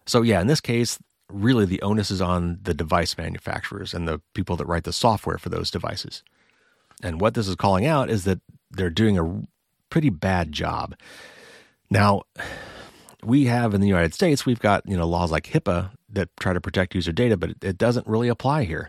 So, 0.07 0.23
yeah, 0.23 0.41
in 0.41 0.47
this 0.47 0.61
case, 0.61 0.99
really 1.29 1.67
the 1.67 1.83
onus 1.83 2.11
is 2.11 2.23
on 2.23 2.59
the 2.63 2.75
device 2.75 3.17
manufacturers 3.19 3.93
and 3.93 4.09
the 4.09 4.21
people 4.35 4.57
that 4.57 4.67
write 4.67 4.85
the 4.85 4.93
software 4.93 5.39
for 5.39 5.51
those 5.51 5.71
devices. 5.71 6.23
And 7.03 7.21
what 7.21 7.35
this 7.35 7.49
is 7.49 7.57
calling 7.57 7.87
out 7.87 8.09
is 8.09 8.25
that 8.25 8.41
they're 8.73 8.91
doing 8.91 9.19
a 9.19 9.43
pretty 9.91 10.11
bad 10.11 10.53
job. 10.53 10.95
Now, 11.91 12.23
we 13.23 13.45
have 13.47 13.75
in 13.75 13.81
the 13.81 13.89
United 13.89 14.15
States, 14.15 14.47
we've 14.47 14.61
got 14.61 14.89
you 14.89 14.97
know 14.97 15.07
laws 15.07 15.31
like 15.31 15.45
HIPAA 15.45 15.91
that 16.11 16.29
try 16.39 16.53
to 16.53 16.61
protect 16.61 16.95
user 16.95 17.13
data, 17.13 17.37
but 17.37 17.51
it 17.63 17.79
doesn't 17.79 18.07
really 18.07 18.29
apply 18.29 18.65
here. 18.65 18.89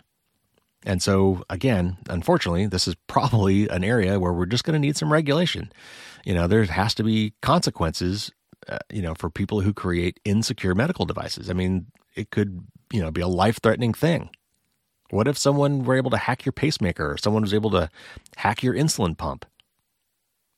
And 0.86 1.02
so, 1.02 1.44
again, 1.50 1.98
unfortunately, 2.10 2.68
this 2.68 2.88
is 2.88 2.96
probably 3.08 3.70
an 3.70 3.84
area 3.84 4.20
where 4.20 4.34
we're 4.34 4.46
just 4.46 4.64
going 4.64 4.74
to 4.74 4.86
need 4.86 4.98
some 4.98 5.12
regulation. 5.12 5.72
You 6.26 6.34
know, 6.34 6.48
there 6.48 6.64
has 6.64 6.94
to 6.96 7.04
be 7.04 7.34
consequences, 7.42 8.32
uh, 8.68 8.80
you 8.92 9.02
know, 9.02 9.14
for 9.16 9.30
people 9.30 9.62
who 9.62 9.74
create 9.74 10.20
insecure 10.26 10.76
medical 10.76 11.06
devices. 11.06 11.50
I 11.50 11.54
mean, 11.54 11.88
it 12.16 12.32
could, 12.32 12.66
you 12.92 13.02
know, 13.02 13.12
be 13.12 13.22
a 13.22 13.28
life 13.28 13.60
threatening 13.62 13.94
thing. 13.94 14.30
What 15.10 15.28
if 15.28 15.38
someone 15.38 15.84
were 15.84 15.96
able 15.96 16.12
to 16.12 16.18
hack 16.18 16.46
your 16.46 16.54
pacemaker 16.54 17.12
or 17.12 17.18
someone 17.18 17.44
was 17.44 17.54
able 17.54 17.72
to 17.72 17.90
hack 18.36 18.64
your 18.64 18.74
insulin 18.74 19.18
pump? 19.18 19.46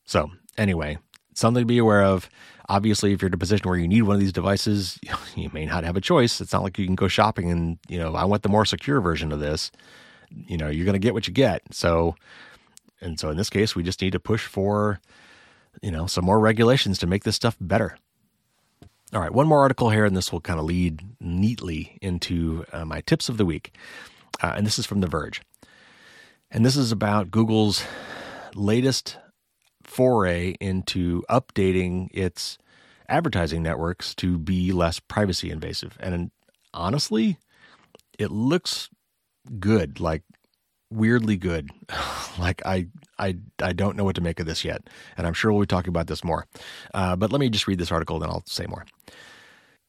So, 0.06 0.32
anyway, 0.58 0.98
something 1.34 1.62
to 1.62 1.66
be 1.66 1.78
aware 1.78 2.04
of. 2.04 2.30
Obviously, 2.68 3.14
if 3.14 3.22
you're 3.22 3.28
in 3.28 3.34
a 3.34 3.38
position 3.38 3.70
where 3.70 3.78
you 3.78 3.88
need 3.88 4.04
one 4.04 4.16
of 4.16 4.20
these 4.20 4.34
devices, 4.34 5.00
you 5.36 5.50
may 5.54 5.66
not 5.66 5.84
have 5.84 5.98
a 5.98 6.02
choice. 6.02 6.42
It's 6.42 6.54
not 6.54 6.64
like 6.64 6.78
you 6.80 6.86
can 6.86 6.96
go 6.96 7.08
shopping 7.08 7.52
and, 7.52 7.78
you 7.88 8.00
know, 8.00 8.16
I 8.16 8.26
want 8.26 8.44
the 8.44 8.50
more 8.50 8.66
secure 8.66 9.02
version 9.02 9.32
of 9.32 9.40
this 9.40 9.72
you 10.48 10.58
know, 10.58 10.70
you're 10.70 10.86
going 10.86 10.94
to 10.94 11.00
get 11.00 11.14
what 11.14 11.28
you 11.28 11.34
get. 11.34 11.62
So, 11.72 12.16
and 13.02 13.20
so 13.20 13.30
in 13.30 13.38
this 13.38 13.50
case, 13.50 13.76
we 13.76 13.84
just 13.84 14.02
need 14.02 14.12
to 14.12 14.20
push 14.20 14.46
for, 14.46 15.00
you 15.82 15.92
know, 15.92 16.08
some 16.08 16.26
more 16.26 16.40
regulations 16.40 16.98
to 17.00 17.08
make 17.08 17.24
this 17.24 17.36
stuff 17.36 17.56
better. 17.60 17.98
All 19.14 19.22
right, 19.22 19.32
one 19.32 19.48
more 19.48 19.62
article 19.62 19.92
here, 19.92 20.06
and 20.06 20.18
this 20.18 20.32
will 20.32 20.42
kind 20.42 20.60
of 20.60 20.66
lead 20.66 21.02
neatly 21.20 21.98
into 22.02 22.66
uh, 22.74 22.86
my 22.86 23.02
tips 23.02 23.30
of 23.30 23.38
the 23.38 23.46
week. 23.46 23.76
Uh, 24.42 24.54
and 24.58 24.66
this 24.66 24.80
is 24.80 24.86
from 24.86 25.02
The 25.02 25.08
Verge. 25.08 25.42
And 26.52 26.66
this 26.66 26.76
is 26.76 26.92
about 26.92 27.32
Google's 27.32 27.84
latest 28.56 29.18
foray 29.96 30.56
into 30.60 31.24
updating 31.30 32.10
its 32.12 32.58
advertising 33.08 33.64
networks 33.64 34.14
to 34.14 34.38
be 34.38 34.74
less 34.74 35.00
privacy 35.00 35.50
invasive. 35.50 35.98
And 36.02 36.32
honestly, 36.74 37.38
it 38.20 38.30
looks 38.30 38.90
good, 39.58 40.02
like 40.02 40.24
weirdly 40.92 41.38
good. 41.38 41.70
like 42.38 42.62
I, 42.66 42.88
I, 43.18 43.38
I 43.62 43.72
don't 43.72 43.96
know 43.96 44.04
what 44.04 44.16
to 44.16 44.22
make 44.22 44.42
of 44.42 44.46
this 44.46 44.66
yet, 44.66 44.82
and 45.18 45.26
I'm 45.26 45.34
sure 45.34 45.54
we'll 45.54 45.62
be 45.62 45.68
talking 45.68 45.92
about 45.92 46.08
this 46.08 46.26
more. 46.26 46.46
Uh, 46.94 47.16
but 47.16 47.32
let 47.32 47.40
me 47.40 47.50
just 47.50 47.66
read 47.66 47.80
this 47.80 47.92
article, 47.92 48.20
then 48.20 48.30
I'll 48.30 48.44
say 48.46 48.66
more. 48.68 48.86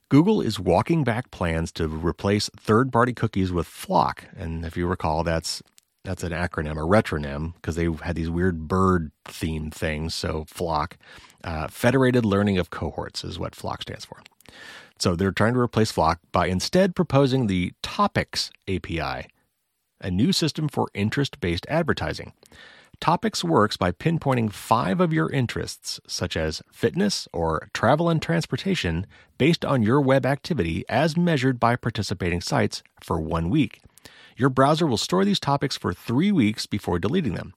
Google 0.09 0.41
is 0.41 0.61
walking 0.61 1.03
back 1.03 1.33
plans 1.33 1.73
to 1.73 1.89
replace 1.89 2.49
third-party 2.57 3.13
cookies 3.13 3.51
with 3.51 3.67
FLoC, 3.67 4.19
and 4.37 4.65
if 4.65 4.77
you 4.77 4.87
recall, 4.87 5.25
that's 5.25 5.65
that's 6.07 6.23
an 6.23 6.33
acronym, 6.33 6.73
a 6.73 6.87
retronym, 6.87 7.55
because 7.55 7.75
they 7.75 7.89
had 8.03 8.15
these 8.15 8.31
weird 8.31 8.69
bird 8.69 9.11
themed 9.25 9.75
things. 9.75 10.15
So 10.15 10.45
FLoC, 10.45 10.93
uh, 11.45 11.67
Federated 11.69 12.25
Learning 12.25 12.59
of 12.59 12.71
Cohorts, 12.71 13.25
is 13.25 13.39
what 13.39 13.55
FLoC 13.55 13.83
stands 13.83 14.05
for. 14.05 14.23
So 14.99 15.17
they're 15.17 15.33
trying 15.33 15.55
to 15.55 15.61
replace 15.61 15.93
FLoC 15.93 16.19
by 16.31 16.47
instead 16.47 16.95
proposing 16.95 17.47
the 17.49 17.73
Topics 17.83 18.51
API, 18.69 19.29
a 20.01 20.11
new 20.11 20.33
system 20.33 20.69
for 20.69 20.89
interest 20.95 21.41
based 21.41 21.67
advertising. 21.69 22.33
Topics 23.01 23.45
works 23.45 23.77
by 23.77 23.93
pinpointing 23.93 24.51
five 24.51 25.01
of 25.01 25.13
your 25.13 25.29
interests, 25.31 26.01
such 26.07 26.37
as 26.37 26.63
fitness 26.73 27.29
or 27.33 27.69
travel 27.75 28.09
and 28.09 28.23
transportation, 28.23 29.07
based 29.37 29.65
on 29.65 29.83
your 29.83 30.01
web 30.01 30.25
activity 30.25 30.85
as 30.89 31.17
measured 31.17 31.61
by 31.61 31.77
participating 31.77 32.41
sites 32.41 32.83
for 33.03 33.21
one 33.21 33.51
week. 33.51 33.81
Your 34.37 34.51
browser 34.51 34.87
will 34.87 34.99
store 34.99 35.25
these 35.25 35.41
topics 35.41 35.77
for 35.77 35.95
three 35.95 36.31
weeks 36.31 36.67
before 36.67 36.99
deleting 36.99 37.35
them. 37.35 37.55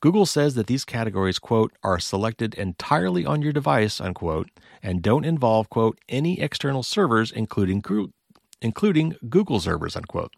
Google 0.00 0.26
says 0.26 0.54
that 0.54 0.66
these 0.66 0.84
categories, 0.84 1.38
quote, 1.38 1.72
are 1.82 1.98
selected 1.98 2.54
entirely 2.54 3.24
on 3.24 3.42
your 3.42 3.52
device, 3.52 4.00
unquote, 4.00 4.50
and 4.82 5.02
don't 5.02 5.24
involve, 5.24 5.70
quote, 5.70 5.98
any 6.08 6.40
external 6.40 6.82
servers, 6.82 7.30
including, 7.30 7.82
including 8.60 9.16
Google 9.28 9.60
servers, 9.60 9.96
unquote. 9.96 10.32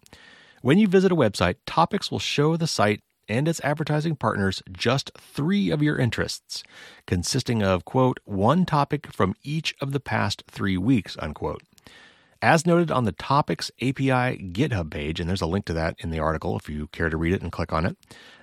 When 0.63 0.79
you 0.79 0.89
visit 0.89 1.13
a 1.13 1.17
website, 1.17 1.57
topics 1.67 2.11
will 2.11 2.19
show 2.19 2.57
the 2.57 2.67
site 2.67 3.01
and 3.29 3.49
its 3.49 3.61
advertising 3.65 4.17
partners 4.17 4.63
just 4.73 5.11
three 5.19 5.71
of 5.71 5.83
your 5.83 5.99
interests, 5.99 6.63
consisting 7.07 7.63
of, 7.63 7.85
quote, 7.85 8.21
one 8.25 8.67
topic 8.67 9.13
from 9.13 9.35
each 9.43 9.75
of 9.81 9.93
the 9.93 10.01
past 10.01 10.45
three 10.49 10.77
weeks, 10.77 11.17
unquote. 11.19 11.63
As 12.47 12.65
noted 12.65 12.93
on 12.93 13.03
the 13.03 13.11
Topics 13.11 13.73
API 13.83 14.39
GitHub 14.53 14.89
page, 14.89 15.19
and 15.19 15.29
there's 15.29 15.43
a 15.43 15.49
link 15.49 15.65
to 15.65 15.73
that 15.73 15.97
in 15.99 16.13
the 16.13 16.21
article 16.21 16.57
if 16.57 16.69
you 16.69 16.87
care 16.93 17.11
to 17.11 17.17
read 17.17 17.33
it 17.33 17.43
and 17.43 17.51
click 17.51 17.73
on 17.73 17.85
it, 17.85 17.97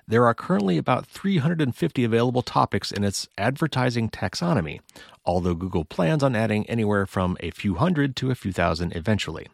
there 0.06 0.26
are 0.26 0.34
currently 0.34 0.76
about 0.76 1.06
350 1.06 2.04
available 2.04 2.42
topics 2.42 2.92
in 2.92 3.02
its 3.02 3.26
advertising 3.38 4.10
taxonomy, 4.10 4.80
although 5.24 5.54
Google 5.54 5.86
plans 5.86 6.22
on 6.22 6.36
adding 6.36 6.68
anywhere 6.68 7.06
from 7.06 7.38
a 7.40 7.50
few 7.50 7.76
hundred 7.76 8.14
to 8.16 8.30
a 8.30 8.34
few 8.34 8.52
thousand 8.52 8.94
eventually. 8.94 9.46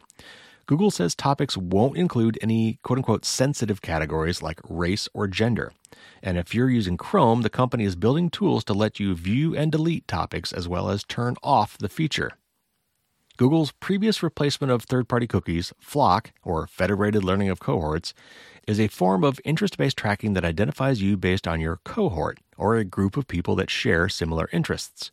Google 0.65 0.91
says 0.91 1.15
topics 1.15 1.55
won't 1.55 1.95
include 1.95 2.37
any 2.41 2.77
quote 2.83 2.99
unquote 2.99 3.23
sensitive 3.23 3.81
categories 3.81 4.41
like 4.41 4.59
race 4.67 5.07
or 5.13 5.29
gender. 5.29 5.71
And 6.21 6.37
if 6.37 6.53
you're 6.53 6.69
using 6.69 6.97
Chrome, 6.97 7.43
the 7.43 7.49
company 7.49 7.85
is 7.85 7.95
building 7.95 8.29
tools 8.29 8.65
to 8.65 8.73
let 8.73 8.99
you 8.99 9.15
view 9.15 9.55
and 9.55 9.71
delete 9.71 10.09
topics 10.09 10.51
as 10.51 10.67
well 10.67 10.89
as 10.89 11.05
turn 11.05 11.37
off 11.41 11.77
the 11.77 11.87
feature. 11.87 12.31
Google's 13.41 13.71
previous 13.71 14.21
replacement 14.21 14.69
of 14.69 14.83
third 14.83 15.07
party 15.07 15.25
cookies, 15.25 15.73
FLoC, 15.83 16.27
or 16.43 16.67
Federated 16.67 17.23
Learning 17.23 17.49
of 17.49 17.59
Cohorts, 17.59 18.13
is 18.67 18.79
a 18.79 18.87
form 18.87 19.23
of 19.23 19.41
interest 19.43 19.79
based 19.79 19.97
tracking 19.97 20.33
that 20.33 20.45
identifies 20.45 21.01
you 21.01 21.17
based 21.17 21.47
on 21.47 21.59
your 21.59 21.77
cohort, 21.77 22.37
or 22.55 22.75
a 22.75 22.83
group 22.83 23.17
of 23.17 23.27
people 23.27 23.55
that 23.55 23.71
share 23.71 24.07
similar 24.09 24.47
interests. 24.53 25.09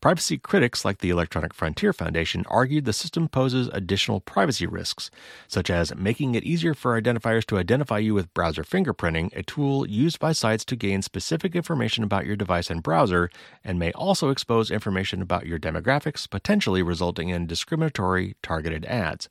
Privacy 0.00 0.38
critics 0.38 0.82
like 0.82 0.98
the 0.98 1.10
Electronic 1.10 1.52
Frontier 1.52 1.92
Foundation 1.92 2.46
argued 2.48 2.86
the 2.86 2.92
system 2.94 3.28
poses 3.28 3.68
additional 3.74 4.18
privacy 4.18 4.66
risks, 4.66 5.10
such 5.46 5.68
as 5.68 5.94
making 5.94 6.34
it 6.34 6.42
easier 6.42 6.72
for 6.72 6.98
identifiers 6.98 7.44
to 7.44 7.58
identify 7.58 7.98
you 7.98 8.14
with 8.14 8.32
browser 8.32 8.62
fingerprinting, 8.62 9.30
a 9.36 9.42
tool 9.42 9.86
used 9.86 10.18
by 10.18 10.32
sites 10.32 10.64
to 10.64 10.74
gain 10.74 11.02
specific 11.02 11.54
information 11.54 12.02
about 12.02 12.24
your 12.24 12.34
device 12.34 12.70
and 12.70 12.82
browser, 12.82 13.28
and 13.62 13.78
may 13.78 13.92
also 13.92 14.30
expose 14.30 14.70
information 14.70 15.20
about 15.20 15.44
your 15.44 15.58
demographics, 15.58 16.28
potentially 16.28 16.82
resulting 16.82 17.28
in 17.28 17.46
discriminatory 17.46 18.36
targeted 18.42 18.86
ads. 18.86 19.28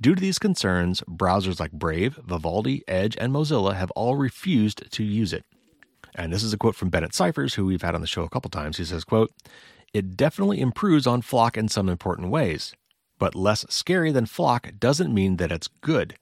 Due 0.00 0.16
to 0.16 0.20
these 0.20 0.40
concerns, 0.40 1.00
browsers 1.02 1.60
like 1.60 1.70
Brave, 1.70 2.18
Vivaldi, 2.24 2.82
Edge, 2.88 3.16
and 3.20 3.32
Mozilla 3.32 3.76
have 3.76 3.92
all 3.92 4.16
refused 4.16 4.90
to 4.90 5.04
use 5.04 5.32
it. 5.32 5.44
And 6.16 6.32
this 6.32 6.42
is 6.42 6.52
a 6.52 6.58
quote 6.58 6.74
from 6.74 6.90
Bennett 6.90 7.14
Cyphers, 7.14 7.54
who 7.54 7.66
we've 7.66 7.82
had 7.82 7.94
on 7.94 8.00
the 8.00 8.06
show 8.08 8.24
a 8.24 8.28
couple 8.28 8.50
times. 8.50 8.78
He 8.78 8.84
says, 8.84 9.04
quote, 9.04 9.32
It 9.92 10.16
definitely 10.16 10.60
improves 10.60 11.06
on 11.06 11.22
FLoC 11.22 11.56
in 11.56 11.68
some 11.68 11.88
important 11.88 12.30
ways, 12.30 12.74
but 13.18 13.34
less 13.34 13.66
scary 13.68 14.10
than 14.10 14.24
FLoC 14.24 14.78
doesn't 14.78 15.12
mean 15.12 15.36
that 15.36 15.52
it's 15.52 15.68
good. 15.68 16.16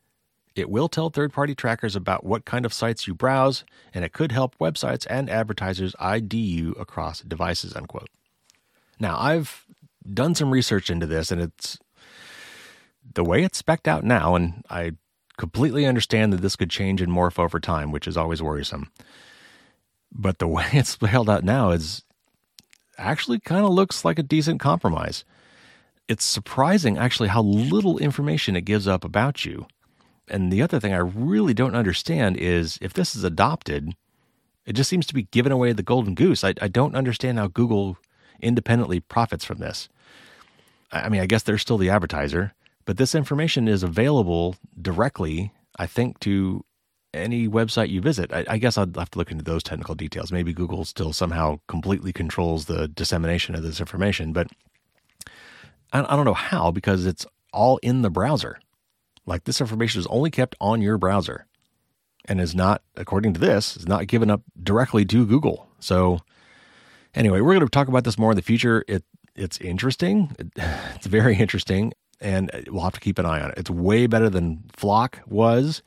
It 0.57 0.69
will 0.69 0.89
tell 0.89 1.11
third 1.11 1.33
party 1.33 1.55
trackers 1.55 1.95
about 1.95 2.25
what 2.25 2.45
kind 2.45 2.67
of 2.67 2.73
sites 2.73 3.07
you 3.07 3.15
browse, 3.15 3.65
and 3.95 4.05
it 4.05 4.13
could 4.13 4.33
help 4.33 4.59
websites 4.59 5.07
and 5.09 5.31
advertisers 5.31 5.95
ID 6.01 6.37
you 6.37 6.73
across 6.73 7.21
devices, 7.21 7.77
unquote. 7.77 8.11
Now, 8.99 9.17
I've 9.19 9.65
done 10.13 10.35
some 10.35 10.51
research 10.51 10.91
into 10.91 11.07
this, 11.07 11.31
and 11.31 11.41
it's 11.41 11.79
the 13.15 13.25
way 13.25 13.45
it's 13.45 13.59
specked 13.59 13.87
out 13.87 14.03
now, 14.03 14.35
and 14.35 14.65
I 14.69 14.93
completely 15.37 15.87
understand 15.87 16.33
that 16.33 16.43
this 16.43 16.57
could 16.57 16.71
change 16.71 17.01
and 17.01 17.13
morph 17.13 17.39
over 17.39 17.61
time, 17.61 17.93
which 17.93 18.09
is 18.09 18.17
always 18.17 18.43
worrisome. 18.43 18.91
But 20.13 20.39
the 20.41 20.49
way 20.49 20.67
it's 20.73 20.91
spelled 20.91 21.31
out 21.31 21.45
now 21.45 21.71
is 21.71 22.03
actually 23.01 23.41
kind 23.41 23.65
of 23.65 23.73
looks 23.73 24.05
like 24.05 24.19
a 24.19 24.23
decent 24.23 24.61
compromise. 24.61 25.25
It's 26.09 26.25
surprising, 26.25 26.99
actually, 26.99 27.29
how 27.29 27.43
little 27.43 27.99
information 27.99 28.57
it 28.57 28.63
gives 28.63 28.87
up 28.89 29.05
about 29.05 29.45
you. 29.45 29.67
And 30.29 30.53
the 30.53 30.63
other 30.63 30.79
thing 30.79 30.93
I 30.93 30.99
really 30.99 31.55
don't 31.55 31.75
understand 31.75 32.37
is 32.37 32.79
if 32.81 32.93
this 32.93 33.17
is 33.17 33.25
adopted, 33.25 33.95
it 34.67 34.75
just 34.75 34.91
seems 34.91 35.07
to 35.07 35.15
be 35.15 35.25
giving 35.31 35.53
away 35.53 35.73
the 35.73 35.83
golden 35.83 36.15
goose. 36.15 36.45
I, 36.45 36.55
I 36.61 36.69
don't 36.69 36.95
understand 36.95 37.39
how 37.39 37.49
Google 37.49 37.97
independently 38.41 39.01
profits 39.01 39.45
from 39.45 39.59
this. 39.59 39.89
I 40.93 41.09
mean, 41.09 41.21
I 41.21 41.27
guess 41.27 41.43
they're 41.43 41.59
still 41.59 41.79
the 41.79 41.91
advertiser, 41.91 42.53
but 42.85 42.97
this 42.97 43.15
information 43.15 43.69
is 43.69 43.83
available 43.83 44.57
directly, 44.81 45.53
I 45.77 45.87
think, 45.87 46.19
to 46.21 46.65
any 47.13 47.49
website 47.49 47.91
you 47.91 48.01
visit. 48.01 48.33
I, 48.33 48.45
I, 48.49 48.59
guess 48.59 48.79
I'd 48.79 48.97
have 48.97 49.11
to 49.11 49.19
look 49.19 49.31
into 49.31 49.45
those 49.45 49.63
technical 49.63 49.95
details. 49.95 50.31
Maybe 50.31 50.53
Google 50.53 50.85
still 50.85 51.13
somehow 51.13 51.61
completely 51.67 52.13
controls 52.13 52.67
the 52.67 52.89
dissemination 52.89 53.55
of 53.55 53.63
this 53.63 53.81
information, 53.81 54.33
but 54.33 54.49
I, 55.93 56.01
I 56.01 56.17
don't 56.17 56.25
know 56.25 56.35
how 56.35 56.71
because 56.71 57.07
it's 57.07 57.27
all 57.53 57.79
in 57.79 58.03
the 58.03 58.11
browser. 58.11 58.61
Like 59.27 59.45
this 59.45 59.61
information 59.61 60.01
is 60.01 60.07
only 60.07 60.31
kept 60.31 60.55
on 60.61 60.81
your 60.81 60.99
browser 60.99 61.47
and 62.27 62.41
is 62.41 62.55
not, 62.55 62.83
according 62.97 63.35
to 63.35 63.41
this, 63.41 63.77
is 63.77 63.89
not 63.89 64.07
given 64.07 64.31
up 64.31 64.43
directly 64.63 65.05
to 65.07 65.27
Google. 65.27 65.69
So 65.81 66.21
anyway, 67.15 67.41
we're 67.41 67.55
going 67.55 67.67
to 67.67 67.71
talk 67.71 67.89
about 67.89 68.05
this 68.05 68.19
more 68.19 68.31
in 68.31 68.37
the 68.37 68.43
future. 68.43 68.85
It 68.87 69.05
it's 69.35 69.59
interesting. 69.59 70.35
It, 70.39 70.49
it's 70.95 71.07
very 71.07 71.37
interesting 71.37 71.93
and 72.21 72.51
we'll 72.69 72.85
have 72.85 72.95
to 72.95 73.01
keep 73.01 73.19
an 73.19 73.27
eye 73.27 73.41
on 73.41 73.51
it. 73.51 73.59
It's 73.59 73.71
way 73.71 74.07
better 74.07 74.29
than 74.29 74.65
FLoC 74.77 75.27
was. 75.27 75.83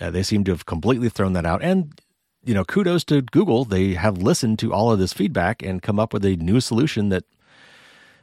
Uh, 0.00 0.10
they 0.10 0.22
seem 0.22 0.44
to 0.44 0.52
have 0.52 0.66
completely 0.66 1.08
thrown 1.08 1.32
that 1.32 1.46
out. 1.46 1.62
And, 1.62 1.98
you 2.44 2.54
know, 2.54 2.64
kudos 2.64 3.04
to 3.04 3.22
Google. 3.22 3.64
They 3.64 3.94
have 3.94 4.18
listened 4.18 4.58
to 4.60 4.72
all 4.72 4.92
of 4.92 4.98
this 4.98 5.12
feedback 5.12 5.62
and 5.62 5.82
come 5.82 5.98
up 5.98 6.12
with 6.12 6.24
a 6.24 6.36
new 6.36 6.60
solution 6.60 7.08
that 7.08 7.24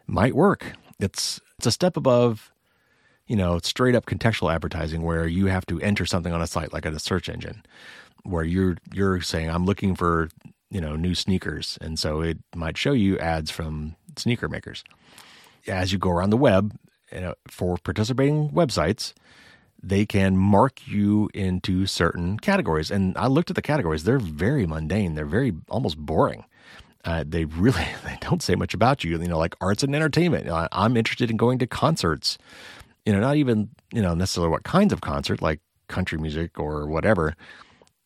might 0.07 0.35
work. 0.35 0.73
It's 0.99 1.41
it's 1.57 1.67
a 1.67 1.71
step 1.71 1.97
above, 1.97 2.51
you 3.27 3.35
know, 3.35 3.59
straight 3.59 3.95
up 3.95 4.05
contextual 4.05 4.53
advertising 4.53 5.03
where 5.03 5.27
you 5.27 5.47
have 5.47 5.65
to 5.67 5.79
enter 5.81 6.05
something 6.05 6.33
on 6.33 6.41
a 6.41 6.47
site 6.47 6.73
like 6.73 6.85
a 6.85 6.99
search 6.99 7.29
engine, 7.29 7.63
where 8.23 8.43
you're 8.43 8.77
you're 8.93 9.21
saying 9.21 9.49
I'm 9.49 9.65
looking 9.65 9.95
for 9.95 10.29
you 10.69 10.81
know 10.81 10.95
new 10.95 11.15
sneakers, 11.15 11.77
and 11.81 11.99
so 11.99 12.21
it 12.21 12.37
might 12.55 12.77
show 12.77 12.93
you 12.93 13.17
ads 13.19 13.51
from 13.51 13.95
sneaker 14.15 14.47
makers. 14.47 14.83
As 15.67 15.91
you 15.91 15.97
go 15.97 16.11
around 16.11 16.29
the 16.29 16.37
web, 16.37 16.77
for 17.47 17.77
participating 17.77 18.49
websites, 18.49 19.13
they 19.85 20.05
can 20.05 20.35
mark 20.35 20.87
you 20.87 21.29
into 21.33 21.85
certain 21.85 22.39
categories. 22.39 22.89
And 22.89 23.15
I 23.17 23.27
looked 23.27 23.49
at 23.49 23.55
the 23.55 23.61
categories; 23.61 24.03
they're 24.03 24.19
very 24.19 24.65
mundane. 24.65 25.15
They're 25.15 25.25
very 25.25 25.53
almost 25.69 25.97
boring. 25.97 26.45
Uh, 27.03 27.23
they 27.27 27.45
really 27.45 27.85
they 28.03 28.17
don't 28.21 28.41
say 28.41 28.55
much 28.55 28.73
about 28.73 29.03
you. 29.03 29.11
You 29.11 29.27
know, 29.27 29.37
like 29.37 29.55
arts 29.61 29.83
and 29.83 29.95
entertainment. 29.95 30.49
I'm 30.71 30.97
interested 30.97 31.29
in 31.29 31.37
going 31.37 31.59
to 31.59 31.67
concerts. 31.67 32.37
You 33.05 33.13
know, 33.13 33.19
not 33.19 33.35
even 33.37 33.69
you 33.93 34.01
know 34.01 34.15
necessarily 34.15 34.49
what 34.49 34.63
kinds 34.63 34.91
of 34.91 35.01
concert, 35.01 35.41
like 35.41 35.59
country 35.87 36.17
music 36.17 36.59
or 36.59 36.87
whatever. 36.87 37.35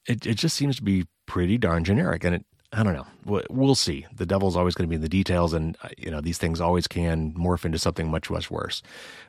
It 0.06 0.26
it 0.26 0.36
just 0.36 0.58
seems 0.58 0.76
to 0.78 0.84
be 0.84 1.06
pretty 1.26 1.58
darn 1.58 1.84
generic, 1.86 2.24
and 2.26 2.36
it 2.36 2.46
I 2.74 2.84
don't 2.84 2.94
know. 2.94 3.08
We'll 3.50 3.76
see. 3.76 4.06
The 4.14 4.26
devil's 4.26 4.56
always 4.56 4.76
going 4.76 4.88
to 4.88 4.90
be 4.90 4.96
in 4.96 5.02
the 5.02 5.10
details, 5.10 5.54
and 5.54 5.78
uh, 5.82 5.90
you 5.98 6.12
know 6.12 6.22
these 6.22 6.38
things 6.38 6.60
always 6.60 6.88
can 6.88 7.34
morph 7.34 7.66
into 7.66 7.80
something 7.80 8.12
much 8.12 8.30
much 8.30 8.52
worse. 8.52 8.84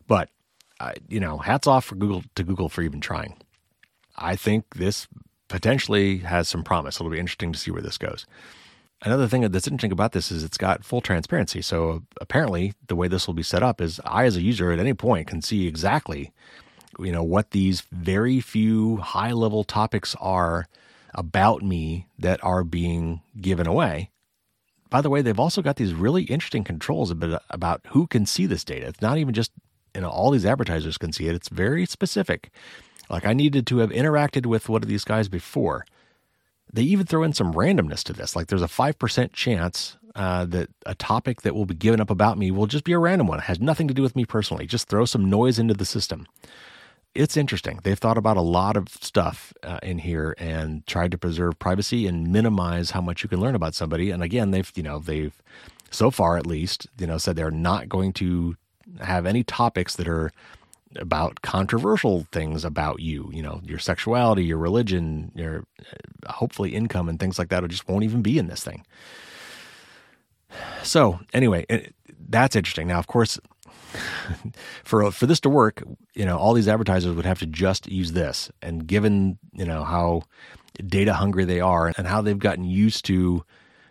But 0.07 0.29
you 1.09 1.21
know, 1.21 1.39
hats 1.39 1.67
off 1.67 1.85
for 1.85 1.95
Google 1.95 2.23
to 2.35 2.45
Google 2.45 2.69
for 2.69 2.83
even 2.83 3.01
trying. 3.01 3.37
I 4.17 4.37
think 4.37 4.75
this 4.75 5.09
potentially 5.49 6.19
has 6.19 6.49
some 6.49 6.63
promise. 6.63 6.97
It'll 6.97 7.11
be 7.11 7.19
interesting 7.19 7.53
to 7.53 7.59
see 7.59 7.71
where 7.71 7.83
this 7.83 7.99
goes. 7.99 8.27
Another 9.03 9.27
thing 9.27 9.41
that's 9.51 9.67
interesting 9.67 9.93
about 9.93 10.13
this 10.13 10.31
is 10.31 10.45
it's 10.45 10.59
got 10.59 10.85
full 10.85 11.01
transparency. 11.01 11.63
So 11.63 12.03
apparently, 12.21 12.75
the 12.89 12.95
way 12.95 13.09
this 13.09 13.27
will 13.27 13.35
be 13.35 13.43
set 13.43 13.63
up 13.63 13.81
is 13.81 13.99
I, 14.05 14.27
as 14.27 14.37
a 14.37 14.43
user, 14.43 14.73
at 14.73 14.79
any 14.79 14.93
point 14.93 15.27
can 15.27 15.41
see 15.41 15.67
exactly, 15.67 16.33
you 16.99 17.11
know, 17.11 17.23
what 17.23 17.53
these 17.53 17.81
very 17.93 18.41
few 18.41 18.99
high 18.99 19.33
level 19.33 19.65
topics 19.65 20.15
are 20.21 20.69
about 21.15 21.63
me 21.63 22.07
that 22.19 22.45
are 22.45 22.63
being 22.63 23.23
given 23.41 23.67
away. 23.67 24.11
By 24.91 25.01
the 25.01 25.09
way, 25.09 25.23
they've 25.23 25.41
also 25.41 25.63
got 25.63 25.77
these 25.77 25.95
really 25.95 26.25
interesting 26.25 26.63
controls 26.63 27.11
about 27.11 27.81
who 27.89 28.07
can 28.07 28.27
see 28.27 28.45
this 28.45 28.65
data. 28.65 28.87
It's 28.87 29.01
not 29.01 29.17
even 29.19 29.33
just, 29.33 29.51
know, 30.01 30.09
all 30.09 30.31
these 30.31 30.47
advertisers 30.47 30.99
can 30.99 31.13
see 31.13 31.29
it. 31.29 31.35
It's 31.35 31.49
very 31.49 31.87
specific. 31.87 32.51
Like 33.09 33.27
I 33.27 33.33
needed 33.33 33.67
to 33.69 33.79
have 33.79 33.91
interacted 33.91 34.47
with 34.47 34.69
one 34.69 34.83
of 34.83 34.89
these 34.89 35.05
guys 35.05 35.29
before. 35.29 35.85
They 36.73 36.83
even 36.83 37.07
throw 37.07 37.25
in 37.25 37.33
some 37.33 37.53
randomness 37.55 38.05
to 38.05 38.13
this. 38.13 38.37
Like 38.37 38.47
there's 38.47 38.63
a 38.63 38.67
5% 38.67 39.33
chance 39.33 39.97
uh, 40.15 40.45
that 40.47 40.69
a 40.87 40.95
topic 40.95 41.43
that 41.43 41.55
will 41.55 41.67
be 41.67 41.75
given 41.75 42.01
up 42.01 42.11
about 42.11 42.39
me 42.39 42.51
will 42.51 42.67
just 42.67 42.85
be 42.85 42.93
a 42.93 42.99
random 42.99 43.27
one. 43.27 43.39
It 43.39 43.45
has 43.45 43.61
nothing 43.61 43.89
to 43.89 43.95
do 43.95 44.03
with 44.03 44.17
me 44.17 44.25
personally. 44.25 44.67
Just 44.67 44.89
throw 44.89 45.05
some 45.05 45.29
noise 45.29 45.59
into 45.59 45.75
the 45.75 45.85
system. 45.85 46.27
It's 47.13 47.37
interesting. 47.37 47.81
They've 47.83 47.99
thought 47.99 48.19
about 48.19 48.37
a 48.37 48.43
lot 48.43 48.77
of 48.77 48.89
stuff 48.89 49.53
uh, 49.65 49.81
in 49.83 49.99
here 49.99 50.37
and 50.39 50.87
tried 50.87 51.11
to 51.11 51.19
preserve 51.19 51.59
privacy 51.59 52.07
and 52.07 52.29
minimize 52.29 52.93
how 52.93 53.01
much 53.01 53.25
you 53.25 53.29
can 53.29 53.41
learn 53.41 53.57
about 53.57 53.75
somebody. 53.75 54.11
And 54.11 54.23
again, 54.23 54.53
they've 54.53 54.71
you 54.77 54.85
know 54.85 55.01
they've 55.01 55.35
so 55.91 56.13
far 56.13 56.37
at 56.37 56.47
least 56.47 56.87
you 56.99 57.09
know 57.09 57.19
said 57.19 57.35
they're 57.35 57.51
not 57.51 57.89
going 57.89 58.13
to 58.15 58.57
have 59.01 59.27
any 59.27 59.45
topics 59.45 59.97
that 59.97 60.09
are 60.09 60.33
about 60.97 61.43
controversial 61.43 62.27
things 62.33 62.65
about 62.65 63.01
you, 63.01 63.31
you 63.33 63.43
know, 63.43 63.61
your 63.65 63.79
sexuality, 63.79 64.45
your 64.45 64.59
religion, 64.59 65.31
your 65.35 65.65
uh, 65.81 66.33
hopefully 66.33 66.75
income 66.75 67.09
and 67.09 67.21
things 67.21 67.39
like 67.39 67.49
that 67.49 67.67
just 67.69 67.89
won't 67.89 68.05
even 68.05 68.23
be 68.23 68.39
in 68.39 68.49
this 68.49 68.65
thing. 68.65 68.85
So, 70.83 71.21
anyway, 71.33 71.65
it, 71.69 71.95
that's 72.29 72.57
interesting. 72.57 72.89
Now, 72.89 72.99
of 72.99 73.07
course, 73.07 73.39
for 74.85 75.11
for 75.13 75.27
this 75.27 75.41
to 75.41 75.49
work, 75.49 75.83
you 76.15 76.25
know, 76.25 76.39
all 76.39 76.55
these 76.55 76.69
advertisers 76.69 77.15
would 77.15 77.25
have 77.25 77.39
to 77.41 77.47
just 77.47 77.87
use 77.87 78.13
this. 78.13 78.51
And 78.61 78.87
given, 78.87 79.39
you 79.53 79.65
know, 79.65 79.85
how 79.85 80.23
data 80.87 81.15
hungry 81.15 81.45
they 81.45 81.61
are 81.61 81.93
and 81.97 82.07
how 82.07 82.21
they've 82.21 82.39
gotten 82.39 82.65
used 82.65 83.05
to 83.07 83.45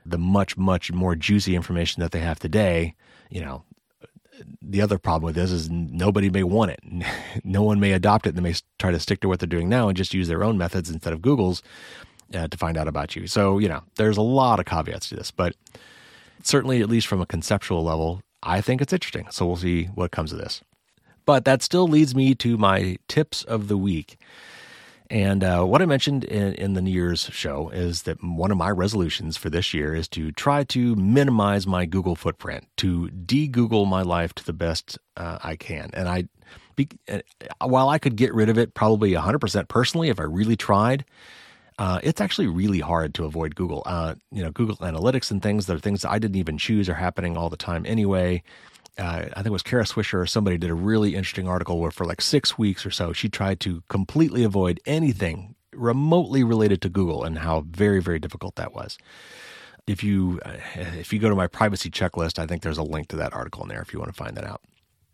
the 0.06 0.18
much 0.18 0.58
much 0.58 0.92
more 0.92 1.16
juicy 1.16 1.56
information 1.56 2.02
that 2.02 2.12
they 2.12 2.20
have 2.20 2.40
today, 2.40 2.96
you 3.30 3.42
know, 3.42 3.64
the 4.62 4.82
other 4.82 4.98
problem 4.98 5.26
with 5.26 5.36
this 5.36 5.52
is 5.52 5.70
nobody 5.70 6.30
may 6.30 6.44
want 6.44 6.72
it. 6.72 6.80
no 7.44 7.64
one 7.64 7.80
may 7.80 7.92
adopt 7.92 8.28
it 8.28 8.36
they 8.36 8.42
may 8.42 8.56
try 8.78 8.92
to 8.92 9.00
stick 9.00 9.20
to 9.22 9.28
what 9.28 9.40
they're 9.40 9.48
doing 9.48 9.70
now 9.70 9.88
and 9.88 9.98
just 9.98 10.14
use 10.14 10.28
their 10.28 10.44
own 10.44 10.58
methods 10.58 10.90
instead 10.90 11.14
of 11.14 11.22
Google's 11.22 11.62
uh, 12.34 12.48
to 12.48 12.58
find 12.58 12.78
out 12.78 12.88
about 12.88 13.16
you. 13.16 13.28
So, 13.28 13.60
you 13.60 13.68
know, 13.68 13.84
there's 13.96 14.18
a 14.18 14.22
lot 14.22 14.60
of 14.60 14.66
caveats 14.66 15.10
to 15.10 15.16
this, 15.16 15.32
but 15.32 15.56
certainly, 16.44 16.82
at 16.82 16.90
least 16.90 17.08
from 17.08 17.22
a 17.22 17.26
conceptual 17.26 17.84
level, 17.84 18.22
I 18.44 18.62
think 18.62 18.82
it's 18.82 18.94
interesting. 18.94 19.28
So 19.32 19.46
we'll 19.46 19.58
see 19.58 19.86
what 19.86 20.12
comes 20.12 20.32
of 20.32 20.40
this. 20.40 20.62
But 21.26 21.46
that 21.46 21.62
still 21.62 21.88
leads 21.88 22.16
me 22.16 22.34
to 22.36 22.58
my 22.58 22.98
tips 23.08 23.44
of 23.44 23.68
the 23.68 23.78
week. 23.78 24.18
And 25.10 25.44
uh, 25.44 25.64
what 25.64 25.82
I 25.82 25.86
mentioned 25.86 26.24
in, 26.24 26.54
in, 26.54 26.74
the 26.74 26.82
New 26.82 26.92
Year's 26.92 27.22
show 27.32 27.70
is 27.70 28.04
that 28.04 28.24
one 28.24 28.52
of 28.52 28.58
my 28.58 28.70
resolutions 28.70 29.38
for 29.38 29.50
this 29.50 29.74
year 29.74 29.96
is 29.96 30.08
to 30.10 30.32
try 30.32 30.64
to 30.66 30.96
minimize 30.96 31.66
my 31.66 31.88
Google 31.88 32.16
footprint, 32.16 32.68
to 32.78 33.10
de 33.10 33.48
Google 33.48 33.88
my 33.88 34.04
life 34.04 34.34
to 34.36 34.46
the 34.46 34.54
best 34.54 35.00
uh, 35.18 35.40
I 35.44 35.56
can. 35.56 35.90
And 35.94 36.08
I, 36.08 36.26
be, 36.76 36.90
uh, 37.08 37.22
while 37.66 37.90
I 37.90 37.98
could 37.98 38.18
get 38.18 38.36
rid 38.36 38.50
of 38.50 38.60
it 38.60 38.76
probably 38.76 39.14
100% 39.14 39.68
personally 39.68 40.10
if 40.10 40.20
I 40.20 40.24
really 40.24 40.56
tried, 40.56 41.06
uh, 41.80 42.00
it's 42.04 42.22
actually 42.22 42.48
really 42.48 42.80
hard 42.80 43.16
to 43.16 43.26
avoid 43.26 43.56
Google. 43.56 43.82
Uh, 43.88 44.14
you 44.32 44.44
know, 44.44 44.52
Google 44.52 44.76
Analytics 44.78 45.32
and 45.32 45.42
things 45.42 45.66
that 45.66 45.76
are 45.76 45.80
things 45.80 46.04
that 46.04 46.12
I 46.12 46.20
didn't 46.20 46.38
even 46.38 46.60
choose 46.60 46.88
are 46.88 46.94
happening 46.94 47.36
all 47.36 47.50
the 47.50 47.58
time 47.58 47.84
anyway 47.88 48.44
uh, 49.00 49.30
I 49.32 49.36
think 49.36 49.48
it 49.48 49.52
was 49.52 49.64
Kara 49.64 49.84
Swisher 49.84 50.22
or 50.22 50.26
somebody 50.26 50.58
did 50.58 50.70
a 50.70 50.76
really 50.76 51.16
interesting 51.16 51.48
article 51.48 51.80
where 51.80 51.92
for 51.92 52.06
like 52.06 52.22
six 52.22 52.58
weeks 52.58 52.86
or 52.86 52.92
so, 52.92 53.14
she 53.14 53.30
tried 53.30 53.60
to 53.62 53.82
completely 53.88 54.44
avoid 54.44 54.80
anything 54.86 55.56
remotely 55.74 56.44
related 56.44 56.82
to 56.82 56.90
Google 56.90 57.24
and 57.24 57.40
how 57.40 57.62
very, 57.62 58.02
very 58.02 58.20
difficult 58.20 58.56
that 58.56 58.74
was. 58.74 58.98
If 59.88 60.04
you 60.04 60.40
uh, 60.46 60.58
if 60.76 61.12
you 61.12 61.20
go 61.20 61.30
to 61.30 61.36
my 61.36 61.48
privacy 61.48 61.90
checklist, 61.90 62.38
I 62.38 62.46
think 62.46 62.62
there's 62.62 62.78
a 62.78 62.84
link 62.84 63.08
to 63.08 63.16
that 63.16 63.34
article 63.34 63.64
in 63.64 63.70
there 63.70 63.82
if 63.82 63.94
you 63.94 64.00
want 64.00 64.14
to 64.14 64.24
find 64.24 64.36
that 64.38 64.46
out. 64.46 64.62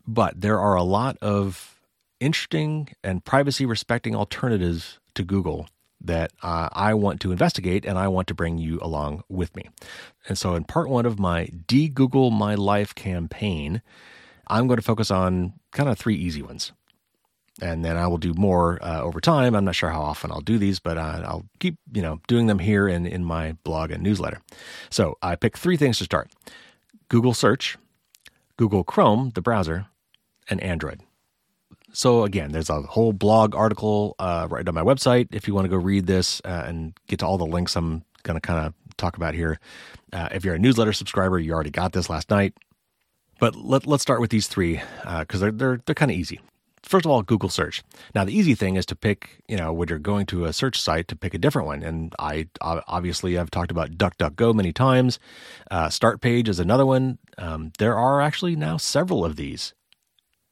But 0.06 0.40
there 0.40 0.60
are 0.60 0.74
a 0.74 0.82
lot 0.82 1.16
of 1.22 1.80
interesting 2.20 2.90
and 3.02 3.24
privacy 3.24 3.64
respecting 3.64 4.14
alternatives 4.14 4.98
to 5.14 5.22
Google 5.22 5.68
that 6.00 6.32
uh, 6.42 6.68
I 6.72 6.94
want 6.94 7.20
to 7.22 7.32
investigate 7.32 7.84
and 7.84 7.98
I 7.98 8.08
want 8.08 8.28
to 8.28 8.34
bring 8.34 8.58
you 8.58 8.78
along 8.82 9.24
with 9.28 9.54
me. 9.56 9.68
And 10.28 10.36
so, 10.38 10.54
in 10.54 10.64
part 10.64 10.88
one 10.88 11.06
of 11.06 11.18
my 11.18 11.48
de 11.66 11.88
Google 11.88 12.30
My 12.30 12.54
Life 12.54 12.94
campaign, 12.94 13.82
I'm 14.48 14.66
going 14.66 14.76
to 14.76 14.82
focus 14.82 15.10
on 15.10 15.54
kind 15.72 15.88
of 15.88 15.98
three 15.98 16.14
easy 16.14 16.42
ones. 16.42 16.72
And 17.62 17.82
then 17.82 17.96
I 17.96 18.06
will 18.06 18.18
do 18.18 18.34
more 18.34 18.78
uh, 18.82 19.00
over 19.00 19.18
time. 19.18 19.54
I'm 19.54 19.64
not 19.64 19.74
sure 19.74 19.88
how 19.88 20.02
often 20.02 20.30
I'll 20.30 20.42
do 20.42 20.58
these, 20.58 20.78
but 20.78 20.98
uh, 20.98 21.22
I'll 21.24 21.46
keep 21.58 21.78
you 21.90 22.02
know 22.02 22.20
doing 22.28 22.46
them 22.46 22.58
here 22.58 22.86
in, 22.86 23.06
in 23.06 23.24
my 23.24 23.52
blog 23.64 23.90
and 23.90 24.02
newsletter. 24.02 24.42
So 24.90 25.16
I 25.22 25.36
picked 25.36 25.56
three 25.58 25.78
things 25.78 25.96
to 25.98 26.04
start: 26.04 26.30
Google 27.08 27.32
Search, 27.32 27.78
Google 28.58 28.84
Chrome, 28.84 29.30
the 29.34 29.40
browser, 29.40 29.86
and 30.50 30.62
Android. 30.62 31.00
So 31.96 32.24
again, 32.24 32.52
there's 32.52 32.68
a 32.68 32.82
whole 32.82 33.14
blog 33.14 33.54
article 33.54 34.16
uh, 34.18 34.48
right 34.50 34.68
on 34.68 34.74
my 34.74 34.82
website 34.82 35.28
if 35.30 35.48
you 35.48 35.54
want 35.54 35.64
to 35.64 35.70
go 35.70 35.78
read 35.78 36.06
this 36.06 36.42
uh, 36.44 36.64
and 36.66 36.92
get 37.06 37.20
to 37.20 37.26
all 37.26 37.38
the 37.38 37.46
links 37.46 37.74
I'm 37.74 38.04
going 38.22 38.38
to 38.38 38.40
kind 38.46 38.66
of 38.66 38.74
talk 38.98 39.16
about 39.16 39.32
here. 39.32 39.58
Uh, 40.12 40.28
if 40.30 40.44
you're 40.44 40.54
a 40.54 40.58
newsletter 40.58 40.92
subscriber, 40.92 41.38
you 41.38 41.54
already 41.54 41.70
got 41.70 41.94
this 41.94 42.10
last 42.10 42.28
night. 42.28 42.52
But 43.40 43.56
let, 43.56 43.88
us 43.88 44.02
start 44.02 44.20
with 44.20 44.28
these 44.28 44.46
three 44.46 44.82
because 45.18 45.42
uh, 45.42 45.46
they're 45.46 45.52
they're 45.52 45.80
they're 45.86 45.94
kind 45.94 46.10
of 46.10 46.18
easy. 46.18 46.38
First 46.82 47.06
of 47.06 47.10
all, 47.10 47.22
Google 47.22 47.48
search. 47.48 47.82
Now, 48.14 48.26
the 48.26 48.36
easy 48.36 48.54
thing 48.54 48.76
is 48.76 48.84
to 48.86 48.94
pick, 48.94 49.40
you 49.48 49.56
know, 49.56 49.72
when 49.72 49.88
you're 49.88 49.98
going 49.98 50.26
to 50.26 50.44
a 50.44 50.52
search 50.52 50.78
site 50.78 51.08
to 51.08 51.16
pick 51.16 51.32
a 51.32 51.38
different 51.38 51.66
one. 51.66 51.82
And 51.82 52.14
I 52.18 52.48
obviously 52.60 53.38
I've 53.38 53.50
talked 53.50 53.70
about 53.70 53.92
DuckDuckGo 53.92 54.54
many 54.54 54.74
times. 54.74 55.18
Uh, 55.70 55.88
StartPage 55.88 56.46
is 56.46 56.60
another 56.60 56.84
one. 56.84 57.18
Um, 57.38 57.72
there 57.78 57.96
are 57.96 58.20
actually 58.20 58.54
now 58.54 58.76
several 58.76 59.24
of 59.24 59.36
these. 59.36 59.72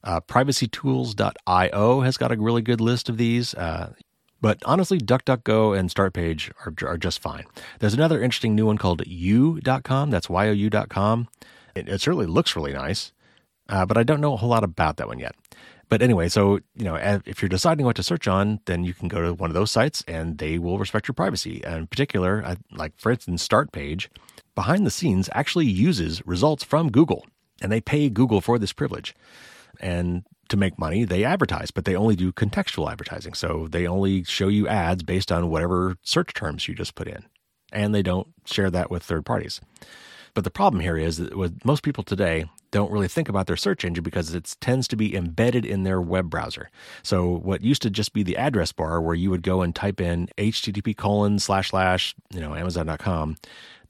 Uh, 0.05 0.21
privacytools.io 0.21 2.01
has 2.01 2.17
got 2.17 2.31
a 2.31 2.37
really 2.37 2.61
good 2.61 2.79
list 2.79 3.09
of 3.09 3.17
these. 3.17 3.55
Uh, 3.55 3.91
but 4.39 4.61
honestly, 4.63 4.99
DuckDuckGo 4.99 5.77
and 5.77 5.89
StartPage 5.89 6.51
are, 6.65 6.87
are 6.87 6.97
just 6.97 7.19
fine. 7.19 7.45
There's 7.79 7.95
another 7.95 8.21
interesting 8.21 8.53
new 8.53 8.67
one 8.67 8.77
called 8.77 9.01
you.com. 9.07 10.11
That's 10.11 10.29
you.com. 10.29 11.27
It, 11.73 11.89
it 11.89 12.01
certainly 12.01 12.27
looks 12.27 12.55
really 12.55 12.73
nice, 12.73 13.11
uh, 13.67 13.87
but 13.87 13.97
I 13.97 14.03
don't 14.03 14.21
know 14.21 14.33
a 14.33 14.37
whole 14.37 14.49
lot 14.49 14.63
about 14.63 14.97
that 14.97 15.07
one 15.07 15.17
yet. 15.17 15.35
But 15.89 16.03
anyway, 16.03 16.29
so 16.29 16.59
you 16.75 16.85
know, 16.85 16.95
if 17.25 17.41
you're 17.41 17.49
deciding 17.49 17.85
what 17.85 17.95
to 17.95 18.03
search 18.03 18.27
on, 18.27 18.59
then 18.65 18.83
you 18.83 18.93
can 18.93 19.07
go 19.07 19.21
to 19.21 19.33
one 19.33 19.49
of 19.49 19.55
those 19.55 19.71
sites, 19.71 20.03
and 20.07 20.37
they 20.37 20.57
will 20.59 20.77
respect 20.79 21.07
your 21.07 21.13
privacy. 21.13 21.63
And 21.63 21.75
in 21.75 21.87
particular, 21.87 22.55
like 22.71 22.93
for 22.97 23.11
instance, 23.11 23.47
StartPage, 23.47 24.07
behind 24.53 24.85
the 24.85 24.91
scenes 24.91 25.29
actually 25.33 25.67
uses 25.67 26.25
results 26.25 26.63
from 26.63 26.91
Google, 26.91 27.25
and 27.61 27.71
they 27.71 27.81
pay 27.81 28.09
Google 28.09 28.41
for 28.41 28.57
this 28.57 28.73
privilege 28.73 29.15
and 29.79 30.23
to 30.49 30.57
make 30.57 30.77
money, 30.77 31.03
they 31.05 31.23
advertise, 31.23 31.71
but 31.71 31.85
they 31.85 31.95
only 31.95 32.15
do 32.15 32.31
contextual 32.31 32.91
advertising. 32.91 33.33
So 33.33 33.67
they 33.69 33.87
only 33.87 34.23
show 34.23 34.47
you 34.47 34.67
ads 34.67 35.03
based 35.03 35.31
on 35.31 35.49
whatever 35.49 35.95
search 36.03 36.33
terms 36.33 36.67
you 36.67 36.75
just 36.75 36.95
put 36.95 37.07
in. 37.07 37.25
And 37.71 37.93
they 37.93 38.03
don't 38.03 38.27
share 38.45 38.69
that 38.69 38.91
with 38.91 39.03
third 39.03 39.25
parties. 39.25 39.59
But 40.33 40.43
the 40.43 40.51
problem 40.51 40.81
here 40.81 40.97
is 40.97 41.17
that 41.17 41.35
with 41.35 41.63
most 41.65 41.81
people 41.81 42.03
today 42.03 42.45
don't 42.75 42.91
really 42.91 43.07
think 43.07 43.29
about 43.29 43.47
their 43.47 43.55
search 43.55 43.85
engine 43.85 44.03
because 44.03 44.35
it 44.35 44.57
tends 44.59 44.85
to 44.89 44.97
be 44.97 45.15
embedded 45.15 45.65
in 45.65 45.83
their 45.83 46.01
web 46.01 46.29
browser. 46.29 46.69
So 47.03 47.37
what 47.37 47.61
used 47.63 47.81
to 47.83 47.89
just 47.89 48.11
be 48.11 48.21
the 48.21 48.35
address 48.35 48.73
bar 48.73 49.01
where 49.01 49.15
you 49.15 49.29
would 49.29 49.43
go 49.43 49.61
and 49.61 49.73
type 49.73 50.01
in 50.01 50.27
http 50.37 50.97
colon 50.97 51.39
slash 51.39 51.69
slash, 51.69 52.13
you 52.33 52.41
know, 52.41 52.53
amazon.com 52.53 53.37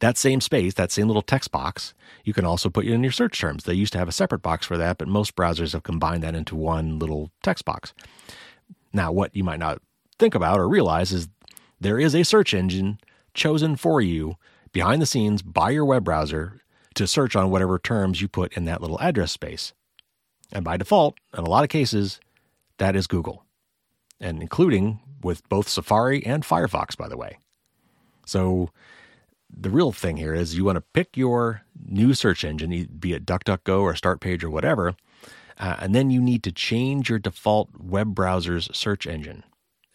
that 0.01 0.17
same 0.17 0.39
space, 0.39 0.75
that 0.75 0.91
same 0.91 1.07
little 1.07 1.23
text 1.23 1.51
box, 1.51 1.95
you 2.25 2.33
can 2.33 2.45
also 2.45 2.69
put 2.69 2.85
in 2.85 3.01
your 3.01 3.11
search 3.11 3.39
terms. 3.39 3.63
They 3.63 3.73
used 3.73 3.93
to 3.93 3.97
have 3.97 4.09
a 4.09 4.11
separate 4.11 4.43
box 4.43 4.67
for 4.67 4.77
that, 4.77 4.99
but 4.99 5.07
most 5.07 5.35
browsers 5.35 5.73
have 5.73 5.81
combined 5.81 6.21
that 6.21 6.35
into 6.35 6.55
one 6.55 6.99
little 6.99 7.31
text 7.41 7.65
box. 7.65 7.91
Now, 8.93 9.11
what 9.11 9.35
you 9.35 9.43
might 9.43 9.57
not 9.57 9.81
think 10.19 10.35
about 10.35 10.59
or 10.59 10.69
realize 10.69 11.11
is 11.11 11.27
there 11.79 11.97
is 11.97 12.13
a 12.13 12.23
search 12.23 12.53
engine 12.53 12.99
chosen 13.33 13.77
for 13.77 13.99
you 13.99 14.35
behind 14.73 15.01
the 15.01 15.07
scenes 15.07 15.41
by 15.41 15.71
your 15.71 15.85
web 15.85 16.03
browser 16.03 16.61
to 16.95 17.07
search 17.07 17.35
on 17.35 17.51
whatever 17.51 17.77
terms 17.79 18.21
you 18.21 18.27
put 18.27 18.53
in 18.53 18.65
that 18.65 18.81
little 18.81 18.99
address 18.99 19.31
space. 19.31 19.73
And 20.51 20.63
by 20.63 20.77
default, 20.77 21.17
in 21.37 21.43
a 21.43 21.49
lot 21.49 21.63
of 21.63 21.69
cases, 21.69 22.19
that 22.77 22.95
is 22.95 23.07
Google, 23.07 23.45
and 24.19 24.41
including 24.41 24.99
with 25.23 25.47
both 25.49 25.67
Safari 25.67 26.25
and 26.25 26.43
Firefox, 26.43 26.95
by 26.97 27.07
the 27.07 27.17
way. 27.17 27.37
So 28.25 28.69
the 29.49 29.69
real 29.69 29.91
thing 29.91 30.17
here 30.17 30.33
is 30.33 30.55
you 30.55 30.65
want 30.65 30.77
to 30.77 30.81
pick 30.93 31.15
your 31.15 31.61
new 31.87 32.13
search 32.13 32.43
engine, 32.43 32.89
be 32.99 33.13
it 33.13 33.25
DuckDuckGo 33.25 33.81
or 33.81 33.93
StartPage 33.93 34.43
or 34.43 34.49
whatever, 34.49 34.95
uh, 35.57 35.77
and 35.79 35.95
then 35.95 36.09
you 36.09 36.21
need 36.21 36.43
to 36.43 36.51
change 36.51 37.09
your 37.09 37.19
default 37.19 37.69
web 37.79 38.13
browser's 38.13 38.69
search 38.75 39.07
engine. 39.07 39.43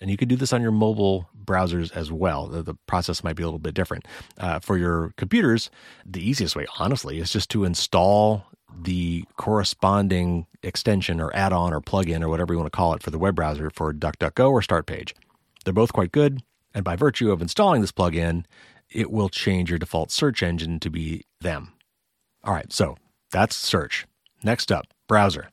And 0.01 0.11
you 0.11 0.17
can 0.17 0.29
do 0.29 0.37
this 0.37 0.53
on 0.53 0.63
your 0.63 0.71
mobile 0.71 1.29
browsers 1.45 1.95
as 1.95 2.11
well. 2.11 2.47
The, 2.47 2.63
the 2.63 2.75
process 2.87 3.23
might 3.23 3.37
be 3.37 3.43
a 3.43 3.47
little 3.47 3.59
bit 3.59 3.75
different. 3.75 4.07
Uh, 4.39 4.59
for 4.59 4.79
your 4.79 5.13
computers, 5.17 5.71
the 6.07 6.27
easiest 6.27 6.57
way, 6.57 6.67
honestly, 6.79 7.19
is 7.19 7.31
just 7.31 7.51
to 7.51 7.65
install 7.65 8.47
the 8.83 9.25
corresponding 9.37 10.47
extension 10.63 11.21
or 11.21 11.35
add 11.35 11.53
on 11.53 11.75
or 11.75 11.81
plugin 11.81 12.23
or 12.23 12.29
whatever 12.29 12.55
you 12.55 12.59
want 12.59 12.73
to 12.73 12.77
call 12.77 12.95
it 12.95 13.03
for 13.03 13.11
the 13.11 13.19
web 13.19 13.35
browser 13.35 13.71
for 13.71 13.93
DuckDuckGo 13.93 14.51
or 14.51 14.61
StartPage. 14.61 15.13
They're 15.65 15.75
both 15.75 15.93
quite 15.93 16.13
good. 16.13 16.43
And 16.73 16.85
by 16.85 16.97
virtue 16.97 17.33
of 17.33 17.43
installing 17.43 17.81
this 17.81 17.93
plugin, 17.93 18.45
it 18.89 19.11
will 19.11 19.29
change 19.29 19.71
your 19.71 19.79
default 19.79 20.11
search 20.11 20.43
engine 20.43 20.81
to 20.81 20.91
be 20.91 21.25
them. 21.41 21.73
All 22.45 22.55
right, 22.55 22.73
so 22.73 22.97
that's 23.33 23.57
search. 23.57 24.07
Next 24.43 24.73
up, 24.73 24.87
browser. 25.09 25.51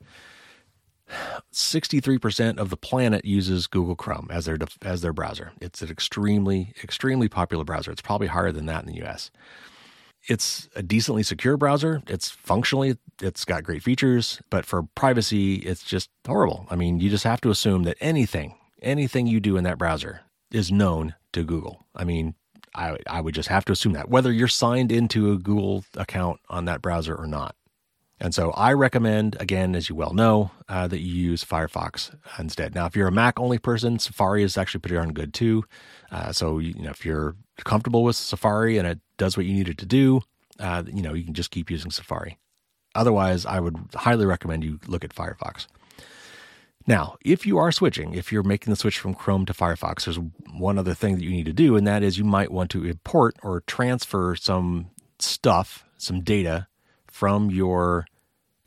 63% 1.53 2.58
of 2.58 2.70
the 2.70 2.78
planet 2.78 3.26
uses 3.26 3.68
Google 3.68 3.95
Chrome 3.95 4.28
as 4.32 4.45
their 4.45 4.58
as 4.82 5.01
their 5.01 5.14
browser. 5.14 5.53
It's 5.62 5.82
an 5.82 5.89
extremely 5.89 6.74
extremely 6.84 7.30
popular 7.30 7.64
browser. 7.64 7.91
It's 7.91 8.01
probably 8.01 8.28
higher 8.28 8.51
than 8.51 8.66
that 8.68 8.84
in 8.86 8.91
the 8.91 9.03
US. 9.05 9.32
it's 10.28 10.68
a 10.76 10.84
decently 10.84 11.24
secure 11.24 11.58
browser. 11.58 12.01
It's 12.08 12.30
functionally, 12.30 12.97
it's 13.22 13.45
got 13.45 13.64
great 13.64 13.82
features, 13.84 14.41
but 14.49 14.66
for 14.66 14.84
privacy, 14.84 15.55
it's 15.55 15.84
just 15.84 16.10
horrible. 16.26 16.68
I 16.70 16.76
mean, 16.76 16.99
you 16.99 17.10
just 17.10 17.24
have 17.24 17.41
to 17.41 17.49
assume 17.49 17.84
that 17.84 17.97
anything, 18.01 18.55
anything 18.82 19.28
you 19.28 19.39
do 19.39 19.58
in 19.58 19.64
that 19.64 19.78
browser 19.78 20.22
is 20.51 20.72
known 20.72 21.16
to 21.34 21.43
Google. 21.43 21.86
I 21.95 22.03
mean, 22.03 22.36
I, 22.76 22.97
I 23.08 23.22
would 23.22 23.36
just 23.36 23.49
have 23.49 23.66
to 23.66 23.72
assume 23.74 23.93
that, 23.93 24.10
whether 24.10 24.32
you're 24.32 24.47
signed 24.47 24.91
into 24.91 25.32
a 25.32 25.38
Google 25.38 25.86
account 25.95 26.39
on 26.49 26.66
that 26.66 26.82
browser 26.82 27.16
or 27.16 27.28
not. 27.28 27.55
And 28.20 28.34
so 28.34 28.51
I 28.51 28.74
recommend, 28.74 29.38
again, 29.39 29.76
as 29.76 29.89
you 29.89 29.95
well 29.95 30.13
know, 30.13 30.51
uh, 30.68 30.88
that 30.88 31.01
you 31.01 31.13
use 31.13 31.43
Firefox 31.43 32.15
instead. 32.39 32.74
Now, 32.74 32.88
if 32.88 32.95
you're 32.95 33.07
a 33.07 33.11
Mac 33.11 33.39
only 33.39 33.59
person, 33.59 33.99
Safari 33.99 34.41
is 34.43 34.57
actually 34.57 34.80
pretty 34.80 34.95
darn 34.95 35.13
good 35.13 35.34
too. 35.34 35.63
Uh, 36.11 36.32
so, 36.32 36.57
you 36.57 36.74
know, 36.82 36.89
if 36.89 37.05
you're 37.05 37.36
comfortable 37.63 38.03
with 38.03 38.15
Safari 38.15 38.78
and 38.78 38.88
it 38.88 38.99
does 39.18 39.38
what 39.38 39.45
you 39.45 39.53
need 39.53 39.70
it 39.70 39.78
to 39.78 39.86
do, 39.86 40.22
uh, 40.59 40.84
you 40.88 41.03
know, 41.03 41.13
you 41.13 41.24
can 41.24 41.36
just 41.36 41.51
keep 41.51 41.70
using 41.70 41.91
Safari. 41.91 42.39
Otherwise, 42.95 43.45
I 43.45 43.59
would 43.59 43.78
highly 43.93 44.26
recommend 44.26 44.63
you 44.63 44.80
look 44.88 45.03
at 45.03 45.13
Firefox. 45.13 45.68
Now, 46.88 47.18
if 47.24 47.45
you 47.45 47.57
are 47.59 47.72
switching, 47.72 48.13
if 48.13 48.32
you're 48.32 48.43
making 48.43 48.72
the 48.72 48.78
switch 48.78 48.97
from 48.97 49.13
Chrome 49.13 49.45
to 49.45 49.53
Firefox, 49.53 50.05
there's 50.05 50.20
one 50.57 50.80
other 50.80 50.93
thing 50.93 51.15
that 51.15 51.24
you 51.24 51.30
need 51.30 51.45
to 51.45 51.53
do, 51.53 51.76
and 51.76 51.86
that 51.86 52.01
is 52.01 52.18
you 52.18 52.24
might 52.24 52.51
want 52.51 52.72
to 52.72 52.86
import 52.86 53.36
or 53.43 53.61
transfer 53.61 54.36
some 54.36 54.89
stuff, 55.20 55.84
some 55.97 56.22
data 56.22 56.68
from 57.18 57.49
your 57.49 58.05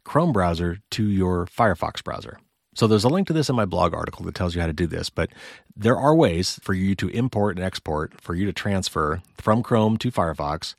Chrome 0.02 0.32
browser 0.32 0.78
to 0.90 1.08
your 1.08 1.46
Firefox 1.46 2.02
browser. 2.02 2.40
So 2.74 2.88
there's 2.88 3.04
a 3.04 3.08
link 3.08 3.28
to 3.28 3.32
this 3.32 3.48
in 3.48 3.54
my 3.54 3.64
blog 3.64 3.94
article 3.94 4.24
that 4.24 4.34
tells 4.34 4.56
you 4.56 4.60
how 4.60 4.66
to 4.66 4.72
do 4.72 4.88
this, 4.88 5.08
but 5.08 5.30
there 5.76 5.96
are 5.96 6.16
ways 6.16 6.58
for 6.62 6.74
you 6.74 6.96
to 6.96 7.08
import 7.10 7.56
and 7.56 7.64
export, 7.64 8.20
for 8.20 8.34
you 8.34 8.46
to 8.46 8.52
transfer 8.52 9.22
from 9.38 9.62
Chrome 9.62 9.98
to 9.98 10.10
Firefox 10.10 10.74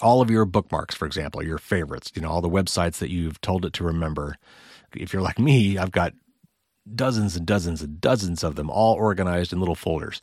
all 0.00 0.20
of 0.20 0.30
your 0.30 0.44
bookmarks, 0.44 0.94
for 0.94 1.06
example, 1.06 1.42
your 1.42 1.58
favorites, 1.58 2.12
you 2.14 2.22
know, 2.22 2.28
all 2.28 2.40
the 2.40 2.48
websites 2.48 2.98
that 2.98 3.10
you've 3.10 3.40
told 3.40 3.64
it 3.64 3.72
to 3.72 3.84
remember. 3.84 4.36
If 4.94 5.12
you're 5.12 5.22
like 5.22 5.40
me, 5.40 5.76
I've 5.76 5.90
got 5.90 6.12
dozens 6.94 7.34
and 7.34 7.44
dozens 7.44 7.82
and 7.82 8.00
dozens 8.00 8.44
of 8.44 8.54
them 8.54 8.70
all 8.70 8.94
organized 8.94 9.52
in 9.52 9.58
little 9.58 9.74
folders. 9.74 10.20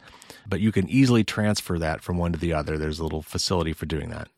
But 0.48 0.62
you 0.62 0.72
can 0.72 0.88
easily 0.88 1.26
transfer 1.26 1.78
that 1.78 2.02
from 2.02 2.18
one 2.18 2.32
to 2.32 2.40
the 2.40 2.54
other. 2.54 2.78
There's 2.78 3.00
a 3.00 3.04
little 3.04 3.22
facility 3.22 3.74
for 3.74 3.86
doing 3.86 4.10
that. 4.12 4.30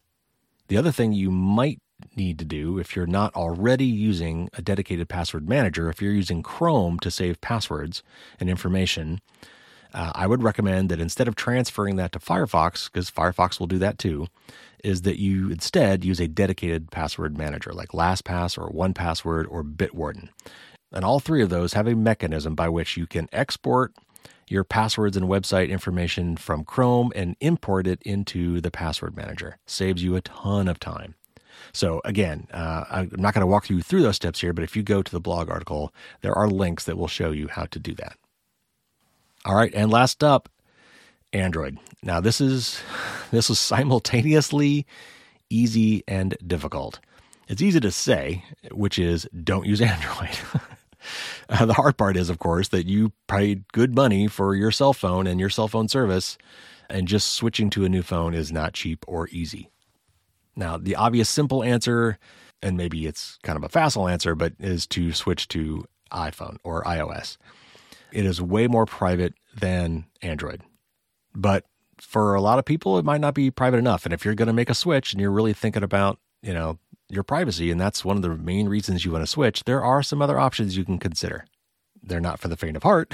The 0.69 0.77
other 0.77 0.91
thing 0.91 1.13
you 1.13 1.29
might 1.29 1.79
need 2.15 2.39
to 2.39 2.45
do 2.45 2.77
if 2.77 2.95
you're 2.95 3.07
not 3.07 3.35
already 3.35 3.85
using 3.85 4.49
a 4.53 4.61
dedicated 4.61 5.09
password 5.09 5.47
manager, 5.47 5.89
if 5.89 6.01
you're 6.01 6.13
using 6.13 6.43
Chrome 6.43 6.99
to 6.99 7.11
save 7.11 7.41
passwords 7.41 8.03
and 8.39 8.49
information, 8.49 9.21
uh, 9.93 10.11
I 10.13 10.27
would 10.27 10.43
recommend 10.43 10.89
that 10.89 10.99
instead 10.99 11.27
of 11.27 11.35
transferring 11.35 11.95
that 11.95 12.11
to 12.11 12.19
Firefox, 12.19 12.91
because 12.91 13.09
Firefox 13.09 13.59
will 13.59 13.67
do 13.67 13.79
that 13.79 13.97
too, 13.97 14.27
is 14.83 15.03
that 15.03 15.19
you 15.19 15.49
instead 15.49 16.05
use 16.05 16.19
a 16.19 16.27
dedicated 16.27 16.91
password 16.91 17.37
manager 17.37 17.71
like 17.73 17.89
LastPass 17.89 18.57
or 18.57 18.69
1Password 18.71 19.45
or 19.49 19.63
Bitwarden. 19.63 20.29
And 20.91 21.03
all 21.03 21.19
three 21.19 21.41
of 21.41 21.49
those 21.49 21.73
have 21.73 21.87
a 21.87 21.95
mechanism 21.95 22.55
by 22.55 22.69
which 22.69 22.95
you 22.95 23.07
can 23.07 23.27
export 23.31 23.93
your 24.47 24.63
passwords 24.63 25.17
and 25.17 25.27
website 25.27 25.69
information 25.69 26.37
from 26.37 26.63
Chrome 26.63 27.11
and 27.15 27.35
import 27.41 27.87
it 27.87 28.01
into 28.03 28.61
the 28.61 28.71
password 28.71 29.15
manager. 29.15 29.57
Saves 29.65 30.03
you 30.03 30.15
a 30.15 30.21
ton 30.21 30.67
of 30.67 30.79
time. 30.79 31.15
So 31.73 32.01
again, 32.05 32.47
uh, 32.53 32.85
I'm 32.89 33.11
not 33.17 33.33
going 33.33 33.41
to 33.41 33.47
walk 33.47 33.69
you 33.69 33.81
through 33.81 34.01
those 34.01 34.15
steps 34.15 34.41
here, 34.41 34.53
but 34.53 34.63
if 34.63 34.75
you 34.75 34.83
go 34.83 35.01
to 35.01 35.11
the 35.11 35.19
blog 35.19 35.49
article, 35.49 35.93
there 36.21 36.33
are 36.33 36.49
links 36.49 36.85
that 36.85 36.97
will 36.97 37.07
show 37.07 37.31
you 37.31 37.47
how 37.47 37.65
to 37.65 37.79
do 37.79 37.93
that. 37.95 38.17
All 39.45 39.55
right, 39.55 39.73
and 39.73 39.91
last 39.91 40.23
up, 40.23 40.49
Android. 41.33 41.77
Now 42.03 42.19
this 42.19 42.41
is 42.41 42.81
this 43.31 43.49
is 43.49 43.59
simultaneously 43.59 44.85
easy 45.49 46.03
and 46.07 46.35
difficult. 46.45 46.99
It's 47.47 47.61
easy 47.61 47.79
to 47.79 47.91
say, 47.91 48.43
which 48.71 48.99
is 48.99 49.27
don't 49.43 49.65
use 49.65 49.81
Android. 49.81 50.37
uh, 51.49 51.65
the 51.65 51.73
hard 51.73 51.97
part 51.97 52.17
is, 52.17 52.29
of 52.29 52.39
course, 52.39 52.69
that 52.69 52.87
you 52.87 53.13
paid 53.27 53.71
good 53.71 53.95
money 53.95 54.27
for 54.27 54.55
your 54.55 54.71
cell 54.71 54.93
phone 54.93 55.27
and 55.27 55.39
your 55.39 55.49
cell 55.49 55.67
phone 55.67 55.87
service, 55.87 56.37
and 56.89 57.07
just 57.07 57.33
switching 57.33 57.69
to 57.71 57.85
a 57.85 57.89
new 57.89 58.01
phone 58.01 58.33
is 58.33 58.51
not 58.51 58.73
cheap 58.73 59.05
or 59.07 59.27
easy. 59.29 59.69
Now, 60.57 60.77
the 60.77 60.95
obvious 60.95 61.29
simple 61.29 61.63
answer, 61.63 62.17
and 62.61 62.75
maybe 62.75 63.05
it's 63.05 63.37
kind 63.43 63.55
of 63.55 63.63
a 63.63 63.69
facile 63.69 64.07
answer, 64.07 64.35
but 64.35 64.53
is 64.59 64.87
to 64.87 65.13
switch 65.13 65.47
to 65.49 65.85
iPhone 66.11 66.57
or 66.63 66.83
iOS. 66.83 67.37
It 68.11 68.25
is 68.25 68.41
way 68.41 68.67
more 68.67 68.85
private 68.85 69.35
than 69.55 70.05
Android. 70.21 70.63
But 71.35 71.65
for 71.99 72.33
a 72.33 72.41
lot 72.41 72.57
of 72.57 72.65
people, 72.65 72.97
it 72.97 73.05
might 73.05 73.21
not 73.21 73.35
be 73.35 73.51
private 73.51 73.77
enough. 73.77 74.05
And 74.05 74.13
if 74.13 74.25
you're 74.25 74.33
going 74.33 74.47
to 74.47 74.53
make 74.53 74.69
a 74.69 74.75
switch 74.75 75.13
and 75.13 75.21
you're 75.21 75.31
really 75.31 75.53
thinking 75.53 75.83
about, 75.83 76.19
you 76.41 76.53
know, 76.53 76.79
your 77.09 77.23
privacy, 77.23 77.71
and 77.71 77.79
that's 77.79 78.03
one 78.03 78.15
of 78.15 78.23
the 78.23 78.29
main 78.29 78.67
reasons 78.67 79.05
you 79.05 79.11
want 79.11 79.23
to 79.23 79.27
switch, 79.27 79.63
there 79.65 79.83
are 79.83 80.01
some 80.01 80.21
other 80.21 80.39
options 80.39 80.75
you 80.75 80.85
can 80.85 80.97
consider. 80.97 81.45
They're 82.01 82.19
not 82.19 82.39
for 82.39 82.47
the 82.47 82.57
faint 82.57 82.77
of 82.77 82.83
heart, 82.83 83.13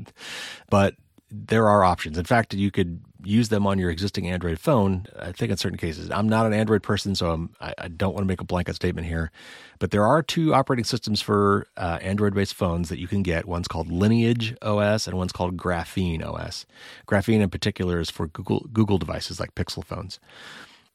but 0.70 0.94
there 1.30 1.68
are 1.68 1.84
options. 1.84 2.18
In 2.18 2.24
fact, 2.24 2.54
you 2.54 2.70
could 2.70 3.00
use 3.24 3.48
them 3.48 3.66
on 3.66 3.78
your 3.78 3.90
existing 3.90 4.28
Android 4.28 4.58
phone. 4.58 5.06
I 5.18 5.32
think 5.32 5.50
in 5.50 5.56
certain 5.56 5.78
cases, 5.78 6.10
I'm 6.10 6.28
not 6.28 6.46
an 6.46 6.52
Android 6.52 6.82
person, 6.82 7.14
so 7.14 7.48
I, 7.60 7.74
I 7.78 7.88
don't 7.88 8.12
want 8.12 8.24
to 8.24 8.28
make 8.28 8.40
a 8.40 8.44
blanket 8.44 8.76
statement 8.76 9.06
here. 9.06 9.30
But 9.78 9.90
there 9.90 10.06
are 10.06 10.22
two 10.22 10.54
operating 10.54 10.84
systems 10.84 11.20
for 11.20 11.66
uh, 11.76 11.98
Android-based 12.00 12.54
phones 12.54 12.88
that 12.88 12.98
you 12.98 13.08
can 13.08 13.22
get. 13.22 13.46
One's 13.46 13.68
called 13.68 13.88
LineageOS, 13.88 15.06
and 15.06 15.16
one's 15.16 15.32
called 15.32 15.56
GrapheneOS. 15.56 16.64
Graphene, 17.06 17.40
in 17.40 17.50
particular, 17.50 18.00
is 18.00 18.10
for 18.10 18.28
Google 18.28 18.66
Google 18.72 18.98
devices 18.98 19.40
like 19.40 19.54
Pixel 19.54 19.84
phones. 19.84 20.20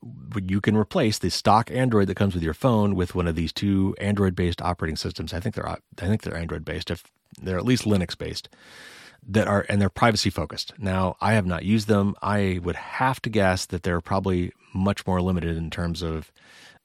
But 0.02 0.50
you 0.50 0.62
can 0.62 0.78
replace 0.78 1.20
the 1.20 1.30
stock 1.30 1.70
Android 1.72 2.08
that 2.08 2.16
comes 2.16 2.34
with 2.34 2.44
your 2.44 2.54
phone 2.54 2.96
with 2.96 3.16
one 3.16 3.28
of 3.28 3.36
these 3.36 3.52
two 3.52 3.96
Android-based 4.00 4.62
operating 4.62 4.96
systems. 4.96 5.34
I 5.34 5.40
think 5.40 5.56
they're 5.56 5.68
I 5.68 5.78
think 5.96 6.22
they're 6.22 6.38
Android-based. 6.38 6.90
If 6.90 7.04
they're 7.42 7.58
at 7.58 7.66
least 7.66 7.84
Linux-based 7.84 8.50
that 9.28 9.48
are 9.48 9.66
and 9.70 9.82
they're 9.82 9.90
privacy 9.90 10.30
focused. 10.30 10.74
Now, 10.78 11.16
I 11.22 11.34
have 11.34 11.46
not 11.46 11.64
used 11.64 11.88
them. 11.88 12.16
I 12.22 12.60
would 12.64 12.76
have 12.76 13.22
to 13.22 13.30
guess 13.30 13.66
that 13.68 13.84
they're 13.84 14.02
probably 14.02 14.52
much 14.74 15.06
more 15.06 15.22
limited 15.22 15.58
in 15.58 15.70
terms 15.70 16.02
of 16.02 16.32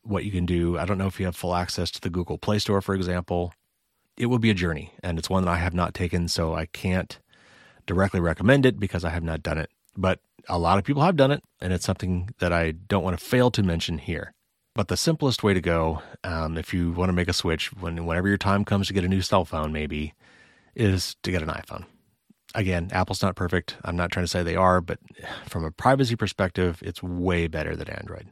what 0.02 0.24
you 0.24 0.30
can 0.30 0.46
do. 0.46 0.78
I 0.78 0.84
don't 0.84 0.98
know 0.98 1.06
if 1.06 1.18
you 1.18 1.26
have 1.26 1.36
full 1.36 1.54
access 1.54 1.90
to 1.92 2.00
the 2.00 2.10
Google 2.10 2.38
Play 2.38 2.58
Store, 2.58 2.80
for 2.80 2.94
example. 2.94 3.52
It 4.16 4.26
will 4.26 4.38
be 4.38 4.50
a 4.50 4.54
journey, 4.54 4.92
and 5.02 5.18
it's 5.18 5.30
one 5.30 5.44
that 5.44 5.50
I 5.50 5.56
have 5.56 5.74
not 5.74 5.94
taken, 5.94 6.28
so 6.28 6.54
I 6.54 6.66
can't 6.66 7.18
directly 7.86 8.20
recommend 8.20 8.64
it 8.64 8.78
because 8.78 9.04
I 9.04 9.10
have 9.10 9.24
not 9.24 9.42
done 9.42 9.58
it. 9.58 9.70
But 9.96 10.20
a 10.48 10.58
lot 10.58 10.78
of 10.78 10.84
people 10.84 11.02
have 11.02 11.16
done 11.16 11.30
it, 11.30 11.42
and 11.60 11.72
it's 11.72 11.84
something 11.84 12.30
that 12.38 12.52
I 12.52 12.72
don't 12.72 13.02
want 13.02 13.18
to 13.18 13.24
fail 13.24 13.50
to 13.52 13.62
mention 13.62 13.98
here. 13.98 14.32
But 14.74 14.88
the 14.88 14.96
simplest 14.96 15.42
way 15.42 15.54
to 15.54 15.60
go, 15.60 16.02
um, 16.22 16.58
if 16.58 16.74
you 16.74 16.92
want 16.92 17.08
to 17.08 17.12
make 17.12 17.28
a 17.28 17.32
switch, 17.32 17.72
when 17.72 18.06
whenever 18.06 18.28
your 18.28 18.38
time 18.38 18.64
comes 18.64 18.88
to 18.88 18.92
get 18.92 19.04
a 19.04 19.08
new 19.08 19.22
cell 19.22 19.44
phone, 19.44 19.72
maybe, 19.72 20.14
is 20.74 21.16
to 21.22 21.30
get 21.30 21.42
an 21.42 21.48
iPhone 21.48 21.84
again, 22.54 22.90
Apple's 22.92 23.22
not 23.22 23.36
perfect. 23.36 23.76
I'm 23.84 23.96
not 23.96 24.10
trying 24.10 24.24
to 24.24 24.28
say 24.28 24.42
they 24.42 24.56
are, 24.56 24.80
but 24.80 24.98
from 25.46 25.64
a 25.64 25.70
privacy 25.70 26.16
perspective, 26.16 26.82
it's 26.82 27.02
way 27.02 27.46
better 27.46 27.76
than 27.76 27.88
Android. 27.88 28.28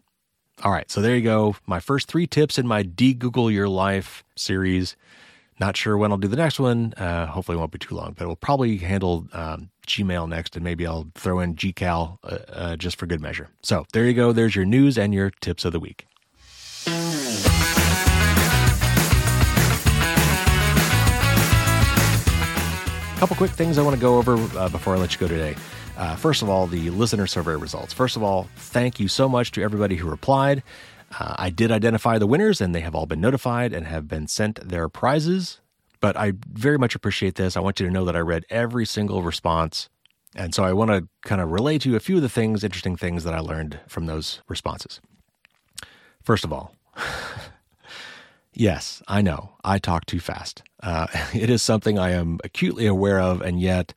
All 0.62 0.70
right, 0.70 0.90
so 0.90 1.00
there 1.00 1.16
you 1.16 1.22
go. 1.22 1.56
My 1.66 1.80
first 1.80 2.08
three 2.08 2.26
tips 2.26 2.58
in 2.58 2.66
my 2.66 2.82
De 2.82 3.14
Google 3.14 3.50
Your 3.50 3.68
Life 3.68 4.22
series. 4.36 4.96
Not 5.58 5.76
sure 5.76 5.96
when 5.96 6.12
I'll 6.12 6.18
do 6.18 6.28
the 6.28 6.36
next 6.36 6.58
one. 6.60 6.92
Uh, 6.94 7.26
hopefully, 7.26 7.56
it 7.56 7.58
won't 7.58 7.72
be 7.72 7.78
too 7.78 7.94
long, 7.94 8.14
but 8.16 8.26
we'll 8.26 8.36
probably 8.36 8.78
handle 8.78 9.26
um, 9.32 9.70
Gmail 9.86 10.28
next, 10.28 10.56
and 10.56 10.64
maybe 10.64 10.86
I'll 10.86 11.08
throw 11.14 11.40
in 11.40 11.56
GCal 11.56 12.18
uh, 12.24 12.38
uh, 12.48 12.76
just 12.76 12.98
for 12.98 13.06
good 13.06 13.20
measure. 13.20 13.48
So 13.62 13.84
there 13.92 14.06
you 14.06 14.14
go. 14.14 14.32
There's 14.32 14.56
your 14.56 14.64
news 14.64 14.96
and 14.96 15.12
your 15.12 15.30
tips 15.30 15.64
of 15.64 15.72
the 15.72 15.80
week. 15.80 16.06
Couple 23.22 23.36
quick 23.36 23.52
things 23.52 23.78
I 23.78 23.82
want 23.82 23.94
to 23.94 24.00
go 24.00 24.18
over 24.18 24.34
uh, 24.58 24.68
before 24.68 24.96
I 24.96 24.98
let 24.98 25.12
you 25.12 25.20
go 25.20 25.28
today. 25.28 25.54
Uh, 25.96 26.16
first 26.16 26.42
of 26.42 26.48
all, 26.48 26.66
the 26.66 26.90
listener 26.90 27.28
survey 27.28 27.54
results. 27.54 27.92
First 27.92 28.16
of 28.16 28.24
all, 28.24 28.48
thank 28.56 28.98
you 28.98 29.06
so 29.06 29.28
much 29.28 29.52
to 29.52 29.62
everybody 29.62 29.94
who 29.94 30.10
replied. 30.10 30.64
Uh, 31.20 31.36
I 31.38 31.50
did 31.50 31.70
identify 31.70 32.18
the 32.18 32.26
winners, 32.26 32.60
and 32.60 32.74
they 32.74 32.80
have 32.80 32.96
all 32.96 33.06
been 33.06 33.20
notified 33.20 33.72
and 33.72 33.86
have 33.86 34.08
been 34.08 34.26
sent 34.26 34.68
their 34.68 34.88
prizes. 34.88 35.60
But 36.00 36.16
I 36.16 36.32
very 36.52 36.78
much 36.78 36.96
appreciate 36.96 37.36
this. 37.36 37.56
I 37.56 37.60
want 37.60 37.78
you 37.78 37.86
to 37.86 37.92
know 37.92 38.04
that 38.06 38.16
I 38.16 38.18
read 38.18 38.44
every 38.50 38.84
single 38.86 39.22
response. 39.22 39.88
And 40.34 40.52
so 40.52 40.64
I 40.64 40.72
want 40.72 40.90
to 40.90 41.06
kind 41.24 41.40
of 41.40 41.52
relay 41.52 41.78
to 41.78 41.90
you 41.90 41.94
a 41.94 42.00
few 42.00 42.16
of 42.16 42.22
the 42.22 42.28
things, 42.28 42.64
interesting 42.64 42.96
things 42.96 43.22
that 43.22 43.34
I 43.34 43.38
learned 43.38 43.78
from 43.86 44.06
those 44.06 44.42
responses. 44.48 45.00
First 46.24 46.42
of 46.42 46.52
all, 46.52 46.74
Yes, 48.54 49.02
I 49.08 49.22
know. 49.22 49.52
I 49.64 49.78
talk 49.78 50.06
too 50.06 50.20
fast. 50.20 50.62
Uh, 50.82 51.06
it 51.34 51.50
is 51.50 51.62
something 51.62 51.98
I 51.98 52.10
am 52.10 52.38
acutely 52.44 52.86
aware 52.86 53.20
of, 53.20 53.40
and 53.40 53.60
yet 53.60 53.94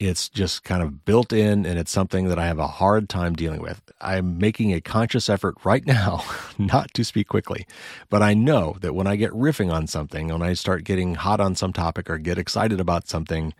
it's 0.00 0.28
just 0.28 0.64
kind 0.64 0.82
of 0.82 1.04
built 1.04 1.32
in, 1.32 1.64
and 1.64 1.78
it's 1.78 1.92
something 1.92 2.28
that 2.28 2.38
I 2.38 2.46
have 2.46 2.58
a 2.58 2.66
hard 2.66 3.08
time 3.08 3.34
dealing 3.34 3.62
with. 3.62 3.80
I'm 4.00 4.38
making 4.38 4.72
a 4.74 4.80
conscious 4.80 5.28
effort 5.30 5.56
right 5.64 5.86
now 5.88 6.24
not 6.58 6.92
to 6.94 7.04
speak 7.04 7.28
quickly, 7.28 7.66
but 8.10 8.22
I 8.22 8.34
know 8.34 8.76
that 8.80 8.94
when 8.94 9.06
I 9.06 9.16
get 9.16 9.30
riffing 9.32 9.72
on 9.72 9.86
something, 9.86 10.28
when 10.28 10.42
I 10.42 10.54
start 10.54 10.84
getting 10.84 11.14
hot 11.14 11.40
on 11.40 11.54
some 11.54 11.72
topic 11.72 12.10
or 12.10 12.18
get 12.18 12.38
excited 12.38 12.80
about 12.80 13.08
something, 13.08 13.54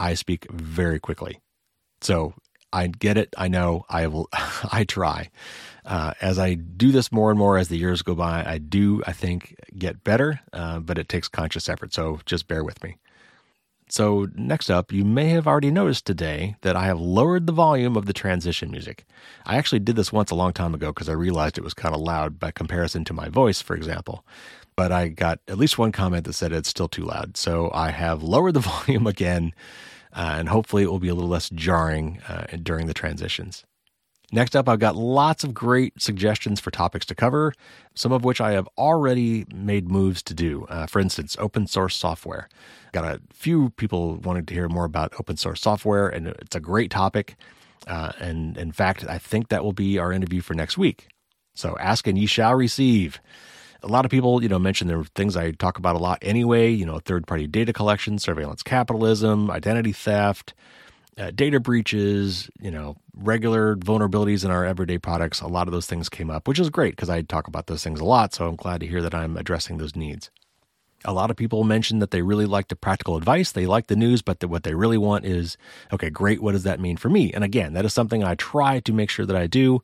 I 0.00 0.14
speak 0.14 0.50
very 0.50 1.00
quickly. 1.00 1.40
So 2.00 2.34
I 2.72 2.88
get 2.88 3.16
it. 3.18 3.34
I 3.38 3.48
know. 3.48 3.84
I 3.88 4.06
will. 4.08 4.28
I 4.72 4.84
try. 4.84 5.30
Uh, 5.84 6.14
as 6.20 6.38
I 6.38 6.54
do 6.54 6.92
this 6.92 7.10
more 7.10 7.30
and 7.30 7.38
more 7.38 7.58
as 7.58 7.68
the 7.68 7.76
years 7.76 8.02
go 8.02 8.14
by, 8.14 8.44
I 8.46 8.58
do, 8.58 9.02
I 9.06 9.12
think, 9.12 9.56
get 9.76 10.04
better, 10.04 10.40
uh, 10.52 10.78
but 10.78 10.98
it 10.98 11.08
takes 11.08 11.28
conscious 11.28 11.68
effort. 11.68 11.92
So 11.92 12.20
just 12.24 12.46
bear 12.46 12.62
with 12.62 12.82
me. 12.84 12.98
So, 13.92 14.28
next 14.34 14.70
up, 14.70 14.90
you 14.90 15.04
may 15.04 15.28
have 15.28 15.46
already 15.46 15.70
noticed 15.70 16.06
today 16.06 16.56
that 16.62 16.76
I 16.76 16.86
have 16.86 16.98
lowered 16.98 17.46
the 17.46 17.52
volume 17.52 17.94
of 17.94 18.06
the 18.06 18.14
transition 18.14 18.70
music. 18.70 19.04
I 19.44 19.58
actually 19.58 19.80
did 19.80 19.96
this 19.96 20.10
once 20.10 20.30
a 20.30 20.34
long 20.34 20.54
time 20.54 20.74
ago 20.74 20.92
because 20.92 21.10
I 21.10 21.12
realized 21.12 21.58
it 21.58 21.64
was 21.64 21.74
kind 21.74 21.94
of 21.94 22.00
loud 22.00 22.38
by 22.38 22.52
comparison 22.52 23.04
to 23.04 23.12
my 23.12 23.28
voice, 23.28 23.60
for 23.60 23.76
example. 23.76 24.24
But 24.76 24.92
I 24.92 25.08
got 25.08 25.40
at 25.46 25.58
least 25.58 25.76
one 25.76 25.92
comment 25.92 26.24
that 26.24 26.32
said 26.32 26.52
it's 26.52 26.70
still 26.70 26.88
too 26.88 27.04
loud. 27.04 27.36
So 27.36 27.70
I 27.74 27.90
have 27.90 28.22
lowered 28.22 28.54
the 28.54 28.60
volume 28.86 29.06
again, 29.06 29.52
uh, 30.14 30.36
and 30.38 30.48
hopefully 30.48 30.84
it 30.84 30.90
will 30.90 30.98
be 30.98 31.08
a 31.08 31.14
little 31.14 31.28
less 31.28 31.50
jarring 31.50 32.22
uh, 32.26 32.46
during 32.62 32.86
the 32.86 32.94
transitions. 32.94 33.62
Next 34.34 34.56
up, 34.56 34.66
I've 34.66 34.78
got 34.78 34.96
lots 34.96 35.44
of 35.44 35.52
great 35.52 36.00
suggestions 36.00 36.58
for 36.58 36.70
topics 36.70 37.04
to 37.06 37.14
cover, 37.14 37.52
some 37.94 38.12
of 38.12 38.24
which 38.24 38.40
I 38.40 38.52
have 38.52 38.66
already 38.78 39.44
made 39.54 39.90
moves 39.90 40.22
to 40.22 40.32
do. 40.32 40.64
Uh, 40.70 40.86
for 40.86 41.00
instance, 41.00 41.36
open 41.38 41.66
source 41.66 41.94
software. 41.94 42.48
Got 42.92 43.04
a 43.04 43.20
few 43.30 43.70
people 43.70 44.16
wanting 44.16 44.46
to 44.46 44.54
hear 44.54 44.70
more 44.70 44.86
about 44.86 45.12
open 45.20 45.36
source 45.36 45.60
software, 45.60 46.08
and 46.08 46.28
it's 46.28 46.56
a 46.56 46.60
great 46.60 46.90
topic. 46.90 47.36
Uh, 47.86 48.12
and 48.18 48.56
in 48.56 48.72
fact, 48.72 49.04
I 49.06 49.18
think 49.18 49.48
that 49.48 49.62
will 49.62 49.74
be 49.74 49.98
our 49.98 50.12
interview 50.12 50.40
for 50.40 50.54
next 50.54 50.78
week. 50.78 51.08
So 51.54 51.76
ask 51.78 52.06
and 52.06 52.16
ye 52.16 52.24
shall 52.24 52.54
receive. 52.54 53.20
A 53.82 53.88
lot 53.88 54.06
of 54.06 54.10
people, 54.10 54.42
you 54.42 54.48
know, 54.48 54.58
mention 54.58 54.88
there 54.88 55.00
are 55.00 55.04
things 55.04 55.36
I 55.36 55.50
talk 55.50 55.76
about 55.76 55.96
a 55.96 55.98
lot 55.98 56.18
anyway, 56.22 56.70
you 56.70 56.86
know, 56.86 57.00
third 57.00 57.26
party 57.26 57.46
data 57.46 57.72
collection, 57.72 58.18
surveillance 58.18 58.62
capitalism, 58.62 59.50
identity 59.50 59.92
theft, 59.92 60.54
uh, 61.18 61.30
data 61.30 61.60
breaches, 61.60 62.50
you 62.60 62.70
know, 62.70 62.96
regular 63.14 63.76
vulnerabilities 63.76 64.44
in 64.44 64.50
our 64.50 64.64
everyday 64.64 64.98
products. 64.98 65.40
A 65.40 65.46
lot 65.46 65.68
of 65.68 65.72
those 65.72 65.86
things 65.86 66.08
came 66.08 66.30
up, 66.30 66.48
which 66.48 66.58
is 66.58 66.70
great 66.70 66.96
because 66.96 67.10
I 67.10 67.22
talk 67.22 67.48
about 67.48 67.66
those 67.66 67.84
things 67.84 68.00
a 68.00 68.04
lot. 68.04 68.32
So 68.32 68.48
I'm 68.48 68.56
glad 68.56 68.80
to 68.80 68.86
hear 68.86 69.02
that 69.02 69.14
I'm 69.14 69.36
addressing 69.36 69.78
those 69.78 69.94
needs. 69.94 70.30
A 71.04 71.12
lot 71.12 71.30
of 71.30 71.36
people 71.36 71.64
mentioned 71.64 72.00
that 72.00 72.12
they 72.12 72.22
really 72.22 72.46
like 72.46 72.68
the 72.68 72.76
practical 72.76 73.16
advice, 73.16 73.50
they 73.50 73.66
like 73.66 73.88
the 73.88 73.96
news, 73.96 74.22
but 74.22 74.38
the, 74.38 74.46
what 74.46 74.62
they 74.62 74.74
really 74.74 74.96
want 74.96 75.24
is, 75.24 75.56
okay, 75.92 76.10
great, 76.10 76.40
what 76.40 76.52
does 76.52 76.62
that 76.62 76.78
mean 76.78 76.96
for 76.96 77.08
me? 77.08 77.32
And 77.32 77.42
again, 77.42 77.72
that 77.72 77.84
is 77.84 77.92
something 77.92 78.22
I 78.22 78.36
try 78.36 78.78
to 78.78 78.92
make 78.92 79.10
sure 79.10 79.26
that 79.26 79.34
I 79.34 79.48
do, 79.48 79.82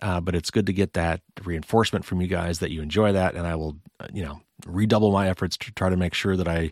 uh, 0.00 0.20
but 0.20 0.36
it's 0.36 0.50
good 0.52 0.66
to 0.66 0.72
get 0.72 0.92
that 0.92 1.22
reinforcement 1.42 2.04
from 2.04 2.20
you 2.20 2.28
guys 2.28 2.60
that 2.60 2.70
you 2.70 2.82
enjoy 2.82 3.12
that, 3.12 3.34
and 3.34 3.48
I 3.48 3.56
will, 3.56 3.78
uh, 3.98 4.06
you 4.12 4.22
know, 4.22 4.42
redouble 4.64 5.10
my 5.10 5.28
efforts 5.28 5.56
to 5.56 5.72
try 5.72 5.88
to 5.88 5.96
make 5.96 6.14
sure 6.14 6.36
that 6.36 6.46
I 6.46 6.70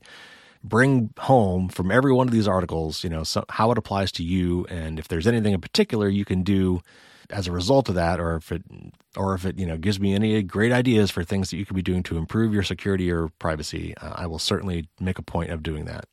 bring 0.62 1.10
home 1.18 1.68
from 1.68 1.90
every 1.90 2.12
one 2.12 2.28
of 2.28 2.32
these 2.32 2.48
articles, 2.48 3.04
you 3.04 3.10
know, 3.10 3.22
so, 3.22 3.44
how 3.50 3.70
it 3.70 3.78
applies 3.78 4.12
to 4.12 4.22
you, 4.22 4.66
and 4.66 4.98
if 4.98 5.08
there's 5.08 5.26
anything 5.26 5.54
in 5.54 5.60
particular 5.60 6.08
you 6.08 6.24
can 6.24 6.42
do 6.42 6.80
as 7.30 7.46
a 7.46 7.52
result 7.52 7.88
of 7.88 7.94
that, 7.94 8.20
or 8.20 8.36
if 8.36 8.50
it, 8.50 8.62
or 9.16 9.34
if 9.34 9.44
it, 9.44 9.58
you 9.58 9.66
know, 9.66 9.76
gives 9.76 10.00
me 10.00 10.14
any 10.14 10.42
great 10.42 10.72
ideas 10.72 11.10
for 11.10 11.22
things 11.22 11.50
that 11.50 11.56
you 11.56 11.66
could 11.66 11.76
be 11.76 11.82
doing 11.82 12.02
to 12.02 12.16
improve 12.16 12.54
your 12.54 12.62
security 12.62 13.10
or 13.10 13.28
privacy, 13.38 13.94
uh, 13.98 14.14
I 14.16 14.26
will 14.26 14.38
certainly 14.38 14.88
make 14.98 15.18
a 15.18 15.22
point 15.22 15.50
of 15.50 15.62
doing 15.62 15.84
that. 15.84 16.06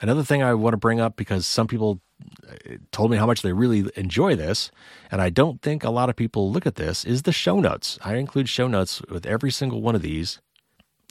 Another 0.00 0.22
thing 0.22 0.42
I 0.42 0.54
want 0.54 0.74
to 0.74 0.78
bring 0.78 1.00
up 1.00 1.16
because 1.16 1.46
some 1.46 1.66
people 1.66 2.00
uh, 2.48 2.76
told 2.92 3.10
me 3.10 3.16
how 3.16 3.26
much 3.26 3.42
they 3.42 3.52
really 3.52 3.90
enjoy 3.96 4.36
this, 4.36 4.70
and 5.10 5.20
I 5.20 5.28
don't 5.28 5.60
think 5.60 5.84
a 5.84 5.90
lot 5.90 6.08
of 6.08 6.16
people 6.16 6.50
look 6.50 6.66
at 6.66 6.76
this, 6.76 7.04
is 7.04 7.22
the 7.22 7.32
show 7.32 7.60
notes. 7.60 7.98
I 8.02 8.14
include 8.14 8.48
show 8.48 8.68
notes 8.68 9.02
with 9.10 9.26
every 9.26 9.50
single 9.50 9.82
one 9.82 9.94
of 9.94 10.02
these 10.02 10.40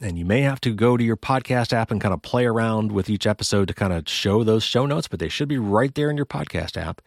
and 0.02 0.18
you 0.18 0.26
may 0.26 0.42
have 0.42 0.62
to 0.62 0.74
go 0.74 0.96
to 0.96 1.04
your 1.04 1.18
podcast 1.18 1.74
app 1.74 1.90
and 1.90 2.00
kind 2.00 2.14
of 2.14 2.22
play 2.22 2.46
around 2.46 2.92
with 2.92 3.10
each 3.10 3.26
episode 3.26 3.68
to 3.68 3.74
kind 3.74 3.94
of 3.94 4.08
show 4.08 4.44
those 4.44 4.64
show 4.64 4.86
notes, 4.86 5.08
but 5.08 5.20
they 5.20 5.30
should 5.30 5.48
be 5.48 5.58
right 5.58 5.94
there 5.96 6.10
in 6.10 6.18
your 6.18 6.26
podcast 6.26 6.78
app. 6.78 7.02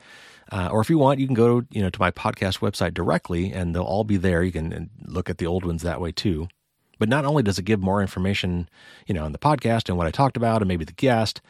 Uh, 0.52 0.68
or 0.72 0.80
if 0.80 0.90
you 0.90 0.98
want, 0.98 1.20
you 1.20 1.26
can 1.26 1.34
go 1.34 1.62
you 1.70 1.80
know 1.80 1.90
to 1.90 2.00
my 2.00 2.10
podcast 2.10 2.58
website 2.58 2.92
directly, 2.92 3.52
and 3.52 3.74
they'll 3.74 3.82
all 3.82 4.04
be 4.04 4.16
there. 4.16 4.42
You 4.42 4.50
can 4.50 4.90
look 5.04 5.30
at 5.30 5.38
the 5.38 5.46
old 5.46 5.64
ones 5.64 5.82
that 5.82 6.00
way 6.00 6.10
too. 6.10 6.48
But 6.98 7.08
not 7.08 7.24
only 7.24 7.42
does 7.42 7.58
it 7.58 7.64
give 7.64 7.80
more 7.80 8.02
information, 8.02 8.68
you 9.06 9.14
know, 9.14 9.24
on 9.24 9.32
the 9.32 9.38
podcast 9.38 9.88
and 9.88 9.96
what 9.96 10.06
I 10.06 10.10
talked 10.10 10.36
about, 10.36 10.60
and 10.60 10.68
maybe 10.68 10.84
the 10.84 10.92
guest, 10.92 11.40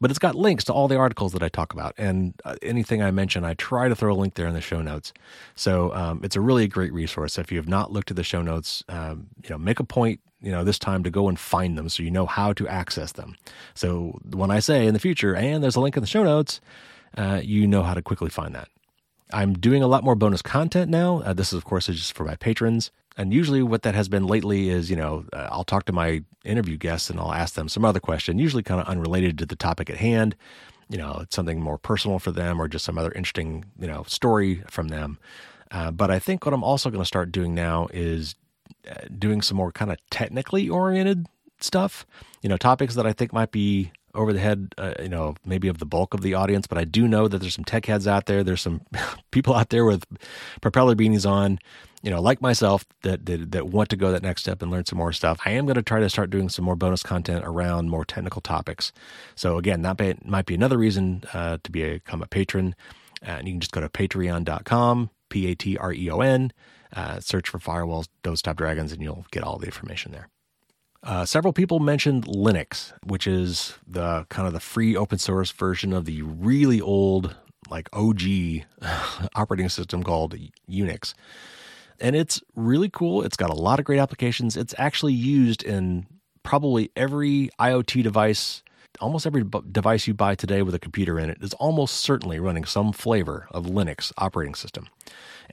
but 0.00 0.10
it's 0.10 0.18
got 0.18 0.34
links 0.34 0.62
to 0.64 0.72
all 0.72 0.86
the 0.86 0.96
articles 0.96 1.32
that 1.32 1.42
I 1.42 1.48
talk 1.48 1.72
about 1.72 1.94
and 1.98 2.34
uh, 2.44 2.56
anything 2.62 3.02
I 3.02 3.10
mention. 3.10 3.44
I 3.44 3.54
try 3.54 3.88
to 3.88 3.96
throw 3.96 4.14
a 4.14 4.16
link 4.16 4.34
there 4.34 4.46
in 4.46 4.54
the 4.54 4.60
show 4.60 4.80
notes. 4.82 5.12
So 5.56 5.92
um, 5.94 6.20
it's 6.22 6.36
a 6.36 6.40
really 6.40 6.68
great 6.68 6.92
resource. 6.92 7.38
If 7.38 7.50
you 7.50 7.58
have 7.58 7.68
not 7.68 7.90
looked 7.90 8.10
at 8.10 8.16
the 8.16 8.22
show 8.22 8.40
notes, 8.40 8.84
um, 8.88 9.28
you 9.42 9.50
know, 9.50 9.58
make 9.58 9.80
a 9.80 9.84
point 9.84 10.20
you 10.42 10.50
know 10.50 10.64
this 10.64 10.78
time 10.78 11.02
to 11.04 11.10
go 11.10 11.28
and 11.28 11.38
find 11.38 11.76
them 11.76 11.88
so 11.88 12.02
you 12.02 12.10
know 12.10 12.26
how 12.26 12.52
to 12.52 12.66
access 12.68 13.12
them. 13.12 13.36
So 13.74 14.18
when 14.30 14.50
i 14.50 14.60
say 14.60 14.86
in 14.86 14.94
the 14.94 15.00
future 15.00 15.34
and 15.34 15.62
there's 15.62 15.76
a 15.76 15.80
link 15.80 15.96
in 15.96 16.02
the 16.02 16.06
show 16.06 16.24
notes 16.24 16.60
uh, 17.16 17.40
you 17.42 17.66
know 17.66 17.82
how 17.82 17.94
to 17.94 18.02
quickly 18.02 18.30
find 18.30 18.54
that. 18.54 18.68
I'm 19.32 19.54
doing 19.54 19.82
a 19.82 19.86
lot 19.86 20.04
more 20.04 20.14
bonus 20.14 20.42
content 20.42 20.90
now. 20.90 21.20
Uh, 21.20 21.32
this 21.32 21.48
is 21.52 21.54
of 21.54 21.64
course 21.64 21.88
is 21.88 21.96
just 21.96 22.12
for 22.14 22.24
my 22.24 22.36
patrons. 22.36 22.90
And 23.16 23.34
usually 23.34 23.62
what 23.62 23.82
that 23.82 23.94
has 23.94 24.08
been 24.08 24.26
lately 24.26 24.70
is 24.70 24.90
you 24.90 24.96
know 24.96 25.24
uh, 25.32 25.48
i'll 25.50 25.64
talk 25.64 25.84
to 25.86 25.92
my 25.92 26.22
interview 26.44 26.76
guests 26.76 27.10
and 27.10 27.20
i'll 27.20 27.34
ask 27.34 27.54
them 27.54 27.68
some 27.68 27.84
other 27.84 28.00
question 28.00 28.38
usually 28.38 28.62
kind 28.62 28.80
of 28.80 28.86
unrelated 28.86 29.36
to 29.38 29.46
the 29.46 29.56
topic 29.56 29.90
at 29.90 29.96
hand. 29.96 30.36
You 30.88 30.98
know 30.98 31.18
it's 31.22 31.36
something 31.36 31.60
more 31.60 31.78
personal 31.78 32.18
for 32.18 32.32
them 32.32 32.60
or 32.60 32.68
just 32.68 32.84
some 32.84 32.98
other 32.98 33.12
interesting 33.12 33.64
you 33.78 33.86
know 33.86 34.04
story 34.06 34.62
from 34.68 34.88
them. 34.88 35.18
Uh, 35.72 35.90
but 35.90 36.10
i 36.10 36.18
think 36.18 36.44
what 36.44 36.52
i'm 36.52 36.64
also 36.64 36.90
going 36.90 37.02
to 37.02 37.06
start 37.06 37.30
doing 37.30 37.54
now 37.54 37.86
is 37.92 38.34
doing 39.18 39.42
some 39.42 39.56
more 39.56 39.72
kind 39.72 39.90
of 39.90 39.98
technically 40.10 40.68
oriented 40.68 41.26
stuff, 41.60 42.06
you 42.42 42.48
know, 42.48 42.56
topics 42.56 42.94
that 42.94 43.06
I 43.06 43.12
think 43.12 43.32
might 43.32 43.50
be 43.50 43.92
over 44.14 44.32
the 44.32 44.40
head, 44.40 44.74
uh, 44.76 44.94
you 45.00 45.08
know, 45.08 45.34
maybe 45.44 45.68
of 45.68 45.78
the 45.78 45.86
bulk 45.86 46.14
of 46.14 46.20
the 46.20 46.34
audience. 46.34 46.66
But 46.66 46.78
I 46.78 46.84
do 46.84 47.06
know 47.06 47.28
that 47.28 47.38
there's 47.38 47.54
some 47.54 47.64
tech 47.64 47.86
heads 47.86 48.06
out 48.08 48.26
there. 48.26 48.42
There's 48.42 48.60
some 48.60 48.80
people 49.30 49.54
out 49.54 49.70
there 49.70 49.84
with 49.84 50.04
propeller 50.60 50.94
beanies 50.94 51.28
on, 51.28 51.58
you 52.02 52.10
know, 52.10 52.20
like 52.20 52.40
myself 52.40 52.84
that, 53.02 53.26
that, 53.26 53.52
that 53.52 53.68
want 53.68 53.88
to 53.90 53.96
go 53.96 54.10
that 54.10 54.22
next 54.22 54.42
step 54.42 54.62
and 54.62 54.70
learn 54.70 54.84
some 54.86 54.98
more 54.98 55.12
stuff. 55.12 55.38
I 55.44 55.50
am 55.50 55.66
going 55.66 55.76
to 55.76 55.82
try 55.82 56.00
to 56.00 56.10
start 56.10 56.30
doing 56.30 56.48
some 56.48 56.64
more 56.64 56.76
bonus 56.76 57.02
content 57.02 57.44
around 57.44 57.90
more 57.90 58.04
technical 58.04 58.40
topics. 58.40 58.92
So 59.36 59.58
again, 59.58 59.82
that 59.82 59.98
may, 59.98 60.14
might 60.24 60.46
be 60.46 60.54
another 60.54 60.78
reason 60.78 61.22
uh, 61.32 61.58
to 61.62 61.70
become 61.70 62.22
a 62.22 62.26
patron. 62.26 62.74
Uh, 63.22 63.32
and 63.32 63.46
you 63.46 63.54
can 63.54 63.60
just 63.60 63.72
go 63.72 63.80
to 63.80 63.88
patreon.com, 63.88 65.10
P 65.28 65.50
A 65.50 65.54
T 65.54 65.76
R 65.76 65.92
E 65.92 66.10
O 66.10 66.20
N 66.20 66.52
uh, 66.94 67.20
search 67.20 67.48
for 67.48 67.58
firewalls, 67.58 68.08
don't 68.22 68.36
stop 68.36 68.56
dragons, 68.56 68.92
and 68.92 69.02
you'll 69.02 69.26
get 69.30 69.42
all 69.42 69.58
the 69.58 69.66
information 69.66 70.12
there. 70.12 70.28
Uh, 71.02 71.24
several 71.24 71.52
people 71.52 71.80
mentioned 71.80 72.26
Linux, 72.26 72.92
which 73.04 73.26
is 73.26 73.74
the 73.86 74.26
kind 74.28 74.46
of 74.46 74.52
the 74.52 74.60
free 74.60 74.94
open 74.94 75.18
source 75.18 75.50
version 75.50 75.92
of 75.92 76.04
the 76.04 76.20
really 76.22 76.80
old, 76.80 77.36
like 77.70 77.88
OG 77.92 78.20
operating 79.34 79.68
system 79.68 80.02
called 80.02 80.36
Unix. 80.68 81.14
And 82.00 82.16
it's 82.16 82.42
really 82.54 82.90
cool. 82.90 83.22
It's 83.22 83.36
got 83.36 83.50
a 83.50 83.54
lot 83.54 83.78
of 83.78 83.84
great 83.84 83.98
applications. 83.98 84.56
It's 84.56 84.74
actually 84.78 85.12
used 85.12 85.62
in 85.62 86.06
probably 86.42 86.90
every 86.96 87.50
IoT 87.58 88.02
device, 88.02 88.62
almost 89.00 89.26
every 89.26 89.44
device 89.70 90.06
you 90.06 90.14
buy 90.14 90.34
today 90.34 90.62
with 90.62 90.74
a 90.74 90.78
computer 90.78 91.18
in 91.18 91.30
it 91.30 91.38
is 91.42 91.54
almost 91.54 91.96
certainly 91.96 92.40
running 92.40 92.64
some 92.64 92.92
flavor 92.92 93.46
of 93.50 93.66
Linux 93.66 94.12
operating 94.18 94.54
system. 94.54 94.88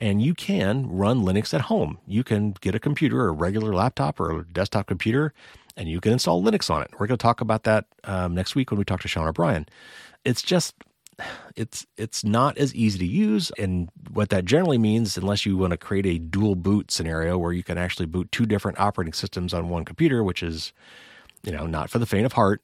And 0.00 0.22
you 0.22 0.32
can 0.32 0.88
run 0.88 1.22
Linux 1.22 1.52
at 1.52 1.62
home. 1.62 1.98
You 2.06 2.22
can 2.22 2.52
get 2.60 2.74
a 2.74 2.78
computer, 2.78 3.26
a 3.26 3.32
regular 3.32 3.74
laptop 3.74 4.20
or 4.20 4.40
a 4.40 4.44
desktop 4.44 4.86
computer, 4.86 5.34
and 5.76 5.88
you 5.88 6.00
can 6.00 6.12
install 6.12 6.42
Linux 6.42 6.70
on 6.70 6.82
it. 6.82 6.90
We're 6.92 7.08
going 7.08 7.18
to 7.18 7.22
talk 7.22 7.40
about 7.40 7.64
that 7.64 7.86
um, 8.04 8.34
next 8.34 8.54
week 8.54 8.70
when 8.70 8.78
we 8.78 8.84
talk 8.84 9.00
to 9.00 9.08
Sean 9.08 9.26
O'Brien. 9.26 9.66
It's 10.24 10.42
just 10.42 10.74
it's 11.56 11.86
it's 11.96 12.22
not 12.22 12.56
as 12.58 12.74
easy 12.74 12.98
to 12.98 13.06
use 13.06 13.50
and 13.58 13.88
what 14.10 14.28
that 14.28 14.44
generally 14.44 14.78
means 14.78 15.16
unless 15.16 15.44
you 15.44 15.56
want 15.56 15.72
to 15.72 15.76
create 15.76 16.06
a 16.06 16.18
dual 16.18 16.54
boot 16.54 16.90
scenario 16.90 17.36
where 17.36 17.52
you 17.52 17.64
can 17.64 17.76
actually 17.76 18.06
boot 18.06 18.30
two 18.30 18.46
different 18.46 18.78
operating 18.78 19.12
systems 19.12 19.52
on 19.52 19.68
one 19.68 19.84
computer 19.84 20.22
which 20.22 20.42
is 20.42 20.72
you 21.42 21.50
know 21.50 21.66
not 21.66 21.90
for 21.90 21.98
the 21.98 22.06
faint 22.06 22.24
of 22.24 22.34
heart 22.34 22.62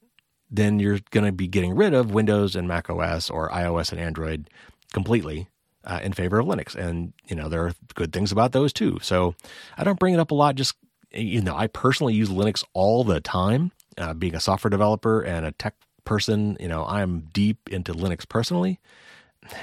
then 0.49 0.79
you're 0.79 0.99
going 1.11 1.25
to 1.25 1.31
be 1.31 1.47
getting 1.47 1.75
rid 1.75 1.93
of 1.93 2.11
windows 2.11 2.55
and 2.55 2.67
mac 2.67 2.89
os 2.89 3.29
or 3.29 3.49
ios 3.49 3.91
and 3.91 3.99
android 3.99 4.49
completely 4.93 5.49
uh, 5.85 5.99
in 6.03 6.13
favor 6.13 6.39
of 6.39 6.47
Linux. 6.47 6.75
And, 6.75 7.13
you 7.27 7.35
know, 7.35 7.49
there 7.49 7.65
are 7.65 7.73
good 7.93 8.11
things 8.11 8.31
about 8.31 8.51
those 8.51 8.73
too. 8.73 8.99
So 9.01 9.35
I 9.77 9.83
don't 9.83 9.99
bring 9.99 10.13
it 10.13 10.19
up 10.19 10.31
a 10.31 10.35
lot. 10.35 10.55
Just, 10.55 10.75
you 11.11 11.41
know, 11.41 11.55
I 11.55 11.67
personally 11.67 12.13
use 12.13 12.29
Linux 12.29 12.63
all 12.73 13.03
the 13.03 13.21
time. 13.21 13.71
Uh, 13.97 14.13
being 14.13 14.35
a 14.35 14.41
software 14.41 14.69
developer 14.69 15.21
and 15.21 15.45
a 15.45 15.53
tech 15.53 15.75
person, 16.03 16.57
you 16.59 16.67
know, 16.67 16.85
I'm 16.85 17.29
deep 17.31 17.69
into 17.69 17.93
Linux 17.93 18.27
personally. 18.27 18.79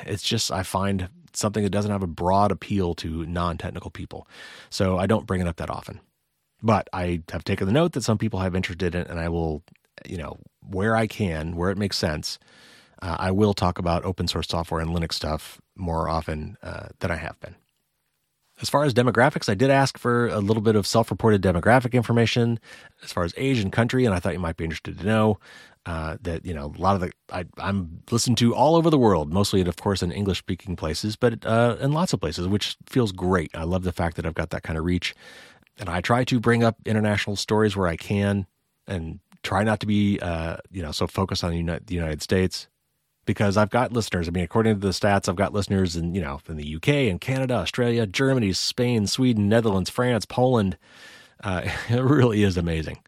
It's 0.06 0.22
just, 0.22 0.50
I 0.50 0.62
find 0.62 1.10
something 1.34 1.62
that 1.62 1.70
doesn't 1.70 1.90
have 1.90 2.02
a 2.02 2.06
broad 2.08 2.50
appeal 2.50 2.94
to 2.94 3.26
non 3.26 3.58
technical 3.58 3.90
people. 3.90 4.26
So 4.70 4.98
I 4.98 5.06
don't 5.06 5.26
bring 5.26 5.40
it 5.40 5.48
up 5.48 5.56
that 5.56 5.70
often. 5.70 6.00
But 6.62 6.88
I 6.92 7.22
have 7.32 7.44
taken 7.44 7.66
the 7.66 7.72
note 7.72 7.92
that 7.92 8.04
some 8.04 8.18
people 8.18 8.38
have 8.40 8.54
interested 8.54 8.94
in 8.94 9.02
it, 9.02 9.08
and 9.08 9.18
I 9.18 9.28
will, 9.28 9.64
you 10.06 10.16
know, 10.16 10.38
where 10.60 10.94
I 10.94 11.08
can, 11.08 11.56
where 11.56 11.70
it 11.70 11.78
makes 11.78 11.98
sense, 11.98 12.38
uh, 13.02 13.16
I 13.18 13.32
will 13.32 13.52
talk 13.52 13.78
about 13.78 14.04
open 14.04 14.28
source 14.28 14.46
software 14.48 14.80
and 14.80 14.90
Linux 14.90 15.14
stuff 15.14 15.60
more 15.76 16.08
often 16.08 16.56
uh, 16.62 16.88
than 17.00 17.10
I 17.10 17.16
have 17.16 17.38
been. 17.40 17.56
As 18.60 18.70
far 18.70 18.84
as 18.84 18.94
demographics, 18.94 19.48
I 19.48 19.54
did 19.54 19.70
ask 19.70 19.98
for 19.98 20.28
a 20.28 20.38
little 20.38 20.62
bit 20.62 20.76
of 20.76 20.86
self 20.86 21.10
reported 21.10 21.42
demographic 21.42 21.92
information 21.94 22.60
as 23.02 23.12
far 23.12 23.24
as 23.24 23.34
age 23.36 23.58
and 23.58 23.72
country, 23.72 24.04
and 24.04 24.14
I 24.14 24.20
thought 24.20 24.34
you 24.34 24.38
might 24.38 24.56
be 24.56 24.64
interested 24.64 24.98
to 24.98 25.06
know. 25.06 25.38
uh, 25.84 26.16
that 26.22 26.46
you 26.46 26.54
know 26.54 26.72
a 26.76 26.80
lot 26.80 26.94
of 26.94 27.00
the 27.00 27.10
I, 27.32 27.44
am 27.58 28.02
listened 28.10 28.38
to 28.38 28.54
all 28.54 28.76
over 28.76 28.88
the 28.88 28.98
world, 28.98 29.32
mostly 29.32 29.60
and 29.60 29.68
of 29.68 29.76
course 29.76 30.02
in 30.02 30.12
English 30.12 30.38
speaking 30.38 30.76
places, 30.76 31.16
but 31.16 31.44
uh, 31.44 31.76
in 31.80 31.92
lots 31.92 32.12
of 32.12 32.20
places, 32.20 32.46
which 32.46 32.76
feels 32.86 33.10
great. 33.12 33.50
I 33.54 33.64
love 33.64 33.82
the 33.82 33.92
fact 33.92 34.16
that 34.16 34.26
I've 34.26 34.34
got 34.34 34.50
that 34.50 34.62
kind 34.62 34.78
of 34.78 34.84
reach, 34.84 35.14
and 35.78 35.88
I 35.88 36.00
try 36.00 36.24
to 36.24 36.38
bring 36.38 36.62
up 36.62 36.76
international 36.86 37.36
stories 37.36 37.76
where 37.76 37.88
I 37.88 37.96
can, 37.96 38.46
and 38.86 39.18
try 39.42 39.64
not 39.64 39.80
to 39.80 39.86
be 39.86 40.20
uh, 40.20 40.58
you 40.70 40.82
know 40.82 40.92
so 40.92 41.06
focused 41.08 41.42
on 41.42 41.50
the 41.50 41.94
United 41.94 42.22
States 42.22 42.68
because 43.24 43.56
I've 43.56 43.70
got 43.70 43.92
listeners. 43.92 44.28
I 44.28 44.30
mean, 44.30 44.44
according 44.44 44.74
to 44.74 44.86
the 44.86 44.92
stats, 44.92 45.28
I've 45.28 45.36
got 45.36 45.52
listeners 45.52 45.96
in 45.96 46.14
you 46.14 46.20
know 46.20 46.40
in 46.48 46.56
the 46.56 46.76
UK 46.76 46.88
and 46.88 47.20
Canada, 47.20 47.54
Australia, 47.54 48.06
Germany, 48.06 48.52
Spain, 48.52 49.06
Sweden, 49.06 49.48
Netherlands, 49.48 49.90
France, 49.90 50.24
Poland. 50.26 50.76
Uh, 51.42 51.62
it 51.88 52.02
really 52.02 52.42
is 52.42 52.56
amazing 52.56 52.98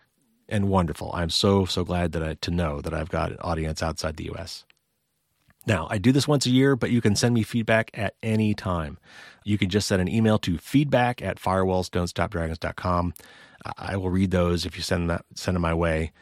and 0.49 0.69
wonderful. 0.69 1.11
I'm 1.15 1.31
so 1.31 1.65
so 1.65 1.85
glad 1.85 2.12
that 2.12 2.23
I 2.23 2.35
to 2.35 2.51
know 2.51 2.81
that 2.81 2.95
I've 2.95 3.11
got 3.11 3.33
an 3.33 3.39
audience 3.41 3.83
outside 3.83 4.17
the 4.17 4.25
U.S. 4.25 4.65
Now, 5.67 5.87
I 5.91 5.99
do 5.99 6.12
this 6.12 6.29
once 6.29 6.45
a 6.45 6.51
year, 6.51 6.77
but 6.77 6.91
you 6.91 7.01
can 7.01 7.17
send 7.17 7.35
me 7.35 7.43
feedback 7.43 7.91
at 7.95 8.15
any 8.23 8.53
time. 8.53 8.99
You 9.45 9.57
can 9.57 9.71
just 9.71 9.89
send 9.89 10.03
an 10.03 10.09
email 10.09 10.39
to 10.41 10.59
feedback 10.59 11.23
at 11.23 11.39
firewallsdon'tstopdragons.com. 11.39 13.15
I 13.79 13.97
will 13.97 14.11
read 14.11 14.31
those 14.31 14.67
if 14.67 14.77
you 14.77 14.83
send 14.83 15.09
that 15.09 15.25
send 15.35 15.55
them 15.55 15.62
my 15.62 15.73
way. 15.73 16.12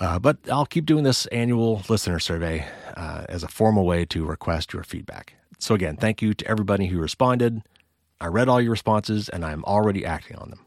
Uh, 0.00 0.18
but 0.18 0.38
I'll 0.50 0.66
keep 0.66 0.86
doing 0.86 1.04
this 1.04 1.26
annual 1.26 1.82
listener 1.88 2.18
survey 2.18 2.66
uh, 2.96 3.24
as 3.28 3.42
a 3.42 3.48
formal 3.48 3.86
way 3.86 4.04
to 4.06 4.24
request 4.24 4.72
your 4.72 4.82
feedback. 4.82 5.34
So, 5.58 5.74
again, 5.74 5.96
thank 5.96 6.20
you 6.20 6.34
to 6.34 6.46
everybody 6.46 6.86
who 6.86 6.98
responded. 6.98 7.62
I 8.20 8.26
read 8.26 8.48
all 8.48 8.60
your 8.60 8.72
responses 8.72 9.28
and 9.28 9.44
I'm 9.44 9.64
already 9.64 10.04
acting 10.04 10.36
on 10.36 10.50
them. 10.50 10.60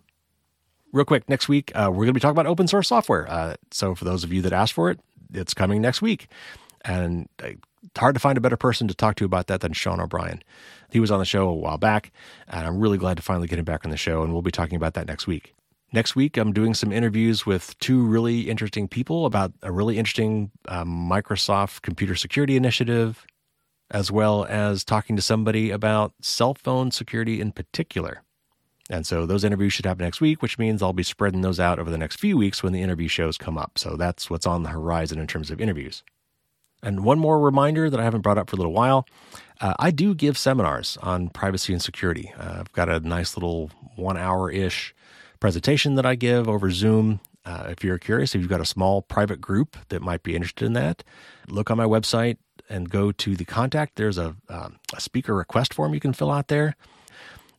Real 0.93 1.05
quick, 1.05 1.27
next 1.27 1.49
week, 1.49 1.71
uh, 1.75 1.89
we're 1.89 2.05
going 2.05 2.07
to 2.07 2.13
be 2.13 2.19
talking 2.19 2.39
about 2.39 2.47
open 2.47 2.67
source 2.67 2.87
software. 2.87 3.29
Uh, 3.29 3.55
so, 3.71 3.95
for 3.95 4.05
those 4.05 4.23
of 4.23 4.31
you 4.31 4.41
that 4.43 4.53
asked 4.53 4.73
for 4.73 4.89
it, 4.89 4.99
it's 5.33 5.53
coming 5.53 5.81
next 5.81 6.01
week. 6.01 6.27
And 6.85 7.27
uh, 7.43 7.49
it's 7.83 7.99
hard 7.99 8.15
to 8.15 8.19
find 8.19 8.37
a 8.37 8.41
better 8.41 8.57
person 8.57 8.87
to 8.87 8.93
talk 8.93 9.15
to 9.17 9.25
about 9.25 9.47
that 9.47 9.61
than 9.61 9.73
Sean 9.73 9.99
O'Brien. 9.99 10.41
He 10.89 10.99
was 10.99 11.11
on 11.11 11.19
the 11.19 11.25
show 11.25 11.49
a 11.49 11.53
while 11.53 11.77
back, 11.77 12.11
and 12.47 12.65
I'm 12.65 12.79
really 12.79 12.97
glad 12.97 13.17
to 13.17 13.23
finally 13.23 13.47
get 13.47 13.59
him 13.59 13.65
back 13.65 13.83
on 13.83 13.91
the 13.91 13.97
show, 13.97 14.23
and 14.23 14.31
we'll 14.31 14.41
be 14.41 14.51
talking 14.51 14.77
about 14.77 14.93
that 14.93 15.07
next 15.07 15.27
week. 15.27 15.53
Next 15.93 16.15
week, 16.15 16.35
I'm 16.35 16.51
doing 16.51 16.73
some 16.73 16.91
interviews 16.91 17.45
with 17.45 17.77
two 17.79 18.05
really 18.05 18.49
interesting 18.49 18.87
people 18.87 19.25
about 19.25 19.53
a 19.61 19.71
really 19.71 19.97
interesting 19.97 20.51
um, 20.67 21.09
Microsoft 21.09 21.81
computer 21.81 22.13
security 22.15 22.57
initiative, 22.57 23.25
as 23.89 24.11
well 24.11 24.45
as 24.49 24.83
talking 24.83 25.15
to 25.15 25.21
somebody 25.21 25.71
about 25.71 26.13
cell 26.21 26.53
phone 26.53 26.91
security 26.91 27.39
in 27.39 27.53
particular. 27.53 28.21
And 28.89 29.05
so 29.05 29.25
those 29.25 29.43
interviews 29.43 29.73
should 29.73 29.85
happen 29.85 30.03
next 30.03 30.19
week, 30.21 30.41
which 30.41 30.57
means 30.57 30.81
I'll 30.81 30.93
be 30.93 31.03
spreading 31.03 31.41
those 31.41 31.59
out 31.59 31.79
over 31.79 31.89
the 31.89 31.97
next 31.97 32.19
few 32.19 32.37
weeks 32.37 32.61
when 32.61 32.73
the 32.73 32.81
interview 32.81 33.07
shows 33.07 33.37
come 33.37 33.57
up. 33.57 33.77
So 33.77 33.95
that's 33.95 34.29
what's 34.29 34.47
on 34.47 34.63
the 34.63 34.69
horizon 34.69 35.19
in 35.19 35.27
terms 35.27 35.51
of 35.51 35.61
interviews. 35.61 36.03
And 36.83 37.03
one 37.03 37.17
more 37.17 37.39
reminder 37.39 37.89
that 37.89 37.99
I 37.99 38.03
haven't 38.03 38.21
brought 38.21 38.37
up 38.37 38.49
for 38.49 38.55
a 38.55 38.59
little 38.59 38.73
while 38.73 39.07
uh, 39.59 39.73
I 39.79 39.91
do 39.91 40.13
give 40.13 40.37
seminars 40.37 40.97
on 41.01 41.29
privacy 41.29 41.73
and 41.73 41.81
security. 41.81 42.31
Uh, 42.37 42.57
I've 42.59 42.71
got 42.73 42.89
a 42.89 42.99
nice 42.99 43.35
little 43.35 43.71
one 43.95 44.17
hour 44.17 44.51
ish 44.51 44.93
presentation 45.37 45.95
that 45.95 46.05
I 46.05 46.15
give 46.15 46.47
over 46.47 46.71
Zoom. 46.71 47.19
Uh, 47.45 47.67
if 47.69 47.83
you're 47.83 47.97
curious, 47.97 48.35
if 48.35 48.41
you've 48.41 48.49
got 48.49 48.61
a 48.61 48.65
small 48.65 49.01
private 49.01 49.39
group 49.39 49.77
that 49.89 50.01
might 50.01 50.21
be 50.21 50.35
interested 50.35 50.65
in 50.65 50.73
that, 50.73 51.03
look 51.47 51.71
on 51.71 51.77
my 51.77 51.85
website 51.85 52.37
and 52.69 52.89
go 52.89 53.11
to 53.13 53.35
the 53.35 53.45
contact. 53.45 53.95
There's 53.95 54.17
a, 54.17 54.35
um, 54.49 54.79
a 54.93 54.99
speaker 54.99 55.33
request 55.33 55.73
form 55.73 55.93
you 55.93 55.99
can 55.99 56.13
fill 56.13 56.31
out 56.31 56.49
there. 56.49 56.75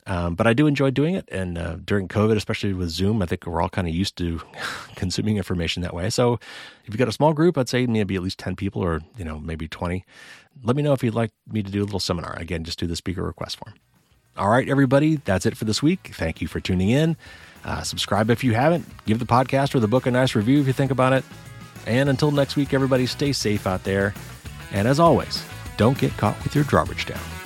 Um, 0.08 0.34
but 0.34 0.46
I 0.46 0.54
do 0.54 0.66
enjoy 0.66 0.90
doing 0.90 1.14
it. 1.14 1.28
And 1.30 1.58
uh, 1.58 1.76
during 1.84 2.08
COVID, 2.08 2.36
especially 2.36 2.72
with 2.72 2.88
Zoom, 2.88 3.20
I 3.20 3.26
think 3.26 3.46
we're 3.46 3.60
all 3.60 3.68
kind 3.68 3.86
of 3.86 3.94
used 3.94 4.16
to 4.16 4.40
consuming 4.96 5.36
information 5.36 5.82
that 5.82 5.92
way. 5.92 6.08
So 6.08 6.34
if 6.34 6.88
you've 6.88 6.96
got 6.96 7.08
a 7.08 7.12
small 7.12 7.34
group, 7.34 7.58
I'd 7.58 7.68
say 7.68 7.86
maybe 7.86 8.16
at 8.16 8.22
least 8.22 8.38
10 8.38 8.56
people 8.56 8.82
or, 8.82 9.02
you 9.18 9.24
know, 9.24 9.38
maybe 9.38 9.68
20. 9.68 10.04
Let 10.64 10.76
me 10.76 10.82
know 10.82 10.94
if 10.94 11.04
you'd 11.04 11.14
like 11.14 11.30
me 11.46 11.62
to 11.62 11.70
do 11.70 11.82
a 11.82 11.84
little 11.84 12.00
seminar. 12.00 12.34
Again, 12.38 12.64
just 12.64 12.78
do 12.78 12.86
the 12.86 12.96
speaker 12.96 13.22
request 13.22 13.58
form. 13.58 13.74
All 14.38 14.48
right, 14.48 14.68
everybody, 14.68 15.16
that's 15.16 15.44
it 15.44 15.56
for 15.56 15.66
this 15.66 15.82
week. 15.82 16.12
Thank 16.14 16.40
you 16.40 16.48
for 16.48 16.60
tuning 16.60 16.88
in. 16.88 17.16
Uh, 17.64 17.82
subscribe 17.82 18.30
if 18.30 18.42
you 18.42 18.54
haven't. 18.54 18.86
Give 19.06 19.18
the 19.18 19.26
podcast 19.26 19.74
or 19.74 19.80
the 19.80 19.88
book 19.88 20.06
a 20.06 20.10
nice 20.10 20.34
review 20.34 20.60
if 20.60 20.66
you 20.66 20.72
think 20.72 20.90
about 20.90 21.12
it. 21.12 21.24
And 21.86 22.08
until 22.08 22.30
next 22.30 22.56
week, 22.56 22.74
everybody, 22.74 23.06
stay 23.06 23.32
safe 23.32 23.66
out 23.66 23.84
there. 23.84 24.14
And 24.72 24.86
as 24.86 25.00
always, 25.00 25.44
don't 25.76 25.98
get 25.98 26.16
caught 26.16 26.42
with 26.42 26.54
your 26.54 26.64
drawbridge 26.64 27.06
down. 27.06 27.37